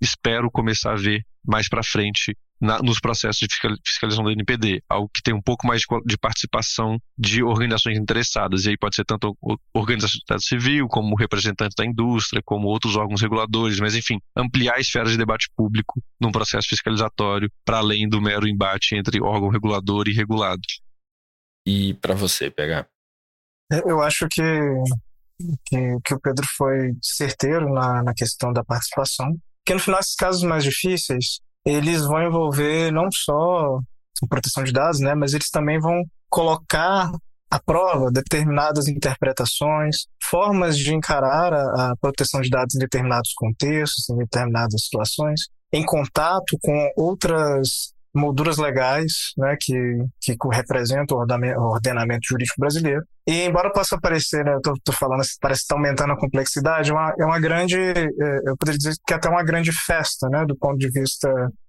espero, 0.02 0.52
começar 0.52 0.94
a 0.94 0.98
ver 0.98 1.26
mais 1.46 1.70
para 1.70 1.84
frente 1.84 2.36
na, 2.60 2.80
nos 2.80 3.00
processos 3.00 3.38
de 3.38 3.48
fiscalização 3.86 4.24
do 4.24 4.32
NPD, 4.32 4.82
algo 4.90 5.10
que 5.14 5.22
tem 5.22 5.34
um 5.34 5.42
pouco 5.42 5.68
mais 5.68 5.82
de, 5.82 5.88
de, 6.06 6.18
participação 6.18 6.98
de 7.18 7.44
organizações 7.44 7.98
interessadas. 7.98 8.66
E 8.66 8.70
aí 8.70 8.78
pode 8.78 8.96
ser 8.96 9.06
tanto 9.06 9.38
organização 9.74 10.20
da 10.28 10.40
sociedade 10.40 10.46
civil, 10.46 10.88
como 10.88 11.16
representantes 11.16 11.76
da 11.76 11.86
indústria, 11.86 12.42
como 12.44 12.68
outros 12.68 12.96
órgãos 12.96 13.22
reguladores, 13.22 13.80
mas 13.80 13.96
enfim, 13.96 14.20
ampliar 14.36 14.76
a 14.76 14.80
esfera 14.80 15.10
de 15.10 15.18
debate 15.18 15.50
público 15.56 16.02
num 16.20 16.32
processo 16.32 16.68
fiscalizatório, 16.70 17.52
para 17.64 17.78
além 17.78 18.08
do 18.08 18.22
mero 18.22 18.48
embate 18.48 18.96
entre 18.96 19.22
órgão 19.22 19.50
regulador 19.50 20.08
e 20.08 20.14
regulado. 20.14 20.62
E 21.68 21.94
para 21.96 22.14
você, 22.14 22.50
pegar? 22.50 22.88
Eu 23.86 24.00
acho 24.02 24.28
que, 24.30 24.44
que, 25.66 25.98
que, 26.04 26.14
o 26.14 26.20
Pedro 26.20 26.46
foi 26.56 26.94
certeiro 27.02 27.74
na, 27.74 28.04
na 28.04 28.14
questão 28.14 28.54
da 28.54 28.64
participação, 28.64 29.36
porque 29.66 29.74
no 29.74 29.80
final 29.80 30.00
esses 30.00 30.16
casos 30.16 30.44
mais 30.44 30.64
difíceis, 30.64 31.40
eles 31.66 32.06
vão 32.06 32.22
envolver 32.22 32.92
não 32.92 33.10
só 33.12 33.80
proteção 34.30 34.64
de 34.64 34.72
dados, 34.72 35.00
né, 35.00 35.16
mas 35.16 35.34
eles 35.34 35.50
também 35.50 35.80
vão 35.80 36.04
colocar 36.30 37.12
à 37.50 37.60
prova 37.60 38.12
determinadas 38.12 38.88
interpretações, 38.88 40.06
formas 40.24 40.78
de 40.78 40.94
encarar 40.94 41.52
a, 41.52 41.92
a 41.92 41.96
proteção 42.00 42.42
de 42.42 42.50
dados 42.50 42.76
em 42.76 42.80
determinados 42.80 43.34
contextos, 43.34 44.08
em 44.10 44.18
determinadas 44.18 44.84
situações, 44.84 45.42
em 45.74 45.84
contato 45.84 46.58
com 46.62 46.92
outras 46.96 47.92
molduras 48.14 48.58
legais 48.58 49.34
né, 49.36 49.58
que, 49.60 49.74
que 50.22 50.36
representam 50.54 51.18
o 51.18 51.62
ordenamento 51.72 52.28
jurídico 52.30 52.60
brasileiro. 52.60 53.04
E 53.28 53.44
embora 53.46 53.72
possa 53.72 54.00
parecer, 54.00 54.46
né, 54.46 54.54
eu 54.54 54.74
estou 54.74 54.94
falando, 54.94 55.22
parece 55.42 55.62
estar 55.62 55.76
tá 55.76 55.80
aumentando 55.80 56.14
a 56.14 56.18
complexidade, 56.18 56.92
é 56.92 56.94
uma, 56.94 57.14
é 57.20 57.26
uma 57.26 57.40
grande, 57.40 57.76
é, 57.76 58.40
eu 58.46 58.56
poderia 58.56 58.78
dizer 58.78 58.94
que 59.06 59.14
é 59.14 59.18
até 59.18 59.28
uma 59.28 59.44
grande 59.44 59.72
festa, 59.72 60.30
né, 60.30 60.46
do 60.46 60.56
ponto 60.56 60.78
de 60.78 60.92
vista 60.92 61.28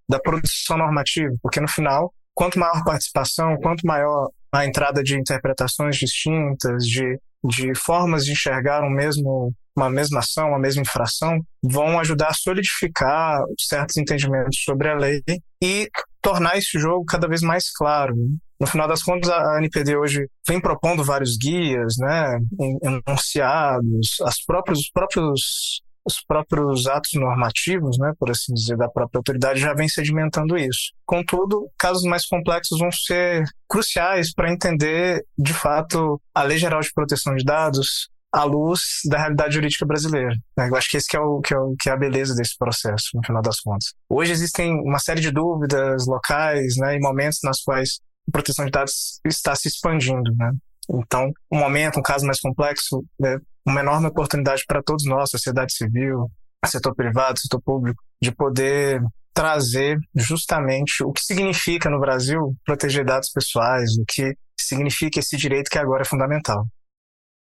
da 0.09 0.21
produção 0.21 0.77
normativa, 0.77 1.35
porque 1.43 1.61
no 1.61 1.69
final, 1.69 2.13
quanto 2.35 2.59
maior 2.59 2.85
participação, 2.85 3.57
quanto 3.57 3.87
maior 3.87 4.29
a 4.53 4.67
entrada 4.67 5.03
de 5.03 5.19
interpretações 5.19 5.97
distintas, 5.97 6.85
de, 6.85 7.19
de 7.43 7.75
formas 7.75 8.25
de 8.25 8.33
enxergar 8.33 8.83
um 8.85 8.91
mesmo 8.91 9.53
uma 9.77 9.91
mesma 9.91 10.21
ação, 10.21 10.49
uma 10.49 10.59
mesma 10.59 10.83
infração, 10.83 11.41
vão 11.63 11.99
ajudar 12.01 12.29
a 12.29 12.35
solidificar 12.35 13.41
certos 13.59 13.97
entendimentos 13.97 14.63
sobre 14.65 14.89
a 14.89 14.97
lei 14.97 15.23
e 15.63 15.89
tornar 16.23 16.57
esse 16.57 16.79
jogo 16.79 17.05
cada 17.05 17.29
vez 17.29 17.43
mais 17.43 17.71
claro. 17.71 18.15
Né? 18.15 18.27
No 18.59 18.67
final 18.67 18.89
das 18.89 19.03
contas, 19.03 19.31
a 19.31 19.59
NPD 19.59 19.97
hoje 19.97 20.27
vem 20.49 20.61
propondo 20.61 21.05
vários 21.05 21.37
guias, 21.37 21.97
né, 21.99 22.39
enunciados, 22.83 24.17
as 24.23 24.43
próprios, 24.45 24.81
os 24.81 24.91
próprios 24.91 25.83
os 26.07 26.23
próprios 26.25 26.87
atos 26.87 27.11
normativos, 27.15 27.99
né, 27.99 28.13
por 28.17 28.31
assim 28.31 28.55
dizer, 28.55 28.77
da 28.77 28.89
própria 28.89 29.19
autoridade 29.19 29.59
já 29.59 29.75
vem 29.75 29.89
sedimentando 29.89 30.57
isso. 30.57 30.93
Contudo, 31.05 31.69
casos 31.77 32.05
mais 32.05 32.25
complexos 32.25 32.79
vão 32.79 32.93
ser 32.93 33.43
cruciais 33.69 34.33
para 34.33 34.53
entender, 34.53 35.25
de 35.37 35.53
fato, 35.53 36.21
a 36.33 36.45
Lei 36.45 36.59
Geral 36.59 36.81
de 36.81 36.93
Proteção 36.95 37.35
de 37.35 37.45
Dados, 37.45 38.09
à 38.37 38.45
luz 38.45 38.81
da 39.09 39.17
realidade 39.17 39.55
jurídica 39.55 39.87
brasileira. 39.87 40.37
Né? 40.59 40.69
Eu 40.69 40.77
acho 40.77 40.91
que 40.91 40.99
esse 40.99 41.09
que 41.09 41.17
é, 41.17 41.21
o, 41.21 41.41
que, 41.41 41.55
é 41.55 41.59
o, 41.59 41.75
que 41.81 41.89
é 41.89 41.93
a 41.93 41.97
beleza 41.97 42.35
desse 42.35 42.55
processo, 42.59 43.09
no 43.15 43.25
final 43.25 43.41
das 43.41 43.61
contas. 43.61 43.95
Hoje 44.11 44.33
existem 44.33 44.73
uma 44.73 44.99
série 44.99 45.23
de 45.23 45.31
dúvidas 45.31 46.07
locais 46.07 46.75
né, 46.77 46.97
e 46.97 47.01
momentos 47.01 47.39
nas 47.43 47.63
quais 47.63 47.99
a 48.29 48.31
proteção 48.31 48.67
de 48.67 48.71
dados 48.71 49.21
está 49.25 49.55
se 49.55 49.69
expandindo. 49.69 50.35
Né? 50.37 50.53
Então, 50.91 51.33
um 51.51 51.59
momento, 51.59 51.99
um 51.99 52.03
caso 52.03 52.27
mais 52.27 52.39
complexo, 52.39 53.03
é 53.25 53.39
uma 53.67 53.81
enorme 53.81 54.09
oportunidade 54.09 54.65
para 54.69 54.83
todos 54.83 55.07
nós, 55.07 55.31
sociedade 55.31 55.73
civil, 55.73 56.31
setor 56.67 56.95
privado, 56.95 57.41
setor 57.41 57.63
público, 57.63 58.03
de 58.21 58.33
poder 58.33 59.01
trazer 59.33 59.99
justamente 60.15 61.03
o 61.03 61.13
que 61.13 61.23
significa 61.23 61.89
no 61.89 62.01
Brasil 62.01 62.55
proteger 62.67 63.05
dados 63.05 63.31
pessoais, 63.31 63.93
o 63.99 64.05
que 64.07 64.35
significa 64.61 65.21
esse 65.21 65.37
direito 65.37 65.71
que 65.71 65.79
agora 65.79 66.03
é 66.03 66.07
fundamental. 66.07 66.67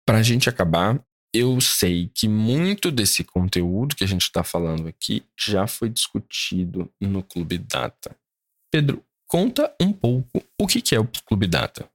Para 0.08 0.20
a 0.20 0.24
gente 0.24 0.48
acabar, 0.48 0.98
eu 1.34 1.60
sei 1.60 2.10
que 2.16 2.30
muito 2.30 2.90
desse 2.90 3.26
conteúdo 3.26 3.94
que 3.94 4.06
a 4.06 4.08
gente 4.08 4.22
está 4.22 4.42
falando 4.42 4.88
aqui 4.88 5.22
já 5.38 5.68
foi 5.68 5.90
discutido 5.90 6.90
no 7.02 7.22
Clube 7.22 7.58
Data. 7.58 8.16
Pedro, 8.72 9.04
conta 9.28 9.76
um 9.82 9.92
pouco 9.92 10.42
o 10.58 10.66
que 10.66 10.96
é 10.96 11.00
o 11.00 11.10
Clube 11.26 11.46
Data. 11.46 11.90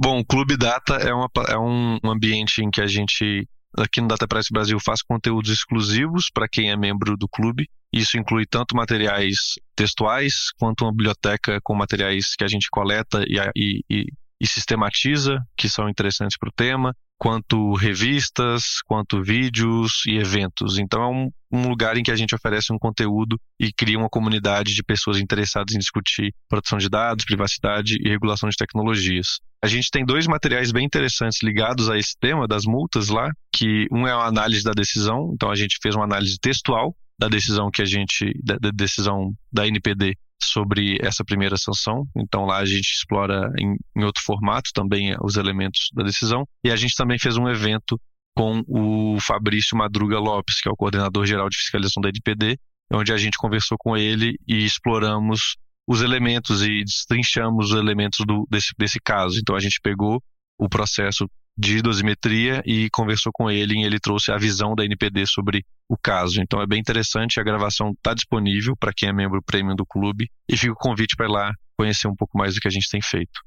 Bom, 0.00 0.20
o 0.20 0.24
Clube 0.24 0.56
Data 0.56 0.94
é, 0.94 1.12
uma, 1.12 1.28
é 1.46 1.58
um 1.58 1.98
ambiente 2.10 2.62
em 2.62 2.70
que 2.70 2.80
a 2.80 2.86
gente, 2.86 3.46
aqui 3.76 4.00
no 4.00 4.08
Data 4.08 4.26
Press 4.26 4.46
Brasil, 4.50 4.80
faz 4.80 5.02
conteúdos 5.02 5.50
exclusivos 5.50 6.30
para 6.32 6.48
quem 6.48 6.70
é 6.70 6.76
membro 6.78 7.14
do 7.14 7.28
clube. 7.28 7.68
Isso 7.92 8.16
inclui 8.16 8.46
tanto 8.46 8.74
materiais 8.74 9.36
textuais 9.76 10.50
quanto 10.58 10.86
uma 10.86 10.92
biblioteca 10.92 11.60
com 11.62 11.74
materiais 11.74 12.34
que 12.34 12.42
a 12.42 12.48
gente 12.48 12.70
coleta 12.70 13.22
e, 13.28 13.36
e, 13.54 13.84
e, 13.90 14.06
e 14.40 14.46
sistematiza, 14.46 15.46
que 15.54 15.68
são 15.68 15.90
interessantes 15.90 16.38
para 16.38 16.48
o 16.48 16.52
tema 16.52 16.96
quanto 17.18 17.74
revistas, 17.74 18.82
quanto 18.86 19.22
vídeos 19.22 20.02
e 20.06 20.16
eventos. 20.16 20.78
Então 20.78 21.02
é 21.02 21.08
um, 21.08 21.30
um, 21.52 21.68
lugar 21.68 21.96
em 21.96 22.02
que 22.02 22.10
a 22.10 22.16
gente 22.16 22.34
oferece 22.34 22.72
um 22.72 22.78
conteúdo 22.78 23.40
e 23.58 23.72
cria 23.72 23.98
uma 23.98 24.08
comunidade 24.08 24.74
de 24.74 24.82
pessoas 24.82 25.18
interessadas 25.18 25.74
em 25.74 25.78
discutir 25.78 26.34
proteção 26.48 26.78
de 26.78 26.88
dados, 26.88 27.24
privacidade 27.24 27.96
e 28.00 28.08
regulação 28.08 28.48
de 28.48 28.56
tecnologias. 28.56 29.38
A 29.62 29.66
gente 29.66 29.90
tem 29.90 30.04
dois 30.04 30.26
materiais 30.26 30.70
bem 30.70 30.84
interessantes 30.84 31.42
ligados 31.42 31.88
a 31.88 31.96
esse 31.96 32.14
tema 32.20 32.46
das 32.46 32.64
multas 32.66 33.08
lá, 33.08 33.30
que 33.50 33.86
um 33.90 34.06
é 34.06 34.12
a 34.12 34.26
análise 34.26 34.62
da 34.62 34.72
decisão, 34.72 35.30
então 35.32 35.50
a 35.50 35.54
gente 35.54 35.78
fez 35.82 35.94
uma 35.94 36.04
análise 36.04 36.36
textual 36.38 36.94
da 37.18 37.28
decisão 37.28 37.70
que 37.70 37.82
a 37.82 37.84
gente 37.84 38.32
da, 38.42 38.56
da 38.56 38.70
decisão 38.70 39.32
da 39.52 39.66
NPD 39.66 40.16
sobre 40.42 40.98
essa 41.00 41.24
primeira 41.24 41.56
sanção. 41.56 42.06
Então 42.16 42.44
lá 42.44 42.58
a 42.58 42.64
gente 42.64 42.90
explora 42.90 43.50
em, 43.58 43.76
em 43.96 44.04
outro 44.04 44.22
formato 44.22 44.70
também 44.74 45.14
os 45.22 45.36
elementos 45.36 45.88
da 45.94 46.02
decisão. 46.02 46.46
E 46.64 46.70
a 46.70 46.76
gente 46.76 46.94
também 46.96 47.18
fez 47.18 47.36
um 47.36 47.48
evento 47.48 47.98
com 48.36 48.62
o 48.66 49.18
Fabrício 49.20 49.76
Madruga 49.76 50.18
Lopes, 50.18 50.60
que 50.60 50.68
é 50.68 50.72
o 50.72 50.76
coordenador 50.76 51.24
geral 51.24 51.48
de 51.48 51.56
fiscalização 51.56 52.00
da 52.00 52.08
NPD, 52.08 52.58
onde 52.92 53.12
a 53.12 53.16
gente 53.16 53.38
conversou 53.38 53.78
com 53.78 53.96
ele 53.96 54.36
e 54.46 54.64
exploramos 54.64 55.56
os 55.86 56.02
elementos 56.02 56.62
e 56.62 56.82
destrinchamos 56.82 57.70
os 57.70 57.78
elementos 57.78 58.18
do, 58.26 58.46
desse, 58.50 58.72
desse 58.76 58.98
caso. 59.00 59.38
Então 59.38 59.54
a 59.54 59.60
gente 59.60 59.80
pegou 59.80 60.22
o 60.58 60.68
processo 60.68 61.28
de 61.56 61.80
dosimetria 61.80 62.62
e 62.66 62.88
conversou 62.90 63.32
com 63.32 63.50
ele 63.50 63.74
e 63.74 63.84
ele 63.84 63.98
trouxe 64.00 64.32
a 64.32 64.36
visão 64.36 64.74
da 64.74 64.84
NPD 64.84 65.26
sobre 65.26 65.64
o 65.88 65.96
caso. 65.96 66.40
Então 66.40 66.60
é 66.60 66.66
bem 66.66 66.80
interessante, 66.80 67.38
a 67.38 67.44
gravação 67.44 67.90
está 67.90 68.12
disponível 68.12 68.74
para 68.76 68.92
quem 68.94 69.08
é 69.08 69.12
membro 69.12 69.42
premium 69.42 69.76
do 69.76 69.86
clube 69.86 70.28
e 70.48 70.56
fica 70.56 70.72
o 70.72 70.76
convite 70.76 71.16
para 71.16 71.26
ir 71.26 71.32
lá 71.32 71.52
conhecer 71.78 72.08
um 72.08 72.16
pouco 72.16 72.36
mais 72.36 72.54
do 72.54 72.60
que 72.60 72.68
a 72.68 72.70
gente 72.70 72.88
tem 72.90 73.00
feito. 73.02 73.40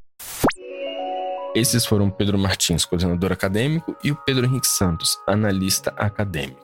Esses 1.55 1.85
foram 1.85 2.09
Pedro 2.09 2.37
Martins, 2.37 2.85
coordenador 2.85 3.31
acadêmico, 3.31 3.95
e 4.03 4.11
o 4.11 4.15
Pedro 4.15 4.45
Henrique 4.45 4.67
Santos, 4.67 5.17
analista 5.25 5.91
acadêmico, 5.97 6.61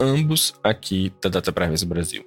ambos 0.00 0.54
aqui 0.62 1.12
da 1.22 1.28
Data 1.28 1.52
Privacy 1.52 1.84
Brasil. 1.84 2.24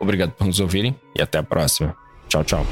Obrigado 0.00 0.32
por 0.32 0.46
nos 0.46 0.60
ouvirem 0.60 0.98
e 1.16 1.22
até 1.22 1.38
a 1.38 1.42
próxima. 1.42 1.96
Tchau, 2.28 2.44
tchau. 2.44 2.66